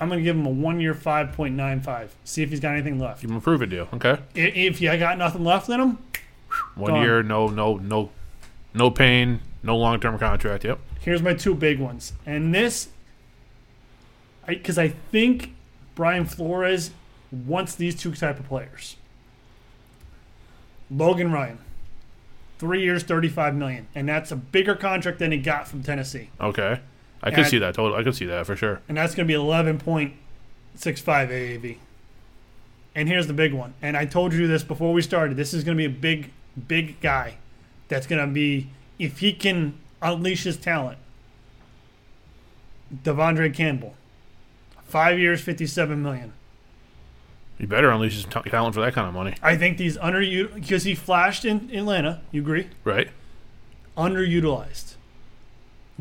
I'm 0.01 0.09
going 0.09 0.19
to 0.19 0.25
give 0.25 0.37
him 0.37 0.47
a 0.47 0.51
one 0.51 0.81
year 0.81 0.95
5.95. 0.95 2.09
See 2.25 2.43
if 2.43 2.51
he's 2.51 2.61
got 2.61 2.73
anything 2.73 2.99
left. 2.99 3.21
Give 3.23 3.31
him 3.31 3.37
a 3.37 3.41
prove 3.41 3.63
it 3.63 3.67
deal. 3.67 3.89
Okay. 3.95 4.19
I- 4.35 4.39
If 4.39 4.81
you 4.81 4.97
got 4.99 5.17
nothing 5.19 5.45
left 5.45 5.69
in 5.69 5.81
him, 5.81 5.99
One 6.75 6.93
Gone. 6.93 7.03
year, 7.03 7.23
no, 7.23 7.47
no, 7.49 7.77
no, 7.77 8.11
no 8.75 8.91
pain, 8.91 9.41
no 9.63 9.77
long 9.77 10.01
term 10.01 10.19
contract. 10.19 10.65
Yep. 10.65 10.79
here's 11.01 11.23
my 11.23 11.35
two 11.35 11.55
big 11.55 11.79
ones. 11.79 12.13
And 12.27 12.53
this, 12.55 12.89
because 14.47 14.77
I, 14.79 14.89
think 14.89 15.55
Brian 15.95 16.25
Flores 16.27 16.91
wants 17.31 17.75
these 17.75 17.95
two 17.95 18.13
type 18.13 18.39
of 18.41 18.47
players. 18.49 18.97
Logan 20.91 21.33
Ryan, 21.33 21.59
three 22.59 22.83
years, 22.83 23.03
35 23.03 23.55
million, 23.55 23.87
and 23.95 24.09
that's 24.09 24.31
a 24.31 24.37
bigger 24.37 24.75
contract 24.75 25.19
than 25.19 25.33
he 25.33 25.39
got 25.39 25.67
from 25.69 25.83
Tennessee. 25.83 26.29
Okay. 26.41 26.81
I 27.23 27.31
could 27.31 27.41
And- 27.41 27.49
see 27.49 27.59
that. 27.59 27.75
Totally. 27.75 28.01
I 28.01 28.05
could 28.05 28.15
see 28.17 28.27
that 28.27 28.47
for 28.47 28.57
sure. 28.57 28.81
and 28.89 28.97
that's 28.97 29.15
going 29.15 29.27
to 29.27 29.33
be 29.33 29.39
11.65 29.39 30.13
AAV. 31.31 31.79
And 32.95 33.09
here's 33.09 33.27
the 33.27 33.33
big 33.33 33.53
one. 33.55 33.75
And 33.81 33.97
I 33.97 34.05
told 34.05 34.33
you 34.35 34.47
this 34.47 34.63
before 34.63 34.93
we 34.93 35.01
started. 35.03 35.37
This 35.37 35.55
is 35.55 35.65
going 35.65 35.77
to 35.77 35.81
be 35.81 35.87
a 35.87 35.99
big, 35.99 36.31
big 36.69 37.01
guy. 37.01 37.35
That's 37.89 38.07
going 38.07 38.21
to 38.21 38.33
be 38.33 38.69
if 38.99 39.21
he 39.21 39.33
can 39.33 39.75
unleash 40.03 40.45
his 40.45 40.57
talent. 40.57 40.99
De'Vondre 43.05 43.53
Campbell, 43.55 43.95
five 44.85 45.19
years, 45.19 45.41
57 45.41 46.03
million. 46.03 46.33
You 47.59 47.67
better 47.67 47.91
unleash 47.91 48.15
his 48.15 48.25
t- 48.25 48.51
talent 48.51 48.75
for 48.75 48.81
that 48.83 48.93
kind 48.93 49.07
of 49.09 49.15
money, 49.15 49.35
I 49.43 49.57
think 49.57 49.79
these 49.79 49.97
under 49.99 50.21
because 50.55 50.83
he 50.85 50.95
flashed 50.95 51.45
in 51.45 51.71
Atlanta. 51.73 52.21
You 52.33 52.43
agree? 52.43 52.69
right? 52.85 53.09
Underutilized. 53.97 54.92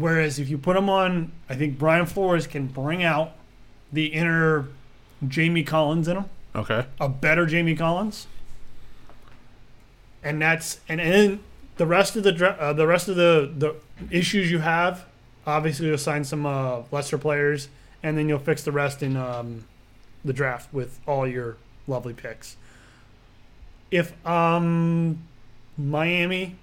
Whereas 0.02 0.40
if 0.40 0.50
you 0.50 0.58
put 0.58 0.76
him 0.76 0.90
on, 0.90 1.32
I 1.48 1.56
think 1.56 1.78
Brian 1.78 2.06
Flores 2.06 2.48
can 2.48 2.68
bring 2.68 3.04
out 3.04 3.34
the 3.94 4.08
inner 4.08 4.68
Jamie 5.28 5.64
Collins 5.64 6.08
in 6.08 6.18
him. 6.18 6.26
Okay. 6.54 6.86
a 7.00 7.08
better 7.08 7.46
Jamie 7.46 7.76
Collins, 7.76 8.28
and 10.22 10.42
that's 10.42 10.82
and, 10.90 11.00
and 11.00 11.14
then 11.14 11.40
the 11.78 11.86
rest 11.86 12.18
of 12.18 12.24
the 12.24 12.32
dra- 12.34 12.58
uh, 12.60 12.74
the 12.74 12.86
rest 12.88 13.08
of 13.08 13.16
the 13.16 13.50
the 13.58 13.76
issues 14.10 14.52
you 14.52 14.60
have. 14.60 15.06
Obviously, 15.48 15.88
you'll 15.88 15.98
sign 15.98 16.24
some 16.26 16.46
uh, 16.46 16.82
lesser 16.92 17.18
players, 17.18 17.70
and 18.04 18.18
then 18.18 18.28
you'll 18.28 18.38
fix 18.40 18.64
the 18.64 18.72
rest 18.72 19.02
in 19.02 19.16
um, 19.16 19.64
the 20.26 20.34
draft 20.34 20.74
with 20.74 21.00
all 21.08 21.26
your 21.28 21.56
lovely 21.88 22.14
picks. 22.14 22.58
If 23.92 24.14
um 24.28 25.20
Miami, 25.78 26.58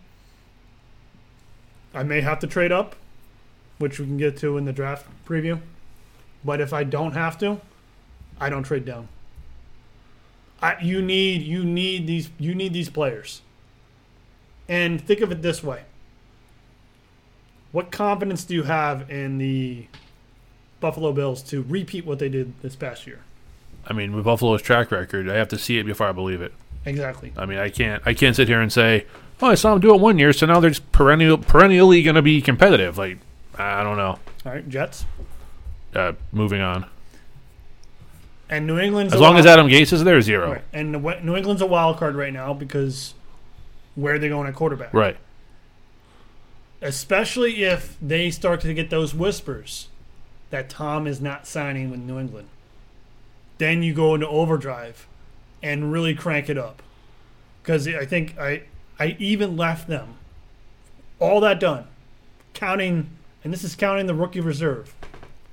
I 1.95 2.03
may 2.03 2.20
have 2.20 2.41
to 2.41 2.47
trade 2.47 2.72
up, 2.72 2.95
which 3.79 3.99
we 3.99 4.07
can 4.07 4.16
get 4.16 4.37
to 4.39 4.57
in 4.57 4.64
the 4.64 4.72
draft 4.72 5.07
preview. 5.26 5.61
But 6.45 6.61
if 6.61 6.72
I 6.72 6.85
don't 6.85 7.12
have 7.12 7.39
to, 7.39 7.61
I 8.41 8.49
don't 8.49 8.62
trade 8.62 8.85
down. 8.85 9.09
I, 10.61 10.76
you 10.81 11.01
need 11.01 11.43
you 11.43 11.64
need 11.64 12.07
these 12.07 12.31
you 12.39 12.55
need 12.55 12.72
these 12.72 12.91
players. 12.91 13.43
And 14.68 15.01
think 15.01 15.20
of 15.20 15.33
it 15.33 15.43
this 15.43 15.62
way. 15.62 15.83
What 17.72 17.91
confidence 17.91 18.45
do 18.45 18.55
you 18.55 18.64
have 18.64 19.11
in 19.11 19.39
the 19.39 19.87
Buffalo 20.81 21.12
Bills 21.12 21.43
to 21.45 21.62
repeat 21.62 22.05
what 22.05 22.18
they 22.18 22.29
did 22.29 22.61
this 22.62 22.76
past 22.76 23.07
year? 23.07 23.20
I 23.87 23.93
mean, 23.93 24.14
with 24.14 24.24
Buffalo's 24.24 24.62
track 24.62 24.91
record, 24.91 25.29
I 25.29 25.35
have 25.35 25.49
to 25.49 25.59
see 25.59 25.79
it 25.79 25.85
before 25.85 26.07
I 26.09 26.12
believe 26.12 26.43
it. 26.43 26.53
Exactly. 26.85 27.33
I 27.37 27.47
mean, 27.47 27.59
I 27.59 27.68
can't 27.68 28.03
I 28.05 28.14
can't 28.14 28.35
sit 28.35 28.49
here 28.49 28.61
and 28.61 28.72
say, 28.72 29.07
"Oh, 29.41 29.49
I 29.49 29.55
saw 29.55 29.72
them 29.72 29.81
do 29.81 29.95
it 29.95 30.01
one 30.01 30.18
year, 30.18 30.33
so 30.33 30.47
now 30.47 30.61
they're 30.61 30.70
just 30.70 30.91
perennial 30.93 31.39
perennially 31.39 32.03
going 32.03 32.16
to 32.16 32.22
be 32.22 32.41
competitive." 32.41 32.99
Like, 32.99 33.18
I 33.59 33.83
don't 33.83 33.97
know. 33.97 34.19
All 34.47 34.53
right, 34.53 34.69
Jets. 34.69 35.05
Uh, 35.95 36.13
moving 36.33 36.61
on. 36.61 36.87
And 38.49 38.67
New 38.67 38.79
England's 38.79 39.13
As 39.13 39.21
long 39.21 39.37
as 39.37 39.45
Adam 39.45 39.67
Gase 39.67 39.93
is 39.93 40.05
there, 40.05 40.21
zero. 40.23 40.53
Right. 40.53 40.65
And 40.73 40.93
New 40.93 41.37
England's 41.37 41.61
a 41.61 41.67
wild 41.67 41.99
card 41.99 42.15
right 42.15 42.33
now 42.33 42.55
because 42.55 43.15
where 43.95 44.15
are 44.15 44.19
they 44.19 44.29
going 44.29 44.47
at 44.47 44.55
quarterback? 44.55 44.95
Right. 44.95 45.17
Especially 46.81 47.65
if 47.65 47.97
they 48.01 48.31
start 48.31 48.61
to 48.63 48.73
get 48.73 48.89
those 48.89 49.13
whispers 49.13 49.89
that 50.51 50.71
Tom 50.71 51.07
is 51.07 51.21
not 51.21 51.47
signing 51.47 51.91
with 51.91 52.01
New 52.01 52.19
England. 52.19 52.49
Then 53.59 53.83
you 53.83 53.93
go 53.93 54.15
into 54.15 54.29
overdrive 54.29 55.07
and 55.63 55.93
really 55.93 56.15
crank 56.15 56.49
it 56.49 56.57
up. 56.57 56.83
Because 57.63 57.87
I 57.87 58.07
think 58.07 58.39
I 58.39 58.63
I 58.99 59.17
even 59.19 59.57
left 59.57 59.89
them 59.89 60.15
all 61.19 61.41
that 61.41 61.61
done, 61.61 61.87
counting, 62.55 63.11
and 63.45 63.53
this 63.53 63.64
is 63.64 63.74
counting 63.74 64.07
the 64.07 64.14
rookie 64.14 64.41
reserve. 64.41 64.95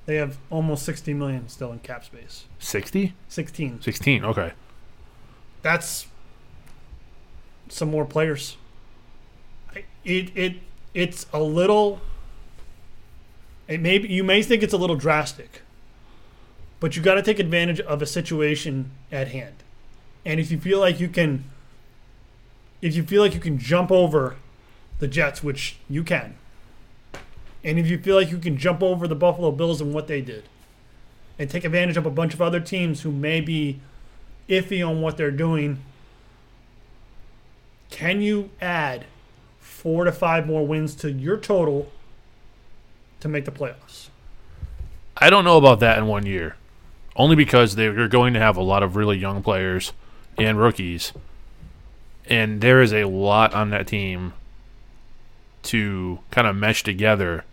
They 0.06 0.16
have 0.16 0.38
almost 0.50 0.84
60 0.84 1.14
million 1.14 1.48
still 1.48 1.72
in 1.72 1.80
cap 1.80 2.04
space. 2.04 2.44
60? 2.58 3.14
16. 3.28 3.82
16. 3.82 4.24
Okay. 4.24 4.52
that's 5.62 6.06
some 7.68 7.90
more 7.90 8.04
players. 8.04 8.56
It 10.04 10.30
it 10.36 10.56
it's 10.94 11.26
a 11.32 11.40
little. 11.40 12.00
It 13.66 13.80
may 13.80 13.98
be, 13.98 14.06
you 14.08 14.22
may 14.22 14.42
think 14.42 14.62
it's 14.62 14.72
a 14.72 14.76
little 14.78 14.94
drastic, 14.94 15.62
but 16.78 16.96
you 16.96 17.02
got 17.02 17.14
to 17.16 17.22
take 17.22 17.40
advantage 17.40 17.80
of 17.80 18.00
a 18.00 18.06
situation 18.06 18.92
at 19.10 19.28
hand, 19.28 19.56
and 20.24 20.38
if 20.38 20.52
you 20.52 20.60
feel 20.60 20.78
like 20.78 21.00
you 21.00 21.08
can, 21.08 21.44
if 22.80 22.94
you 22.94 23.02
feel 23.02 23.20
like 23.20 23.34
you 23.34 23.40
can 23.40 23.58
jump 23.58 23.90
over 23.90 24.36
the 25.00 25.08
Jets, 25.08 25.42
which 25.42 25.78
you 25.90 26.04
can, 26.04 26.36
and 27.66 27.80
if 27.80 27.88
you 27.88 27.98
feel 27.98 28.14
like 28.14 28.30
you 28.30 28.38
can 28.38 28.56
jump 28.56 28.80
over 28.80 29.08
the 29.08 29.16
Buffalo 29.16 29.50
Bills 29.50 29.80
and 29.80 29.92
what 29.92 30.06
they 30.06 30.20
did, 30.20 30.44
and 31.36 31.50
take 31.50 31.64
advantage 31.64 31.96
of 31.96 32.06
a 32.06 32.10
bunch 32.10 32.32
of 32.32 32.40
other 32.40 32.60
teams 32.60 33.02
who 33.02 33.10
may 33.10 33.40
be 33.40 33.80
iffy 34.48 34.86
on 34.88 35.02
what 35.02 35.16
they're 35.16 35.32
doing. 35.32 35.82
Can 37.90 38.22
you 38.22 38.50
add 38.60 39.04
four 39.58 40.04
to 40.04 40.12
five 40.12 40.46
more 40.46 40.66
wins 40.66 40.94
to 40.96 41.10
your 41.10 41.36
total 41.36 41.90
to 43.20 43.28
make 43.28 43.44
the 43.44 43.50
playoffs? 43.50 44.08
I 45.16 45.28
don't 45.28 45.44
know 45.44 45.58
about 45.58 45.80
that 45.80 45.98
in 45.98 46.06
one 46.06 46.24
year. 46.24 46.56
Only 47.16 47.34
because 47.34 47.74
they're 47.74 48.08
going 48.08 48.34
to 48.34 48.40
have 48.40 48.56
a 48.56 48.62
lot 48.62 48.82
of 48.82 48.94
really 48.94 49.18
young 49.18 49.42
players 49.42 49.92
and 50.38 50.58
rookies. 50.58 51.12
And 52.26 52.60
there 52.60 52.80
is 52.80 52.92
a 52.92 53.04
lot 53.04 53.54
on 53.54 53.70
that 53.70 53.86
team 53.86 54.34
to 55.64 56.20
kind 56.30 56.46
of 56.46 56.54
mesh 56.54 56.82
together 56.82 57.44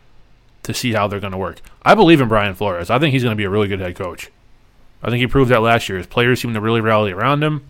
to 0.64 0.74
see 0.74 0.94
how 0.94 1.08
they're 1.08 1.20
going 1.20 1.32
to 1.32 1.38
work. 1.38 1.62
I 1.84 1.96
believe 1.96 2.22
in 2.22 2.28
Brian 2.28 2.56
Flores. 2.56 2.90
I 2.90 3.00
think 3.00 3.14
he's 3.14 3.24
going 3.24 3.36
to 3.36 3.38
be 3.38 3.44
a 3.44 3.50
really 3.50 3.68
good 3.68 3.80
head 3.80 3.96
coach. 3.96 4.30
I 5.02 5.10
think 5.10 5.20
he 5.20 5.28
proved 5.28 5.52
that 5.52 5.62
last 5.62 5.90
year. 5.90 5.98
His 5.98 6.08
players 6.08 6.40
seem 6.42 6.54
to 6.54 6.62
really 6.62 6.82
rally 6.82 7.12
around 7.12 7.44
him. 7.44 7.68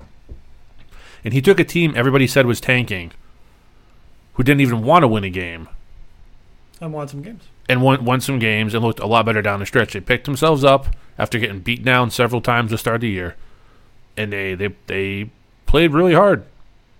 And 1.23 1.33
he 1.33 1.41
took 1.41 1.59
a 1.59 1.63
team 1.63 1.93
everybody 1.95 2.27
said 2.27 2.45
was 2.45 2.61
tanking, 2.61 3.11
who 4.33 4.43
didn't 4.43 4.61
even 4.61 4.83
want 4.83 5.03
to 5.03 5.07
win 5.07 5.23
a 5.23 5.29
game, 5.29 5.67
And 6.81 6.91
won 6.93 7.07
some 7.07 7.21
games. 7.21 7.43
and 7.69 7.81
won, 7.81 8.03
won 8.05 8.19
some 8.21 8.39
games 8.39 8.73
and 8.73 8.83
looked 8.83 8.99
a 8.99 9.07
lot 9.07 9.25
better 9.25 9.41
down 9.41 9.59
the 9.59 9.65
stretch. 9.65 9.93
They 9.93 10.01
picked 10.01 10.25
themselves 10.25 10.63
up 10.63 10.87
after 11.17 11.39
getting 11.39 11.59
beat 11.61 11.83
down 11.83 12.11
several 12.11 12.41
times 12.41 12.71
to 12.71 12.77
start 12.77 13.01
the 13.01 13.09
year, 13.09 13.35
and 14.17 14.33
they 14.33 14.53
they 14.55 14.75
they 14.87 15.29
played 15.65 15.93
really 15.93 16.13
hard. 16.13 16.43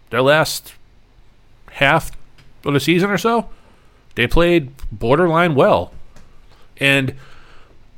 Their 0.09 0.21
last 0.21 0.73
half 1.73 2.11
of 2.63 2.73
the 2.73 2.79
season 2.79 3.09
or 3.09 3.17
so, 3.17 3.49
they 4.15 4.27
played 4.27 4.71
borderline 4.91 5.55
well, 5.55 5.91
and 6.77 7.15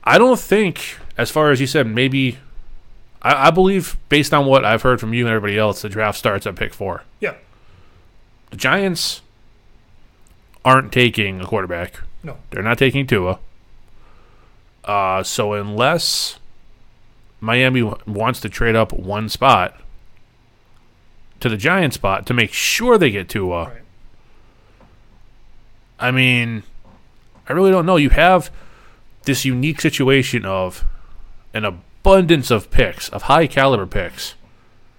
I 0.03 0.17
don't 0.17 0.39
think, 0.39 0.97
as 1.17 1.29
far 1.31 1.51
as 1.51 1.59
you 1.61 1.67
said, 1.67 1.87
maybe. 1.87 2.37
I, 3.21 3.47
I 3.47 3.51
believe, 3.51 3.97
based 4.09 4.33
on 4.33 4.45
what 4.45 4.63
I've 4.63 4.83
heard 4.83 4.99
from 4.99 5.13
you 5.13 5.25
and 5.25 5.33
everybody 5.35 5.57
else, 5.57 5.81
the 5.81 5.89
draft 5.89 6.17
starts 6.17 6.45
at 6.45 6.55
pick 6.55 6.73
four. 6.73 7.03
Yeah. 7.19 7.33
The 8.51 8.57
Giants 8.57 9.21
aren't 10.63 10.91
taking 10.91 11.41
a 11.41 11.45
quarterback. 11.45 12.01
No. 12.23 12.37
They're 12.51 12.61
not 12.63 12.77
taking 12.77 13.07
Tua. 13.07 13.39
Uh, 14.83 15.23
so 15.23 15.53
unless 15.53 16.37
Miami 17.41 17.81
w- 17.81 17.97
wants 18.05 18.39
to 18.41 18.49
trade 18.49 18.75
up 18.75 18.93
one 18.93 19.29
spot 19.29 19.79
to 21.39 21.49
the 21.49 21.57
Giant 21.57 21.93
spot 21.93 22.25
to 22.27 22.33
make 22.33 22.53
sure 22.53 22.97
they 22.97 23.09
get 23.11 23.27
Tua, 23.29 23.65
Right. 23.65 23.81
I 25.99 26.11
mean, 26.11 26.63
I 27.47 27.53
really 27.53 27.71
don't 27.71 27.85
know. 27.85 27.97
You 27.97 28.09
have 28.09 28.51
this 29.23 29.45
unique 29.45 29.81
situation 29.81 30.45
of 30.45 30.85
an 31.53 31.65
abundance 31.65 32.51
of 32.51 32.69
picks, 32.71 33.09
of 33.09 33.23
high 33.23 33.47
caliber 33.47 33.85
picks, 33.85 34.35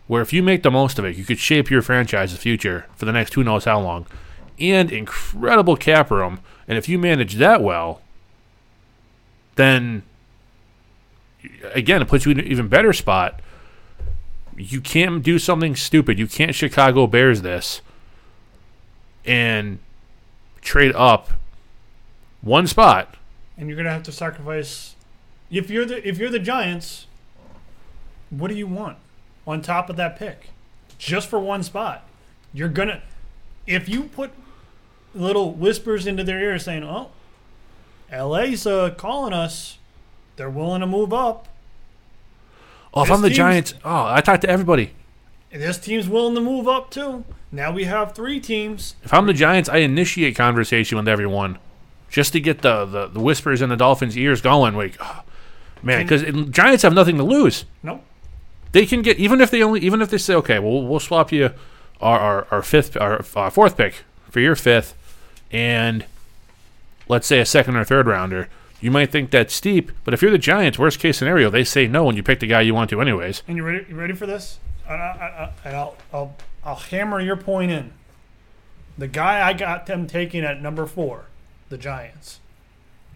where 0.06 0.22
if 0.22 0.32
you 0.32 0.42
make 0.42 0.62
the 0.62 0.70
most 0.70 0.98
of 0.98 1.04
it, 1.04 1.16
you 1.16 1.24
could 1.24 1.38
shape 1.38 1.70
your 1.70 1.82
franchise's 1.82 2.38
future 2.38 2.86
for 2.96 3.04
the 3.04 3.12
next 3.12 3.34
who 3.34 3.44
knows 3.44 3.64
how 3.64 3.80
long, 3.80 4.06
and 4.58 4.90
incredible 4.90 5.76
cap 5.76 6.10
room. 6.10 6.40
And 6.66 6.78
if 6.78 6.88
you 6.88 6.98
manage 6.98 7.34
that 7.34 7.62
well, 7.62 8.00
then 9.56 10.02
again, 11.74 12.02
it 12.02 12.08
puts 12.08 12.24
you 12.24 12.32
in 12.32 12.40
an 12.40 12.46
even 12.46 12.68
better 12.68 12.92
spot. 12.92 13.40
You 14.56 14.80
can't 14.80 15.22
do 15.22 15.38
something 15.38 15.76
stupid. 15.76 16.18
You 16.18 16.26
can't 16.26 16.54
Chicago 16.54 17.06
Bears 17.06 17.42
this 17.42 17.82
and 19.26 19.78
trade 20.66 20.94
up 20.94 21.30
one 22.42 22.66
spot. 22.66 23.16
And 23.56 23.68
you're 23.68 23.76
gonna 23.76 23.90
have 23.90 24.02
to 24.02 24.12
sacrifice. 24.12 24.94
If 25.50 25.70
you're 25.70 25.86
the 25.86 26.06
if 26.06 26.18
you're 26.18 26.30
the 26.30 26.38
Giants, 26.38 27.06
what 28.28 28.48
do 28.48 28.54
you 28.54 28.66
want 28.66 28.98
on 29.46 29.62
top 29.62 29.88
of 29.88 29.96
that 29.96 30.18
pick? 30.18 30.50
Just 30.98 31.28
for 31.28 31.38
one 31.38 31.62
spot, 31.62 32.06
you're 32.52 32.68
gonna. 32.68 33.02
If 33.66 33.88
you 33.88 34.04
put 34.04 34.32
little 35.14 35.52
whispers 35.52 36.06
into 36.06 36.24
their 36.24 36.38
ear 36.38 36.58
saying, 36.58 36.84
"Oh, 36.84 37.10
LA's 38.12 38.66
uh, 38.66 38.90
calling 38.90 39.32
us," 39.32 39.78
they're 40.36 40.50
willing 40.50 40.80
to 40.80 40.86
move 40.86 41.12
up. 41.12 41.48
Oh, 42.92 43.02
if 43.02 43.08
This 43.08 43.16
I'm 43.16 43.22
the 43.22 43.30
Giants, 43.30 43.74
oh, 43.84 44.06
I 44.06 44.20
talked 44.20 44.42
to 44.42 44.50
everybody. 44.50 44.92
This 45.50 45.78
team's 45.78 46.08
willing 46.08 46.34
to 46.34 46.40
move 46.40 46.68
up 46.68 46.90
too. 46.90 47.24
Now 47.52 47.72
we 47.72 47.84
have 47.84 48.14
three 48.14 48.40
teams. 48.40 48.96
If 49.02 49.14
I'm 49.14 49.26
the 49.26 49.32
Giants, 49.32 49.68
I 49.68 49.78
initiate 49.78 50.36
conversation 50.36 50.98
with 50.98 51.08
everyone 51.08 51.58
just 52.08 52.32
to 52.32 52.40
get 52.40 52.62
the, 52.62 52.84
the, 52.84 53.06
the 53.08 53.20
whispers 53.20 53.62
in 53.62 53.68
the 53.68 53.76
Dolphins' 53.76 54.16
ears 54.16 54.40
going. 54.40 54.74
Like, 54.74 54.96
oh, 55.00 55.22
man, 55.82 56.02
because 56.04 56.22
Giants 56.50 56.82
have 56.82 56.92
nothing 56.94 57.16
to 57.16 57.22
lose. 57.22 57.64
Nope. 57.82 58.02
They 58.72 58.84
can 58.84 59.02
get 59.02 59.18
even 59.18 59.40
if 59.40 59.50
they 59.50 59.62
only 59.62 59.80
even 59.80 60.02
if 60.02 60.10
they 60.10 60.18
say, 60.18 60.34
okay, 60.34 60.58
well 60.58 60.86
we'll 60.86 61.00
swap 61.00 61.32
you 61.32 61.50
our 62.00 62.18
our, 62.18 62.46
our 62.50 62.62
fifth 62.62 62.96
our, 62.96 63.24
our 63.34 63.50
fourth 63.50 63.76
pick 63.76 64.04
for 64.28 64.40
your 64.40 64.54
fifth, 64.54 64.94
and 65.50 66.04
let's 67.08 67.26
say 67.26 67.38
a 67.38 67.46
second 67.46 67.76
or 67.76 67.84
third 67.84 68.06
rounder. 68.06 68.48
You 68.78 68.90
might 68.90 69.10
think 69.10 69.30
that's 69.30 69.54
steep, 69.54 69.92
but 70.04 70.12
if 70.12 70.20
you're 70.20 70.30
the 70.30 70.36
Giants, 70.36 70.78
worst 70.78 71.00
case 71.00 71.16
scenario, 71.16 71.48
they 71.48 71.64
say 71.64 71.86
no 71.86 72.04
when 72.04 72.16
you 72.16 72.22
pick 72.22 72.40
the 72.40 72.46
guy 72.46 72.60
you 72.60 72.74
want 72.74 72.90
to 72.90 73.00
anyways. 73.00 73.42
And 73.48 73.56
you 73.56 73.64
ready? 73.64 73.86
You 73.88 73.96
ready 73.96 74.12
for 74.12 74.26
this? 74.26 74.58
I, 74.86 74.92
I, 74.92 74.96
I, 74.96 75.52
and 75.64 75.76
I'll, 75.76 75.96
I'll, 76.12 76.36
I'll 76.66 76.74
hammer 76.74 77.20
your 77.20 77.36
point 77.36 77.70
in. 77.70 77.92
The 78.98 79.06
guy 79.06 79.46
I 79.46 79.52
got 79.52 79.86
them 79.86 80.08
taking 80.08 80.44
at 80.44 80.60
number 80.60 80.84
four, 80.84 81.26
the 81.68 81.78
Giants. 81.78 82.40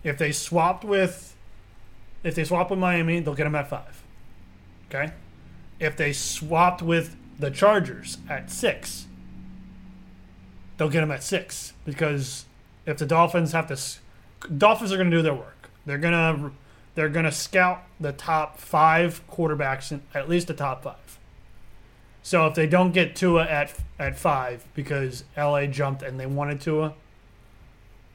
If 0.04 0.16
they 0.18 0.30
swapped 0.30 0.84
with, 0.84 1.36
if 2.22 2.36
they 2.36 2.44
swap 2.44 2.70
with 2.70 2.78
Miami, 2.78 3.18
they'll 3.18 3.34
get 3.34 3.46
him 3.46 3.56
at 3.56 3.68
five. 3.68 4.04
Okay. 4.88 5.12
If 5.80 5.96
they 5.96 6.12
swapped 6.12 6.80
with 6.80 7.16
the 7.38 7.50
Chargers 7.50 8.18
at 8.28 8.50
six, 8.50 9.06
they'll 10.76 10.88
get 10.88 11.02
him 11.02 11.10
at 11.10 11.22
six 11.22 11.72
because 11.84 12.44
if 12.86 12.98
the 12.98 13.06
Dolphins 13.06 13.52
have 13.52 13.66
to, 13.68 14.48
Dolphins 14.48 14.92
are 14.92 14.96
going 14.96 15.10
to 15.10 15.16
do 15.16 15.22
their 15.22 15.34
work. 15.34 15.70
They're 15.86 15.98
gonna, 15.98 16.52
they're 16.94 17.08
to 17.08 17.32
scout 17.32 17.82
the 17.98 18.12
top 18.12 18.58
five 18.58 19.22
quarterbacks, 19.28 19.90
in, 19.90 20.02
at 20.14 20.28
least 20.28 20.46
the 20.46 20.54
top 20.54 20.84
five. 20.84 21.19
So 22.22 22.46
if 22.46 22.54
they 22.54 22.66
don't 22.66 22.92
get 22.92 23.16
Tua 23.16 23.44
at 23.44 23.74
at 23.98 24.18
five 24.18 24.66
because 24.74 25.24
LA 25.36 25.66
jumped 25.66 26.02
and 26.02 26.18
they 26.20 26.26
wanted 26.26 26.60
Tua, 26.60 26.94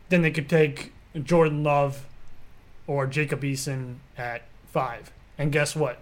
then 0.09 0.21
they 0.21 0.31
could 0.31 0.49
take 0.49 0.93
Jordan 1.23 1.63
Love 1.63 2.05
or 2.87 3.07
Jacob 3.07 3.41
Eason 3.41 3.95
at 4.17 4.43
five. 4.71 5.11
And 5.37 5.51
guess 5.51 5.75
what? 5.75 5.99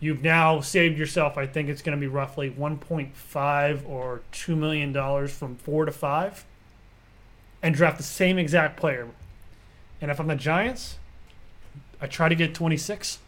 You've 0.00 0.22
now 0.22 0.60
saved 0.60 0.96
yourself. 0.96 1.36
I 1.36 1.46
think 1.46 1.68
it's 1.68 1.82
going 1.82 1.96
to 1.96 2.00
be 2.00 2.06
roughly 2.06 2.50
1.5 2.50 3.88
or 3.88 4.20
2 4.30 4.54
million 4.54 4.92
dollars 4.92 5.32
from 5.32 5.56
four 5.56 5.84
to 5.84 5.92
five, 5.92 6.44
and 7.62 7.74
draft 7.74 7.96
the 7.96 8.04
same 8.04 8.38
exact 8.38 8.76
player. 8.78 9.08
And 10.00 10.10
if 10.10 10.20
I'm 10.20 10.28
the 10.28 10.36
Giants, 10.36 10.98
I 12.00 12.06
try 12.06 12.28
to 12.28 12.36
get 12.36 12.54
26. 12.54 13.18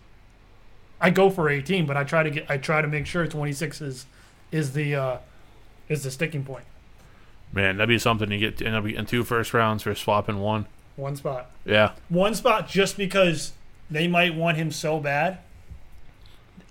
I 1.01 1.11
go 1.11 1.31
for 1.31 1.49
18, 1.49 1.87
but 1.87 1.97
I 1.97 2.05
try 2.05 2.23
to 2.23 2.31
get 2.31 2.47
I 2.51 2.57
try 2.59 2.83
to 2.83 2.89
make 2.89 3.07
sure 3.07 3.27
26 3.27 3.81
is 3.81 4.07
is 4.53 4.73
the 4.73 4.95
uh, 4.95 5.17
is 5.89 6.03
the 6.03 6.11
sticking 6.11 6.45
point. 6.45 6.65
Man, 7.53 7.79
that'd 7.79 7.89
be 7.89 7.99
something 7.99 8.29
to 8.31 8.39
get 8.39 8.61
end 8.63 8.77
up 8.77 8.85
getting 8.85 9.07
two 9.07 9.25
first 9.25 9.55
rounds 9.55 9.83
for 9.83 9.95
swapping 9.95 10.41
one. 10.41 10.67
One 10.97 11.17
spot. 11.17 11.51
Yeah. 11.65 11.93
One 12.09 12.35
spot 12.35 12.69
just 12.69 12.97
because 12.97 13.53
they 13.91 14.07
might 14.07 14.35
want 14.35 14.57
him 14.57 14.71
so 14.71 15.01
bad 15.01 15.39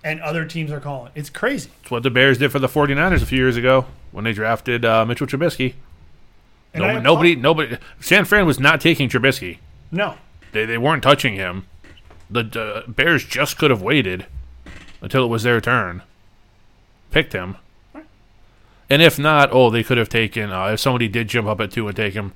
and 0.03 0.21
other 0.21 0.45
teams 0.45 0.71
are 0.71 0.79
calling. 0.79 1.11
It's 1.15 1.29
crazy. 1.29 1.71
It's 1.81 1.91
what 1.91 2.03
the 2.03 2.09
Bears 2.09 2.37
did 2.37 2.51
for 2.51 2.59
the 2.59 2.67
49ers 2.67 3.21
a 3.21 3.25
few 3.25 3.37
years 3.37 3.57
ago 3.57 3.85
when 4.11 4.23
they 4.23 4.33
drafted 4.33 4.85
uh, 4.85 5.05
Mitchell 5.05 5.27
Trubisky. 5.27 5.73
And 6.73 6.83
No, 6.83 6.99
nobody, 6.99 7.35
nobody. 7.35 7.77
San 7.99 8.25
Fran 8.25 8.45
was 8.45 8.59
not 8.59 8.79
taking 8.79 9.09
Trubisky. 9.09 9.57
No. 9.91 10.15
They, 10.51 10.65
they 10.65 10.77
weren't 10.77 11.03
touching 11.03 11.33
him. 11.33 11.65
The 12.29 12.83
uh, 12.85 12.89
Bears 12.89 13.25
just 13.25 13.57
could 13.57 13.71
have 13.71 13.81
waited 13.81 14.25
until 15.01 15.23
it 15.23 15.27
was 15.27 15.43
their 15.43 15.59
turn, 15.59 16.03
picked 17.11 17.33
him, 17.33 17.57
and 18.89 19.01
if 19.01 19.17
not, 19.19 19.49
oh, 19.51 19.69
they 19.69 19.83
could 19.83 19.97
have 19.97 20.09
taken. 20.09 20.51
Uh, 20.51 20.67
if 20.67 20.79
somebody 20.79 21.07
did 21.07 21.27
jump 21.27 21.47
up 21.47 21.59
at 21.61 21.71
two 21.71 21.87
and 21.87 21.95
take 21.95 22.13
him, 22.13 22.33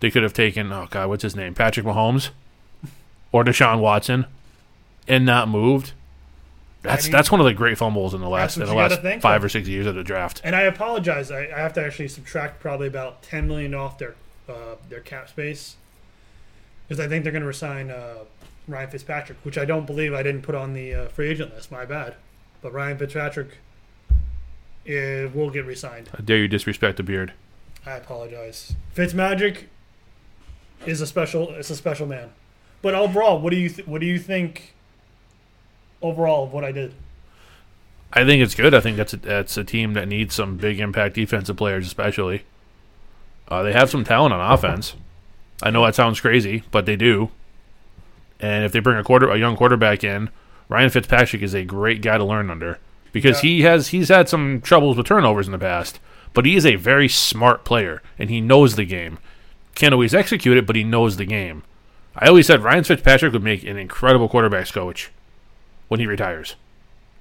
they 0.00 0.10
could 0.10 0.22
have 0.22 0.32
taken. 0.32 0.72
Oh 0.72 0.86
God, 0.90 1.08
what's 1.08 1.22
his 1.22 1.36
name? 1.36 1.54
Patrick 1.54 1.86
Mahomes 1.86 2.30
or 3.32 3.44
Deshaun 3.44 3.80
Watson, 3.80 4.26
and 5.08 5.24
not 5.24 5.48
moved. 5.48 5.92
That's 6.82 7.04
mean- 7.04 7.12
that's 7.12 7.30
one 7.30 7.40
of 7.40 7.46
the 7.46 7.52
great 7.52 7.78
fumbles 7.78 8.14
in 8.14 8.20
the 8.20 8.28
last 8.28 8.56
in 8.56 8.64
the 8.64 8.74
last 8.74 9.00
five 9.20 9.40
of. 9.40 9.44
or 9.44 9.48
six 9.48 9.68
years 9.68 9.86
of 9.86 9.94
the 9.94 10.02
draft. 10.02 10.40
And 10.42 10.56
I 10.56 10.62
apologize. 10.62 11.30
I, 11.30 11.44
I 11.44 11.58
have 11.58 11.72
to 11.74 11.84
actually 11.84 12.08
subtract 12.08 12.60
probably 12.60 12.86
about 12.86 13.22
10 13.22 13.46
million 13.46 13.74
off 13.74 13.98
their 13.98 14.14
uh, 14.48 14.76
their 14.88 15.00
cap 15.00 15.28
space 15.28 15.76
because 16.88 16.98
I 17.04 17.06
think 17.06 17.22
they're 17.22 17.32
going 17.32 17.42
to 17.42 17.46
resign 17.46 17.90
uh, 17.90 18.24
Ryan 18.70 18.90
Fitzpatrick, 18.90 19.38
which 19.42 19.58
I 19.58 19.64
don't 19.64 19.86
believe 19.86 20.14
I 20.14 20.22
didn't 20.22 20.42
put 20.42 20.54
on 20.54 20.74
the 20.74 20.94
uh, 20.94 21.08
free 21.08 21.28
agent 21.28 21.54
list. 21.54 21.70
My 21.70 21.84
bad. 21.84 22.14
But 22.62 22.72
Ryan 22.72 22.98
Fitzpatrick 22.98 23.58
uh, 24.10 25.28
will 25.34 25.50
get 25.50 25.64
resigned. 25.64 26.08
How 26.08 26.18
dare 26.24 26.38
you 26.38 26.48
disrespect 26.48 26.96
the 26.96 27.02
beard? 27.02 27.32
I 27.86 27.92
apologize. 27.92 28.74
Fitzmagic 28.94 29.64
is 30.86 31.00
a 31.00 31.06
special. 31.06 31.50
It's 31.50 31.70
a 31.70 31.76
special 31.76 32.06
man. 32.06 32.30
But 32.82 32.94
overall, 32.94 33.40
what 33.40 33.50
do 33.50 33.56
you 33.56 33.68
th- 33.68 33.86
what 33.86 34.00
do 34.00 34.06
you 34.06 34.18
think? 34.18 34.74
Overall, 36.02 36.44
of 36.44 36.52
what 36.52 36.64
I 36.64 36.72
did. 36.72 36.94
I 38.12 38.24
think 38.24 38.42
it's 38.42 38.54
good. 38.54 38.74
I 38.74 38.80
think 38.80 38.96
that's 38.96 39.12
a, 39.12 39.18
that's 39.18 39.56
a 39.56 39.64
team 39.64 39.92
that 39.92 40.08
needs 40.08 40.34
some 40.34 40.56
big 40.56 40.80
impact 40.80 41.14
defensive 41.14 41.56
players, 41.56 41.86
especially. 41.86 42.44
Uh, 43.48 43.62
they 43.62 43.72
have 43.72 43.90
some 43.90 44.02
talent 44.02 44.32
on 44.32 44.52
offense. 44.52 44.94
I 45.62 45.70
know 45.70 45.84
that 45.84 45.94
sounds 45.94 46.20
crazy, 46.20 46.62
but 46.70 46.86
they 46.86 46.96
do. 46.96 47.30
And 48.40 48.64
if 48.64 48.72
they 48.72 48.80
bring 48.80 48.98
a 48.98 49.04
quarter 49.04 49.28
a 49.30 49.38
young 49.38 49.56
quarterback 49.56 50.02
in, 50.02 50.30
Ryan 50.68 50.90
Fitzpatrick 50.90 51.42
is 51.42 51.54
a 51.54 51.64
great 51.64 52.00
guy 52.02 52.16
to 52.18 52.24
learn 52.24 52.50
under 52.50 52.78
because 53.12 53.42
Yeah. 53.44 53.50
he 53.50 53.62
has 53.62 53.88
he's 53.88 54.08
had 54.08 54.28
some 54.28 54.60
troubles 54.60 54.96
with 54.96 55.06
turnovers 55.06 55.46
in 55.46 55.52
the 55.52 55.58
past, 55.58 55.98
but 56.32 56.46
he 56.46 56.56
is 56.56 56.64
a 56.64 56.76
very 56.76 57.08
smart 57.08 57.64
player 57.64 58.02
and 58.18 58.30
he 58.30 58.40
knows 58.40 58.76
the 58.76 58.84
game. 58.84 59.18
Can't 59.74 59.92
always 59.94 60.14
execute 60.14 60.56
it, 60.56 60.66
but 60.66 60.76
he 60.76 60.84
knows 60.84 61.16
the 61.16 61.24
game. 61.24 61.62
I 62.16 62.26
always 62.28 62.46
said 62.46 62.62
Ryan 62.62 62.84
Fitzpatrick 62.84 63.32
would 63.32 63.42
make 63.42 63.62
an 63.64 63.76
incredible 63.76 64.28
quarterbacks 64.28 64.72
coach 64.72 65.10
when 65.88 66.00
he 66.00 66.06
retires. 66.06 66.56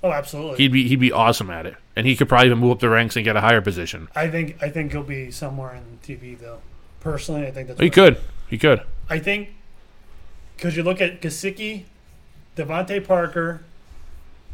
Oh, 0.02 0.12
absolutely. 0.12 0.58
He'd 0.58 0.72
be 0.72 0.88
he'd 0.88 1.00
be 1.00 1.12
awesome 1.12 1.50
at 1.50 1.66
it, 1.66 1.76
and 1.96 2.08
he 2.08 2.16
could 2.16 2.30
probably 2.30 2.48
even 2.48 2.60
move 2.60 2.72
up 2.72 2.80
the 2.80 2.90
ranks 2.90 3.16
and 3.18 3.26
get 3.26 3.36
a 3.36 3.42
higher 3.42 3.62
position. 3.62 4.08
I 4.16 4.30
think 4.30 4.62
I 4.64 4.70
think 4.70 4.92
he'll 4.94 5.04
be 5.04 5.30
somewhere 5.32 5.76
in 5.76 6.00
TV 6.02 6.40
though. 6.40 6.60
Personally, 7.02 7.46
I 7.46 7.52
think 7.52 7.68
that's. 7.68 7.80
He 7.82 7.90
could, 7.90 8.18
he 8.50 8.58
could. 8.58 8.82
I 9.10 9.20
think 9.20 9.50
because 10.60 10.76
you 10.76 10.84
look 10.84 11.00
at 11.00 11.22
Gesicki, 11.22 11.84
DeVante 12.58 13.06
Parker, 13.06 13.62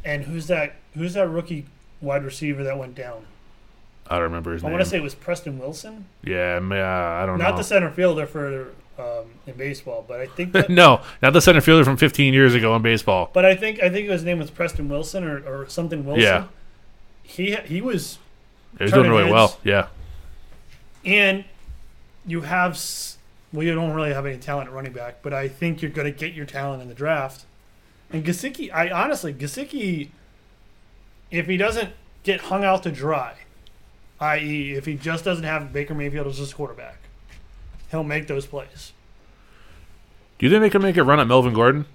and 0.04 0.26
who's 0.26 0.46
that? 0.48 0.76
Who's 0.94 1.16
that 1.16 1.28
rookie 1.28 1.66
wide 2.00 2.24
receiver 2.24 2.64
that 2.64 2.78
went 2.78 2.94
down? 2.94 3.26
I 4.08 4.16
don't 4.16 4.26
remember 4.26 4.54
his 4.54 4.64
I 4.64 4.68
name. 4.68 4.74
I 4.74 4.78
want 4.78 4.86
to 4.86 4.90
say 4.90 4.98
it 4.98 5.04
was 5.04 5.16
Preston 5.16 5.58
Wilson, 5.58 6.06
yeah, 6.24 6.58
uh, 6.62 7.24
I 7.24 7.26
don't 7.26 7.40
know. 7.40 7.44
not 7.44 7.52
know. 7.52 7.58
the 7.58 7.64
center 7.64 7.90
fielder 7.90 8.28
for 8.28 8.68
um, 9.00 9.26
in 9.48 9.56
baseball, 9.56 10.06
but 10.08 10.20
I 10.20 10.28
think. 10.28 10.52
That, 10.52 10.70
no, 10.70 11.02
not 11.24 11.34
the 11.34 11.42
center 11.42 11.60
fielder 11.60 11.84
from 11.84 11.98
15 11.98 12.34
years 12.36 12.54
ago 12.54 12.76
in 12.76 12.84
baseball. 12.84 13.32
But 13.34 13.46
I 13.46 13.56
think 13.56 13.82
I 13.82 13.90
think 13.90 14.08
his 14.08 14.24
name 14.24 14.38
was 14.38 14.52
Preston 14.52 14.88
Wilson 14.90 15.24
or, 15.24 15.40
or 15.40 15.68
something 15.68 16.06
Wilson. 16.06 16.22
Yeah. 16.24 16.46
He 17.24 17.56
he 17.56 17.82
was 17.82 18.20
He 18.78 18.84
was 18.84 18.94
doing 18.94 19.10
really 19.10 19.24
heads. 19.24 19.34
well. 19.34 19.60
Yeah, 19.64 19.88
and 21.04 21.46
you 22.28 22.42
have 22.42 22.78
well 23.54 23.64
you 23.64 23.74
don't 23.74 23.94
really 23.94 24.14
have 24.14 24.26
any 24.26 24.38
talent 24.38 24.70
at 24.70 24.74
running 24.74 24.94
back, 24.94 25.22
but 25.22 25.34
I 25.34 25.48
think 25.48 25.82
you're 25.82 25.92
going 25.92 26.12
to 26.12 26.18
get 26.18 26.34
your 26.34 26.46
talent 26.46 26.82
in 26.82 26.88
the 26.88 26.94
draft. 26.96 27.46
And 28.12 28.24
Gesicki, 28.24 28.74
I 28.74 28.90
honestly 28.90 29.34
Gesicki, 29.34 30.10
if 31.32 31.48
he 31.48 31.58
doesn't 31.58 31.92
get 32.24 32.42
hung 32.42 32.64
out 32.64 32.84
to 32.84 32.92
dry, 32.92 33.36
i.e., 34.20 34.74
if 34.74 34.86
he 34.86 34.96
just 34.96 35.24
doesn't 35.24 35.44
have 35.44 35.74
Baker 35.74 35.94
Mayfield 35.94 36.28
as 36.28 36.38
his 36.38 36.54
quarterback, 36.54 36.98
he'll 37.92 38.04
make 38.04 38.28
those 38.28 38.46
plays. 38.46 38.94
do 40.38 40.46
you 40.46 40.50
think 40.50 40.62
they 40.62 40.70
can 40.70 40.82
make 40.82 40.98
a 40.98 41.04
run 41.04 41.20
at 41.20 41.28
Melvin 41.28 41.54
Gordon? 41.54 41.86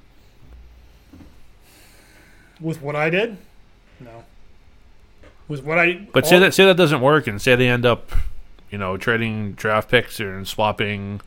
With 2.60 2.82
what 2.82 2.94
I 2.94 3.08
did, 3.08 3.38
no. 3.98 4.24
With 5.48 5.64
what 5.64 5.78
I 5.78 6.06
But 6.12 6.26
say 6.26 6.38
that 6.38 6.54
say 6.54 6.64
that 6.66 6.76
doesn't 6.76 7.00
work, 7.00 7.26
and 7.26 7.40
say 7.40 7.56
they 7.56 7.68
end 7.68 7.86
up, 7.86 8.12
you 8.70 8.78
know, 8.78 8.96
trading 8.96 9.52
draft 9.52 9.90
picks 9.90 10.20
and 10.20 10.46
swapping 10.46 11.22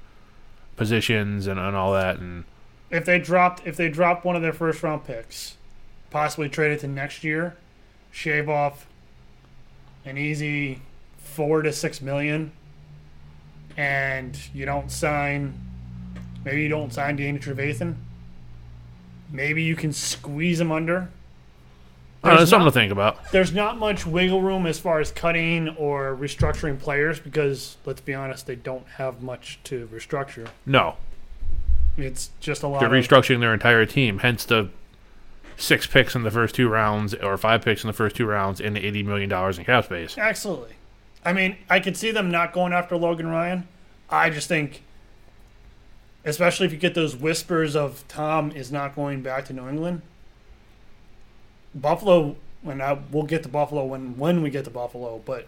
positions 0.76 1.48
and, 1.48 1.60
and 1.60 1.76
all 1.76 1.94
that, 1.94 2.20
and 2.20 2.46
if 2.90 3.06
they 3.06 3.20
dropped 3.20 3.66
if 3.66 3.76
they 3.76 3.90
dropped 3.90 4.24
one 4.24 4.36
of 4.36 4.42
their 4.42 4.54
first 4.54 4.84
round 4.84 5.06
picks, 5.06 5.58
possibly 6.10 6.50
trade 6.50 6.72
it 6.72 6.80
to 6.82 6.88
next 6.88 7.24
year, 7.24 7.56
shave 8.12 8.48
off 8.48 8.86
an 10.06 10.18
easy 10.18 10.82
four 11.18 11.62
to 11.62 11.72
six 11.74 12.02
million, 12.02 12.52
and 13.76 14.38
you 14.54 14.66
don't 14.66 14.92
sign, 14.92 15.54
maybe 16.46 16.62
you 16.62 16.70
don't 16.70 16.94
sign 16.94 17.16
Danny 17.16 17.40
Trevathan. 17.40 17.96
Maybe 19.32 19.64
you 19.64 19.76
can 19.76 19.92
squeeze 19.92 20.60
him 20.60 20.72
under. 20.72 21.10
Don't 22.24 22.32
There's 22.38 22.40
that's 22.42 22.50
something 22.52 22.66
to 22.68 22.72
think 22.72 22.92
about. 22.92 23.32
There's 23.32 23.52
not 23.54 23.78
much 23.78 24.06
wiggle 24.06 24.42
room 24.42 24.66
as 24.66 24.80
far 24.80 25.00
as 25.02 25.12
cutting 25.12 25.70
or 25.70 26.16
restructuring 26.16 26.80
players 26.80 27.20
because 27.20 27.76
let's 27.86 28.00
be 28.02 28.14
honest, 28.14 28.48
they 28.48 28.56
don't 28.56 28.88
have 28.96 29.22
much 29.22 29.60
to 29.66 29.88
restructure. 29.94 30.48
No, 30.66 30.96
It's 31.98 32.30
just 32.40 32.64
a 32.64 32.68
lot. 32.68 32.80
they're 32.80 32.96
of, 32.96 33.06
restructuring 33.06 33.42
their 33.42 33.54
entire 33.54 33.86
team. 33.86 34.20
Hence 34.20 34.46
the 34.46 34.70
six 35.58 35.86
picks 35.86 36.16
in 36.16 36.24
the 36.24 36.32
first 36.32 36.56
two 36.56 36.70
rounds, 36.70 37.14
or 37.14 37.38
five 37.38 37.62
picks 37.62 37.84
in 37.84 37.88
the 37.88 37.94
first 37.94 38.16
two 38.16 38.26
rounds, 38.26 38.62
and 38.62 38.76
the 38.76 38.86
eighty 38.86 39.04
million 39.04 39.30
dollars 39.30 39.58
in 39.58 39.66
cap 39.66 39.84
space. 39.86 40.18
Absolutely. 40.18 40.76
I 41.26 41.34
mean, 41.34 41.58
I 41.70 41.80
could 41.82 41.98
see 41.98 42.12
them 42.12 42.32
not 42.32 42.54
going 42.54 42.72
after 42.74 42.96
Logan 42.96 43.28
Ryan. 43.28 43.68
I 44.10 44.30
just 44.30 44.48
think, 44.48 44.82
especially 46.26 46.66
if 46.68 46.72
you 46.72 46.78
get 46.80 46.96
those 46.96 47.16
whispers 47.16 47.76
of 47.76 48.06
Tom 48.08 48.52
is 48.52 48.72
not 48.72 48.96
going 48.96 49.22
back 49.22 49.46
to 49.46 49.54
New 49.54 49.68
England, 49.68 50.02
Buffalo, 51.76 52.36
and 52.66 52.82
I, 52.82 53.00
we'll 53.12 53.24
get 53.24 53.44
to 53.44 53.50
Buffalo 53.50 53.86
when, 53.86 54.18
when 54.18 54.42
we 54.42 54.50
get 54.50 54.66
to 54.66 54.72
Buffalo, 54.72 55.22
but 55.26 55.48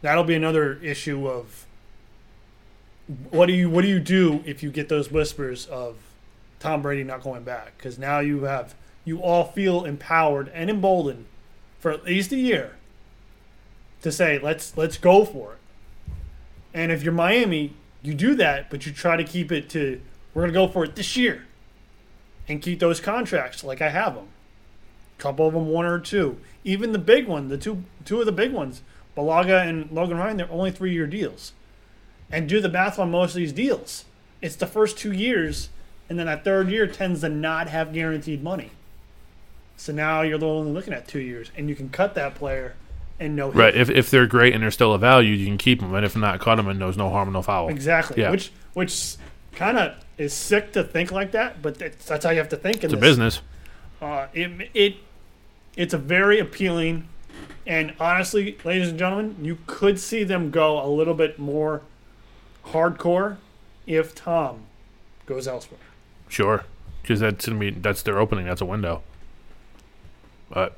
that'll 0.00 0.24
be 0.24 0.34
another 0.34 0.78
issue 0.82 1.28
of 1.28 1.66
what 3.30 3.46
do 3.46 3.52
you 3.52 3.68
what 3.68 3.82
do 3.82 3.88
you 3.88 3.98
do 3.98 4.42
if 4.46 4.62
you 4.62 4.70
get 4.70 4.88
those 4.88 5.10
whispers 5.10 5.66
of 5.66 5.96
Tom 6.60 6.82
Brady 6.82 7.04
not 7.04 7.22
going 7.22 7.42
back? 7.42 7.76
Because 7.76 7.98
now 7.98 8.20
you 8.20 8.44
have 8.44 8.74
you 9.04 9.20
all 9.20 9.44
feel 9.44 9.84
empowered 9.84 10.50
and 10.54 10.70
emboldened 10.70 11.26
for 11.80 11.90
at 11.90 12.04
least 12.04 12.32
a 12.32 12.36
year 12.36 12.76
to 14.02 14.12
say 14.12 14.38
let's 14.38 14.76
let's 14.76 14.96
go 14.96 15.24
for 15.24 15.54
it. 15.54 15.58
And 16.74 16.90
if 16.90 17.02
you're 17.02 17.12
Miami, 17.12 17.74
you 18.02 18.14
do 18.14 18.34
that, 18.36 18.70
but 18.70 18.86
you 18.86 18.92
try 18.92 19.16
to 19.16 19.24
keep 19.24 19.50
it 19.52 19.68
to 19.70 20.00
we're 20.32 20.42
gonna 20.42 20.52
go 20.52 20.68
for 20.68 20.84
it 20.84 20.96
this 20.96 21.16
year, 21.16 21.44
and 22.48 22.62
keep 22.62 22.78
those 22.78 23.00
contracts 23.00 23.62
like 23.64 23.82
I 23.82 23.90
have 23.90 24.14
them. 24.14 24.28
Couple 25.18 25.46
of 25.46 25.54
them, 25.54 25.68
one 25.68 25.86
or 25.86 25.98
two. 25.98 26.38
Even 26.64 26.92
the 26.92 26.98
big 26.98 27.26
one, 27.26 27.48
the 27.48 27.58
two 27.58 27.84
two 28.04 28.20
of 28.20 28.26
the 28.26 28.32
big 28.32 28.52
ones, 28.52 28.82
Bulaga 29.16 29.66
and 29.66 29.90
Logan 29.90 30.18
Ryan, 30.18 30.36
they're 30.36 30.50
only 30.50 30.70
three 30.70 30.92
year 30.92 31.06
deals. 31.06 31.52
And 32.30 32.48
do 32.48 32.60
the 32.60 32.68
math 32.68 32.98
on 32.98 33.10
most 33.10 33.30
of 33.30 33.36
these 33.36 33.52
deals. 33.52 34.04
It's 34.40 34.56
the 34.56 34.66
first 34.66 34.98
two 34.98 35.12
years, 35.12 35.68
and 36.08 36.18
then 36.18 36.26
that 36.26 36.44
third 36.44 36.68
year 36.70 36.86
tends 36.86 37.20
to 37.20 37.28
not 37.28 37.68
have 37.68 37.92
guaranteed 37.92 38.42
money. 38.42 38.70
So 39.76 39.92
now 39.92 40.22
you're 40.22 40.42
only 40.42 40.72
looking 40.72 40.92
at 40.94 41.06
two 41.06 41.20
years, 41.20 41.50
and 41.56 41.68
you 41.68 41.74
can 41.74 41.90
cut 41.90 42.14
that 42.14 42.34
player 42.34 42.74
and 43.20 43.36
no 43.36 43.50
hit. 43.50 43.58
Right. 43.58 43.74
If, 43.74 43.90
if 43.90 44.10
they're 44.10 44.26
great 44.26 44.54
and 44.54 44.62
they're 44.62 44.70
still 44.70 44.94
a 44.94 44.98
value, 44.98 45.34
you 45.34 45.46
can 45.46 45.58
keep 45.58 45.80
them. 45.80 45.94
And 45.94 46.04
if 46.04 46.16
not, 46.16 46.40
cut 46.40 46.56
them 46.56 46.68
and 46.68 46.80
there's 46.80 46.96
no 46.96 47.10
harm, 47.10 47.32
no 47.32 47.42
foul. 47.42 47.68
Exactly. 47.68 48.20
Yeah. 48.20 48.30
Which 48.30 48.52
which 48.74 49.16
kind 49.52 49.78
of 49.78 49.94
is 50.18 50.32
sick 50.32 50.72
to 50.72 50.82
think 50.82 51.12
like 51.12 51.32
that, 51.32 51.60
but 51.62 51.78
that's, 51.78 52.04
that's 52.06 52.24
how 52.24 52.30
you 52.30 52.38
have 52.38 52.48
to 52.48 52.56
think 52.56 52.78
in 52.78 52.84
It's 52.84 52.94
a 52.94 52.96
business. 52.96 53.40
Uh, 54.02 54.26
it, 54.34 54.68
it 54.74 54.96
it's 55.76 55.94
a 55.94 55.98
very 55.98 56.40
appealing, 56.40 57.08
and 57.66 57.94
honestly, 58.00 58.58
ladies 58.64 58.88
and 58.88 58.98
gentlemen, 58.98 59.36
you 59.40 59.58
could 59.66 60.00
see 60.00 60.24
them 60.24 60.50
go 60.50 60.84
a 60.84 60.88
little 60.90 61.14
bit 61.14 61.38
more 61.38 61.82
hardcore 62.66 63.36
if 63.86 64.14
Tom 64.14 64.64
goes 65.24 65.46
elsewhere. 65.46 65.80
Sure. 66.28 66.64
Because 67.00 67.20
that's 67.20 67.46
gonna 67.46 67.58
be 67.58 67.70
that's 67.70 68.02
their 68.02 68.18
opening. 68.18 68.44
That's 68.46 68.60
a 68.60 68.66
window. 68.66 69.02
But 70.50 70.76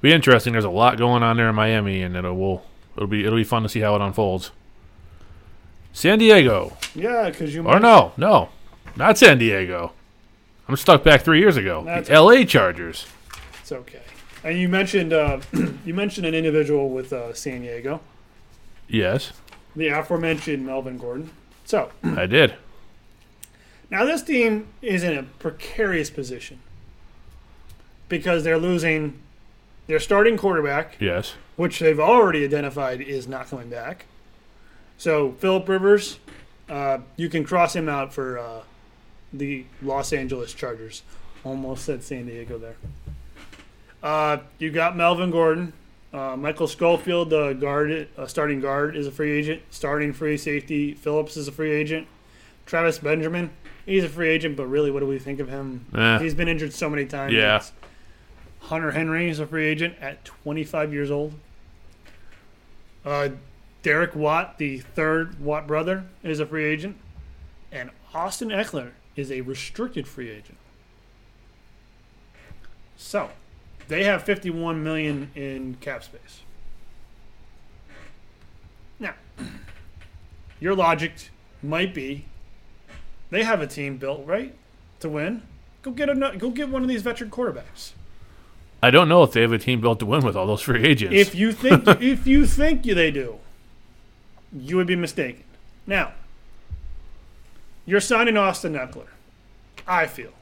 be 0.00 0.12
interesting. 0.12 0.52
There's 0.52 0.64
a 0.64 0.70
lot 0.70 0.98
going 0.98 1.22
on 1.22 1.36
there 1.36 1.48
in 1.48 1.54
Miami, 1.54 2.02
and 2.02 2.16
it'll 2.16 2.36
will 2.36 2.64
it'll 2.96 3.06
be 3.08 3.24
it'll 3.24 3.38
be 3.38 3.44
fun 3.44 3.62
to 3.62 3.68
see 3.68 3.80
how 3.80 3.94
it 3.94 4.00
unfolds. 4.00 4.50
San 5.92 6.18
Diego, 6.18 6.76
Yeah, 6.94 7.30
because 7.30 7.54
you 7.54 7.64
or 7.66 7.78
no, 7.78 8.12
no, 8.16 8.48
not 8.96 9.16
San 9.16 9.38
Diego. 9.38 9.92
I'm 10.68 10.76
stuck 10.76 11.04
back 11.04 11.22
three 11.22 11.38
years 11.40 11.56
ago. 11.56 11.82
That's- 11.84 12.08
The 12.08 12.14
L.A. 12.14 12.44
Chargers. 12.44 13.06
it's 13.60 13.72
okay. 13.72 14.00
And 14.42 14.58
you 14.58 14.68
mentioned 14.68 15.12
uh, 15.12 15.40
you 15.84 15.94
mentioned 15.94 16.26
an 16.26 16.34
individual 16.34 16.90
with 16.90 17.12
uh, 17.12 17.32
San 17.34 17.62
Diego, 17.62 18.00
Yes, 18.88 19.32
the 19.74 19.88
aforementioned 19.88 20.64
Melvin 20.66 20.98
Gordon. 20.98 21.30
So 21.64 21.90
I 22.04 22.26
did. 22.26 22.54
Now 23.90 24.04
this 24.04 24.22
team 24.22 24.68
is 24.82 25.02
in 25.02 25.16
a 25.16 25.22
precarious 25.22 26.10
position 26.10 26.58
because 28.08 28.44
they're 28.44 28.58
losing 28.58 29.18
their 29.86 30.00
starting 30.00 30.36
quarterback, 30.36 30.96
Yes, 31.00 31.34
which 31.56 31.78
they've 31.78 32.00
already 32.00 32.44
identified 32.44 33.00
is 33.00 33.26
not 33.28 33.48
coming 33.48 33.68
back. 33.70 34.04
So 34.98 35.32
Philip 35.32 35.68
Rivers, 35.68 36.18
uh, 36.68 36.98
you 37.16 37.28
can 37.30 37.44
cross 37.44 37.74
him 37.74 37.88
out 37.88 38.12
for 38.12 38.38
uh, 38.38 38.60
the 39.34 39.64
Los 39.82 40.12
Angeles 40.12 40.54
Chargers. 40.54 41.02
Almost 41.44 41.84
said 41.84 42.02
San 42.02 42.26
Diego 42.26 42.58
there. 42.58 42.76
Uh, 44.02 44.38
you 44.58 44.70
got 44.70 44.96
Melvin 44.96 45.30
Gordon, 45.30 45.72
uh, 46.12 46.36
Michael 46.36 46.68
Schofield, 46.68 47.30
the 47.30 47.52
guard, 47.54 48.08
uh, 48.16 48.26
starting 48.26 48.60
guard, 48.60 48.96
is 48.96 49.06
a 49.06 49.10
free 49.10 49.32
agent. 49.32 49.62
Starting 49.70 50.12
free 50.12 50.36
safety, 50.36 50.94
Phillips 50.94 51.36
is 51.36 51.48
a 51.48 51.52
free 51.52 51.72
agent. 51.72 52.06
Travis 52.66 52.98
Benjamin, 52.98 53.50
he's 53.84 54.04
a 54.04 54.08
free 54.08 54.28
agent, 54.28 54.56
but 54.56 54.66
really, 54.66 54.90
what 54.90 55.00
do 55.00 55.06
we 55.06 55.18
think 55.18 55.40
of 55.40 55.48
him? 55.48 55.86
Eh. 55.94 56.18
He's 56.20 56.34
been 56.34 56.48
injured 56.48 56.72
so 56.72 56.88
many 56.88 57.04
times. 57.04 57.32
Yeah. 57.34 57.62
Hunter 58.60 58.92
Henry 58.92 59.28
is 59.28 59.38
a 59.38 59.46
free 59.46 59.66
agent 59.66 59.96
at 60.00 60.24
25 60.24 60.92
years 60.92 61.10
old. 61.10 61.34
Uh, 63.04 63.30
Derek 63.82 64.14
Watt, 64.14 64.56
the 64.56 64.78
third 64.78 65.38
Watt 65.40 65.66
brother, 65.66 66.04
is 66.22 66.40
a 66.40 66.46
free 66.46 66.64
agent, 66.64 66.96
and 67.70 67.90
Austin 68.14 68.48
Ekeler 68.48 68.92
is 69.16 69.30
a 69.30 69.40
restricted 69.42 70.06
free 70.06 70.30
agent. 70.30 70.58
So, 72.96 73.30
they 73.88 74.04
have 74.04 74.22
51 74.22 74.82
million 74.82 75.30
in 75.34 75.76
cap 75.80 76.04
space. 76.04 76.42
Now, 78.98 79.14
your 80.60 80.74
logic 80.74 81.30
might 81.62 81.94
be 81.94 82.26
they 83.30 83.42
have 83.42 83.60
a 83.60 83.66
team 83.66 83.96
built 83.96 84.24
right 84.26 84.54
to 85.00 85.08
win. 85.08 85.42
Go 85.82 85.90
get 85.90 86.08
a 86.08 86.14
go 86.38 86.50
get 86.50 86.68
one 86.68 86.82
of 86.82 86.88
these 86.88 87.02
veteran 87.02 87.30
quarterbacks. 87.30 87.92
I 88.82 88.90
don't 88.90 89.08
know 89.08 89.22
if 89.22 89.32
they 89.32 89.40
have 89.40 89.52
a 89.52 89.58
team 89.58 89.80
built 89.80 89.98
to 90.00 90.06
win 90.06 90.24
with 90.24 90.36
all 90.36 90.46
those 90.46 90.60
free 90.62 90.84
agents. 90.84 91.14
If 91.14 91.34
you 91.34 91.52
think 91.52 91.86
if 92.00 92.26
you 92.26 92.46
think 92.46 92.84
they 92.84 93.10
do, 93.10 93.38
you 94.52 94.76
would 94.76 94.86
be 94.86 94.96
mistaken. 94.96 95.44
Now, 95.86 96.12
you're 97.86 98.00
signing 98.00 98.36
Austin 98.36 98.74
Ekeler. 98.74 99.08
I 99.86 100.06
feel 100.06 100.32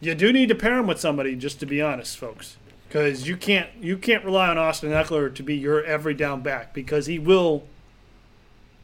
you 0.00 0.14
do 0.14 0.32
need 0.32 0.48
to 0.48 0.54
pair 0.54 0.78
him 0.78 0.86
with 0.86 0.98
somebody. 0.98 1.36
Just 1.36 1.60
to 1.60 1.66
be 1.66 1.82
honest, 1.82 2.16
folks, 2.16 2.56
because 2.88 3.28
you 3.28 3.36
can't 3.36 3.68
you 3.80 3.96
can't 3.96 4.24
rely 4.24 4.48
on 4.48 4.58
Austin 4.58 4.90
Ekeler 4.90 5.34
to 5.34 5.42
be 5.42 5.56
your 5.56 5.84
every 5.84 6.14
down 6.14 6.40
back 6.40 6.72
because 6.72 7.06
he 7.06 7.18
will. 7.18 7.64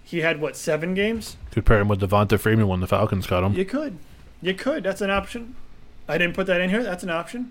He 0.05 0.21
had 0.21 0.41
what 0.41 0.57
seven 0.57 0.95
games? 0.95 1.37
Could 1.51 1.67
pair 1.67 1.81
him 1.81 1.89
with 1.89 2.01
Devonta 2.01 2.39
Freeman 2.39 2.69
when 2.69 2.79
the 2.79 2.87
Falcons 2.87 3.27
got 3.27 3.43
him. 3.43 3.55
You 3.55 3.65
could, 3.65 3.99
you 4.41 4.55
could. 4.55 4.85
That's 4.85 5.01
an 5.01 5.11
option. 5.11 5.57
I 6.07 6.17
didn't 6.17 6.35
put 6.37 6.47
that 6.47 6.61
in 6.61 6.71
here. 6.71 6.85
That's 6.85 7.03
an 7.03 7.11
option. 7.11 7.51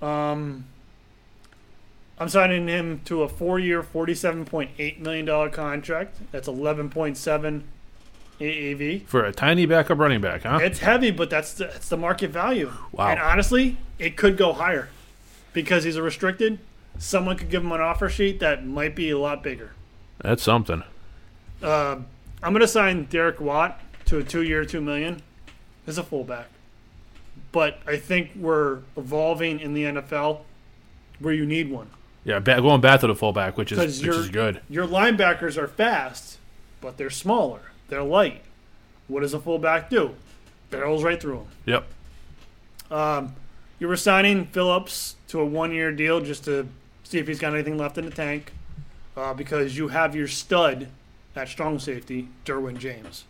Um, 0.00 0.64
I'm 2.18 2.30
signing 2.30 2.66
him 2.68 3.02
to 3.04 3.22
a 3.22 3.28
four-year, 3.28 3.82
forty-seven 3.82 4.46
point 4.46 4.70
eight 4.78 5.00
million 5.00 5.26
dollar 5.26 5.50
contract. 5.50 6.16
That's 6.32 6.48
eleven 6.48 6.88
point 6.88 7.18
seven 7.18 7.64
AAV. 8.40 9.06
For 9.06 9.24
a 9.24 9.32
tiny 9.32 9.66
backup 9.66 9.98
running 9.98 10.20
back, 10.20 10.42
huh? 10.42 10.58
It's 10.62 10.80
heavy, 10.80 11.10
but 11.10 11.30
that's 11.30 11.54
the, 11.54 11.66
that's 11.66 11.88
the 11.88 11.96
market 11.96 12.30
value. 12.30 12.72
Wow. 12.92 13.08
And 13.08 13.20
honestly, 13.20 13.76
it 13.98 14.16
could 14.16 14.36
go 14.36 14.52
higher 14.52 14.88
because 15.52 15.84
he's 15.84 15.96
a 15.96 16.02
restricted. 16.02 16.58
Someone 16.98 17.36
could 17.36 17.50
give 17.50 17.62
him 17.64 17.72
an 17.72 17.80
offer 17.80 18.08
sheet 18.08 18.40
that 18.40 18.66
might 18.66 18.94
be 18.94 19.10
a 19.10 19.18
lot 19.18 19.42
bigger. 19.42 19.72
That's 20.20 20.42
something. 20.42 20.82
Uh, 21.62 21.96
I'm 22.42 22.52
going 22.52 22.60
to 22.60 22.68
sign 22.68 23.04
Derek 23.04 23.40
Watt 23.40 23.80
to 24.06 24.18
a 24.18 24.22
two-year, 24.22 24.64
two 24.64 24.80
million 24.80 25.22
as 25.86 25.98
a 25.98 26.02
fullback. 26.02 26.46
But 27.52 27.78
I 27.86 27.96
think 27.96 28.30
we're 28.36 28.80
evolving 28.96 29.60
in 29.60 29.74
the 29.74 29.84
NFL 29.84 30.40
where 31.20 31.32
you 31.34 31.46
need 31.46 31.70
one. 31.70 31.90
Yeah, 32.24 32.40
going 32.40 32.80
back 32.80 33.00
to 33.00 33.06
the 33.06 33.14
fullback, 33.14 33.56
which 33.56 33.70
is 33.70 33.78
which 33.78 34.00
you're- 34.00 34.16
is 34.18 34.28
good. 34.30 34.60
Your 34.68 34.86
linebackers 34.86 35.56
are 35.56 35.68
fast, 35.68 36.38
but 36.80 36.96
they're 36.96 37.10
smaller. 37.10 37.60
They're 37.94 38.02
light. 38.02 38.42
What 39.06 39.20
does 39.20 39.34
a 39.34 39.38
fullback 39.38 39.88
do? 39.88 40.16
Barrels 40.68 41.04
right 41.04 41.20
through 41.20 41.36
them. 41.36 41.46
Yep. 41.66 41.86
Um, 42.90 43.36
you 43.78 43.86
were 43.86 43.96
signing 43.96 44.46
Phillips 44.46 45.14
to 45.28 45.38
a 45.38 45.46
one-year 45.46 45.92
deal 45.92 46.20
just 46.20 46.44
to 46.46 46.66
see 47.04 47.20
if 47.20 47.28
he's 47.28 47.38
got 47.38 47.54
anything 47.54 47.78
left 47.78 47.96
in 47.96 48.04
the 48.04 48.10
tank, 48.10 48.52
uh, 49.16 49.32
because 49.32 49.76
you 49.76 49.86
have 49.86 50.16
your 50.16 50.26
stud 50.26 50.88
at 51.36 51.48
strong 51.48 51.78
safety, 51.78 52.26
Derwin 52.44 52.78
James. 52.78 53.26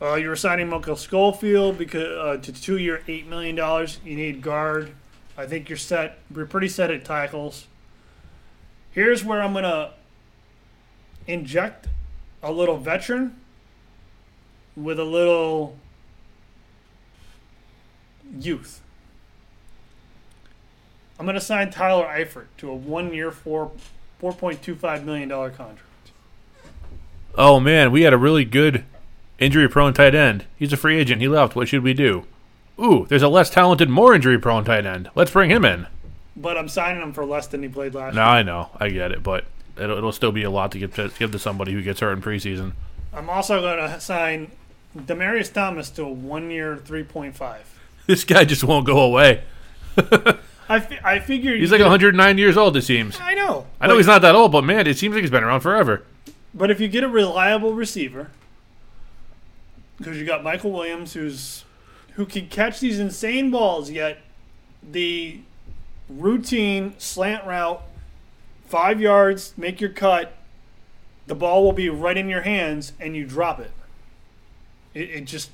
Uh, 0.00 0.14
you 0.14 0.30
were 0.30 0.36
signing 0.36 0.70
Michael 0.70 0.96
Schofield 0.96 1.76
because 1.76 2.00
uh, 2.00 2.40
to 2.40 2.50
two-year, 2.50 3.02
eight 3.08 3.26
million 3.26 3.54
dollars. 3.54 4.00
You 4.06 4.16
need 4.16 4.40
guard. 4.40 4.94
I 5.36 5.44
think 5.44 5.68
you're 5.68 5.76
set. 5.76 6.16
We're 6.34 6.46
pretty 6.46 6.68
set 6.68 6.90
at 6.90 7.04
tackles. 7.04 7.66
Here's 8.90 9.22
where 9.22 9.42
I'm 9.42 9.52
gonna 9.52 9.90
inject 11.26 11.88
a 12.46 12.52
little 12.52 12.76
veteran 12.76 13.34
with 14.76 15.00
a 15.00 15.04
little 15.04 15.76
youth. 18.38 18.80
I'm 21.18 21.26
going 21.26 21.34
to 21.34 21.40
sign 21.40 21.72
Tyler 21.72 22.06
Eifert 22.06 22.46
to 22.58 22.70
a 22.70 22.74
one-year, 22.74 23.32
four, 23.32 23.72
four 24.20 24.32
point 24.32 24.62
two 24.62 24.76
five 24.76 25.04
million 25.04 25.28
dollar 25.28 25.50
contract. 25.50 25.82
Oh 27.34 27.58
man, 27.58 27.90
we 27.90 28.02
had 28.02 28.12
a 28.12 28.18
really 28.18 28.44
good 28.44 28.84
injury-prone 29.40 29.94
tight 29.94 30.14
end. 30.14 30.44
He's 30.56 30.72
a 30.72 30.76
free 30.76 30.98
agent. 30.98 31.20
He 31.20 31.28
left. 31.28 31.56
What 31.56 31.66
should 31.66 31.82
we 31.82 31.94
do? 31.94 32.26
Ooh, 32.78 33.06
there's 33.08 33.22
a 33.22 33.28
less 33.28 33.50
talented, 33.50 33.90
more 33.90 34.14
injury-prone 34.14 34.64
tight 34.64 34.86
end. 34.86 35.10
Let's 35.16 35.32
bring 35.32 35.50
him 35.50 35.64
in. 35.64 35.88
But 36.36 36.56
I'm 36.56 36.68
signing 36.68 37.02
him 37.02 37.12
for 37.12 37.24
less 37.24 37.48
than 37.48 37.62
he 37.62 37.68
played 37.68 37.94
last 37.94 38.14
Now 38.14 38.28
I 38.28 38.42
know, 38.42 38.70
I 38.78 38.90
get 38.90 39.10
it, 39.10 39.22
but 39.24 39.46
it'll, 39.78 39.98
it'll 39.98 40.12
still 40.12 40.32
be 40.32 40.42
a 40.42 40.50
lot 40.50 40.72
to 40.72 40.78
give 40.78 40.94
to 40.96 41.10
give 41.18 41.32
to 41.32 41.38
somebody 41.38 41.72
who 41.72 41.82
gets 41.82 42.00
hurt 42.00 42.12
in 42.12 42.22
preseason. 42.22 42.72
I'm 43.12 43.30
also 43.30 43.60
going 43.60 43.78
to 43.78 44.00
sign 44.00 44.50
Demaryius 44.96 45.52
Thomas 45.52 45.90
to 45.90 46.04
a 46.06 46.76
three 46.76 47.04
point 47.04 47.36
five. 47.36 47.72
This 48.06 48.22
guy 48.22 48.44
just 48.44 48.62
won't 48.62 48.86
go 48.86 49.00
away. 49.00 49.42
I, 50.68 50.78
fi- 50.78 51.00
I 51.02 51.18
figure 51.18 51.56
He's 51.56 51.72
like 51.72 51.80
109 51.80 52.38
years 52.38 52.56
old. 52.56 52.76
It 52.76 52.82
seems. 52.82 53.18
I 53.20 53.34
know. 53.34 53.66
I 53.80 53.88
know 53.88 53.96
he's 53.96 54.06
not 54.06 54.22
that 54.22 54.36
old, 54.36 54.52
but 54.52 54.62
man, 54.62 54.86
it 54.86 54.96
seems 54.96 55.14
like 55.14 55.22
he's 55.22 55.30
been 55.30 55.42
around 55.42 55.62
forever. 55.62 56.04
But 56.54 56.70
if 56.70 56.78
you 56.78 56.86
get 56.86 57.02
a 57.02 57.08
reliable 57.08 57.74
receiver, 57.74 58.30
because 59.98 60.18
you 60.18 60.24
got 60.24 60.44
Michael 60.44 60.70
Williams, 60.70 61.14
who's 61.14 61.64
who 62.14 62.26
can 62.26 62.48
catch 62.48 62.80
these 62.80 62.98
insane 62.98 63.50
balls, 63.50 63.90
yet 63.90 64.18
the 64.88 65.40
routine 66.08 66.94
slant 66.98 67.44
route, 67.44 67.82
five 68.66 69.00
yards, 69.00 69.54
make 69.56 69.80
your 69.80 69.90
cut, 69.90 70.34
the 71.26 71.34
ball 71.34 71.64
will 71.64 71.72
be 71.72 71.88
right 71.88 72.16
in 72.16 72.28
your 72.28 72.42
hands, 72.42 72.92
and 73.00 73.16
you 73.16 73.24
drop 73.26 73.58
it. 73.60 73.72
It, 74.94 75.10
it 75.10 75.24
just 75.24 75.50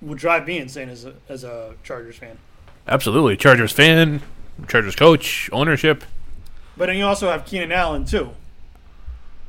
would 0.00 0.18
drive 0.18 0.46
me 0.46 0.58
insane 0.58 0.88
as 0.88 1.04
a 1.04 1.14
as 1.28 1.44
a 1.44 1.74
Chargers 1.82 2.16
fan. 2.16 2.38
Absolutely, 2.86 3.36
Chargers 3.36 3.72
fan, 3.72 4.22
Chargers 4.68 4.94
coach, 4.96 5.48
ownership. 5.52 6.04
But 6.76 6.86
then 6.86 6.96
you 6.96 7.04
also 7.06 7.30
have 7.30 7.44
Keenan 7.46 7.72
Allen 7.72 8.04
too. 8.04 8.30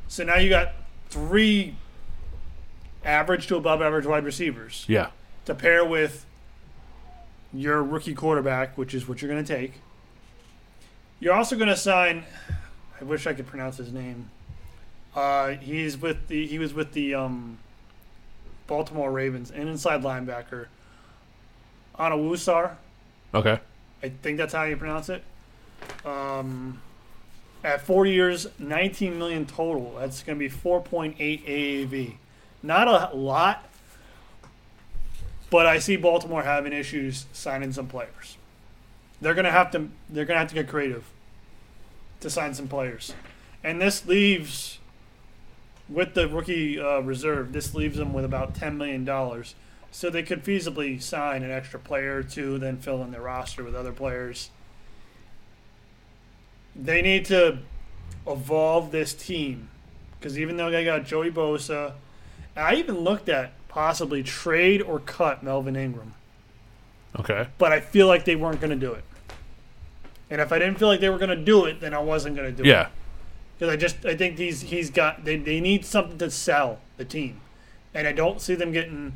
So 0.08 0.24
now 0.24 0.36
you 0.36 0.48
got 0.48 0.72
three 1.10 1.74
average 3.04 3.46
to 3.48 3.56
above 3.56 3.82
average 3.82 4.06
wide 4.06 4.24
receivers 4.24 4.84
Yeah. 4.88 5.08
to 5.44 5.54
pair 5.54 5.84
with 5.84 6.24
your 7.52 7.82
rookie 7.82 8.14
quarterback, 8.14 8.76
which 8.78 8.94
is 8.94 9.08
what 9.08 9.20
you're 9.22 9.30
going 9.30 9.44
to 9.44 9.56
take. 9.56 9.74
You're 11.20 11.34
also 11.34 11.56
going 11.56 11.68
to 11.68 11.76
sign. 11.76 12.24
I 13.00 13.04
wish 13.04 13.26
I 13.26 13.34
could 13.34 13.46
pronounce 13.46 13.76
his 13.76 13.92
name. 13.92 14.30
Uh, 15.14 15.50
he's 15.50 15.96
with 15.96 16.28
the. 16.28 16.46
He 16.46 16.58
was 16.58 16.74
with 16.74 16.92
the 16.92 17.14
um, 17.14 17.58
Baltimore 18.66 19.10
Ravens, 19.10 19.50
an 19.50 19.68
inside 19.68 20.02
linebacker. 20.02 20.66
Onwuasor, 21.98 22.76
Okay. 23.34 23.58
I 24.02 24.08
think 24.10 24.36
that's 24.36 24.52
how 24.52 24.64
you 24.64 24.76
pronounce 24.76 25.08
it. 25.08 25.22
Um, 26.04 26.80
at 27.64 27.80
four 27.80 28.04
years, 28.06 28.46
19 28.58 29.18
million 29.18 29.46
total. 29.46 29.96
That's 29.98 30.22
going 30.22 30.38
to 30.38 30.48
be 30.48 30.54
4.8 30.54 31.16
AAV. 31.16 32.14
Not 32.62 32.86
a 32.88 33.16
lot, 33.16 33.66
but 35.50 35.66
I 35.66 35.78
see 35.78 35.96
Baltimore 35.96 36.42
having 36.42 36.72
issues 36.72 37.26
signing 37.32 37.72
some 37.72 37.86
players. 37.86 38.36
They're 39.20 39.34
going 39.34 39.44
to 39.46 39.50
have 39.50 39.70
to. 39.70 39.88
They're 40.10 40.26
going 40.26 40.36
to 40.36 40.40
have 40.40 40.48
to 40.48 40.54
get 40.54 40.68
creative 40.68 41.04
to 42.20 42.30
sign 42.30 42.54
some 42.54 42.68
players, 42.68 43.14
and 43.62 43.80
this 43.80 44.06
leaves 44.06 44.78
with 45.88 46.14
the 46.14 46.28
rookie 46.28 46.80
uh, 46.80 47.00
reserve. 47.00 47.52
This 47.52 47.74
leaves 47.74 47.96
them 47.96 48.12
with 48.12 48.24
about 48.24 48.54
10 48.54 48.76
million 48.76 49.04
dollars. 49.04 49.54
So 49.92 50.10
they 50.10 50.22
could 50.24 50.44
feasibly 50.44 51.00
sign 51.00 51.42
an 51.42 51.50
extra 51.50 51.80
player 51.80 52.16
or 52.18 52.22
two, 52.22 52.58
then 52.58 52.76
fill 52.78 53.02
in 53.02 53.12
their 53.12 53.22
roster 53.22 53.64
with 53.64 53.74
other 53.74 53.92
players. 53.92 54.50
They 56.74 57.00
need 57.00 57.24
to 57.26 57.58
evolve 58.26 58.90
this 58.90 59.14
team 59.14 59.68
because 60.18 60.38
even 60.38 60.56
though 60.56 60.70
they 60.70 60.84
got 60.84 61.04
Joey 61.06 61.30
Bosa, 61.30 61.92
I 62.56 62.74
even 62.74 62.98
looked 62.98 63.28
at 63.28 63.52
possibly 63.68 64.22
trade 64.22 64.82
or 64.82 64.98
cut 64.98 65.42
Melvin 65.42 65.76
Ingram, 65.76 66.14
Okay. 67.18 67.46
but 67.58 67.72
I 67.72 67.80
feel 67.80 68.06
like 68.06 68.24
they 68.24 68.36
weren't 68.36 68.60
going 68.60 68.70
to 68.78 68.86
do 68.86 68.92
it. 68.92 69.04
And 70.30 70.40
if 70.40 70.52
I 70.52 70.58
didn't 70.58 70.78
feel 70.78 70.88
like 70.88 71.00
they 71.00 71.08
were 71.10 71.18
going 71.18 71.30
to 71.30 71.36
do 71.36 71.64
it, 71.66 71.80
then 71.80 71.94
I 71.94 71.98
wasn't 72.00 72.36
going 72.36 72.50
to 72.50 72.56
do 72.56 72.64
it. 72.68 72.72
Yeah. 72.72 72.88
Because 73.58 73.72
I 73.72 73.76
just 73.76 74.04
I 74.04 74.16
think 74.16 74.38
he's 74.38 74.62
he's 74.62 74.90
got 74.90 75.24
they, 75.24 75.36
they 75.36 75.60
need 75.60 75.84
something 75.86 76.18
to 76.18 76.30
sell 76.30 76.80
the 76.98 77.04
team, 77.06 77.40
and 77.94 78.06
I 78.06 78.12
don't 78.12 78.40
see 78.40 78.54
them 78.54 78.70
getting 78.72 79.14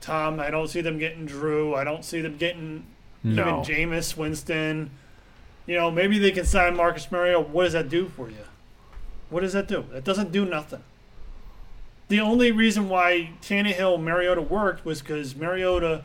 Tom. 0.00 0.40
I 0.40 0.50
don't 0.50 0.68
see 0.68 0.80
them 0.80 0.98
getting 0.98 1.26
Drew. 1.26 1.74
I 1.74 1.84
don't 1.84 2.04
see 2.04 2.20
them 2.20 2.36
getting 2.36 2.84
No. 3.22 3.62
even 3.64 3.90
Jameis 3.90 4.16
Winston. 4.16 4.90
You 5.66 5.76
know, 5.76 5.90
maybe 5.90 6.18
they 6.18 6.30
can 6.30 6.44
sign 6.44 6.76
Marcus 6.76 7.10
Mariota. 7.12 7.40
What 7.40 7.64
does 7.64 7.72
that 7.74 7.88
do 7.88 8.08
for 8.08 8.28
you? 8.28 8.44
What 9.30 9.40
does 9.40 9.52
that 9.52 9.66
do? 9.68 9.84
That 9.92 10.04
doesn't 10.04 10.30
do 10.32 10.44
nothing. 10.44 10.82
The 12.08 12.20
only 12.20 12.52
reason 12.52 12.88
why 12.88 13.30
Tannehill 13.42 14.00
Mariota 14.00 14.40
worked 14.40 14.84
was 14.84 15.00
because 15.02 15.34
Mariota 15.34 16.04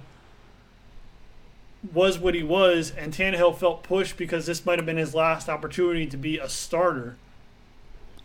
was 1.93 2.19
what 2.19 2.35
he 2.35 2.43
was, 2.43 2.91
and 2.91 3.13
Tannehill 3.13 3.57
felt 3.57 3.83
pushed 3.83 4.17
because 4.17 4.45
this 4.45 4.65
might 4.65 4.77
have 4.79 4.85
been 4.85 4.97
his 4.97 5.15
last 5.15 5.49
opportunity 5.49 6.05
to 6.07 6.17
be 6.17 6.37
a 6.37 6.47
starter, 6.47 7.15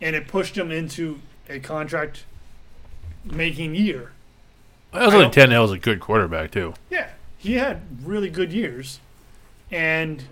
and 0.00 0.14
it 0.14 0.28
pushed 0.28 0.56
him 0.56 0.70
into 0.70 1.20
a 1.48 1.58
contract 1.58 2.24
making 3.24 3.74
year. 3.74 4.12
I 4.92 5.04
also 5.04 5.20
think 5.20 5.32
Tannehill's 5.32 5.72
a 5.72 5.78
good 5.78 6.00
quarterback 6.00 6.50
too. 6.50 6.74
Yeah, 6.90 7.10
he 7.38 7.54
had 7.54 7.82
really 8.04 8.30
good 8.30 8.52
years, 8.52 9.00
and 9.70 10.24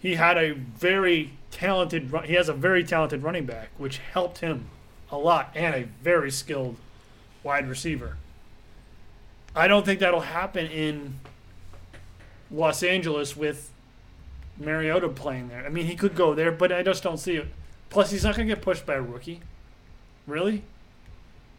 he 0.00 0.14
had 0.14 0.36
a 0.36 0.52
very 0.52 1.32
talented. 1.50 2.12
He 2.24 2.34
has 2.34 2.48
a 2.48 2.54
very 2.54 2.84
talented 2.84 3.22
running 3.22 3.44
back, 3.44 3.70
which 3.76 3.98
helped 3.98 4.38
him 4.38 4.66
a 5.10 5.18
lot, 5.18 5.50
and 5.54 5.74
a 5.74 5.88
very 6.02 6.30
skilled 6.30 6.76
wide 7.42 7.68
receiver. 7.68 8.16
I 9.54 9.66
don't 9.66 9.84
think 9.84 9.98
that'll 9.98 10.20
happen 10.20 10.66
in 10.66 11.18
Los 12.50 12.82
Angeles 12.82 13.36
with 13.36 13.70
Mariota 14.58 15.08
playing 15.08 15.48
there. 15.48 15.64
I 15.64 15.68
mean, 15.68 15.86
he 15.86 15.96
could 15.96 16.14
go 16.14 16.34
there, 16.34 16.50
but 16.52 16.72
I 16.72 16.82
just 16.82 17.02
don't 17.02 17.18
see 17.18 17.36
it. 17.36 17.46
Plus, 17.90 18.10
he's 18.10 18.24
not 18.24 18.36
going 18.36 18.48
to 18.48 18.54
get 18.54 18.62
pushed 18.62 18.84
by 18.86 18.94
a 18.94 19.02
rookie. 19.02 19.40
Really? 20.26 20.62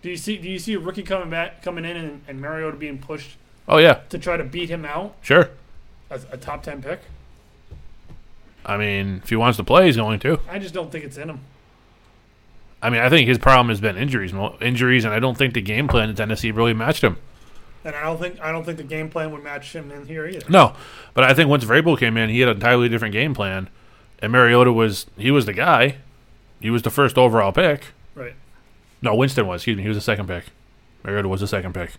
Do 0.02 0.10
you 0.10 0.18
see? 0.18 0.38
Do 0.38 0.50
you 0.50 0.60
see 0.60 0.74
a 0.74 0.80
rookie 0.80 1.04
coming 1.04 1.30
back, 1.30 1.62
coming 1.62 1.86
in, 1.86 1.96
and, 1.98 2.22
and 2.28 2.42
Mariota 2.42 2.78
being 2.78 2.98
pushed 2.98 3.38
Oh 3.68 3.78
yeah. 3.78 4.00
to 4.10 4.18
try 4.18 4.36
to 4.38 4.44
beat 4.44 4.70
him 4.70 4.84
out 4.86 5.16
Sure. 5.22 5.50
as 6.10 6.26
a 6.32 6.38
top 6.38 6.64
10 6.64 6.82
pick. 6.82 7.02
I 8.66 8.78
mean, 8.78 9.22
if 9.24 9.30
he 9.30 9.36
wants 9.36 9.58
to 9.58 9.64
play, 9.64 9.86
he's 9.88 9.98
going 9.98 10.20
to. 10.22 10.40
I 10.50 10.60
just 10.60 10.74
don't 10.74 10.92
think 10.92 11.04
it's 11.06 11.18
in 11.18 11.30
him. 11.30 11.40
I 12.82 12.90
mean, 12.90 13.02
I 13.02 13.10
think 13.10 13.28
his 13.28 13.38
problem 13.38 13.70
has 13.70 13.80
been 13.80 13.96
injuries, 13.98 14.34
injuries, 14.60 15.06
and 15.06 15.14
I 15.14 15.20
don't 15.20 15.38
think 15.38 15.54
the 15.54 15.62
game 15.62 15.88
plan 15.88 16.10
in 16.10 16.16
Tennessee 16.16 16.52
really 16.52 16.74
matched 16.74 17.04
him. 17.04 17.18
And 17.84 17.96
I 17.96 18.04
don't 18.04 18.20
think 18.20 18.40
I 18.40 18.52
don't 18.52 18.64
think 18.64 18.78
the 18.78 18.84
game 18.84 19.10
plan 19.10 19.32
would 19.32 19.44
match 19.44 19.76
him 19.76 19.92
in 19.92 20.06
here 20.06 20.28
either. 20.28 20.50
No, 20.50 20.76
but 21.14 21.24
I 21.24 21.34
think 21.34 21.50
once 21.50 21.64
Vrabel 21.64 21.98
came 21.98 22.16
in, 22.18 22.30
he 22.30 22.40
had 22.40 22.50
an 22.50 22.58
entirely 22.58 22.90
different 22.90 23.14
game 23.14 23.34
plan, 23.34 23.70
and 24.20 24.32
Mariota 24.32 24.72
was 24.72 25.08
he 25.18 25.32
was 25.32 25.46
the 25.46 25.54
guy. 25.54 25.98
He 26.60 26.70
was 26.70 26.84
the 26.84 26.92
first 26.92 27.18
overall 27.18 27.52
pick. 27.52 27.88
Right. 28.14 28.36
No, 29.02 29.16
Winston 29.16 29.48
was. 29.48 29.62
Excuse 29.62 29.78
me. 29.78 29.84
He 29.84 29.90
was 29.90 29.98
the 29.98 30.02
second 30.02 30.28
pick. 30.28 30.46
Mariota 31.04 31.28
was 31.28 31.42
the 31.42 31.48
second 31.48 31.74
pick. 31.74 31.94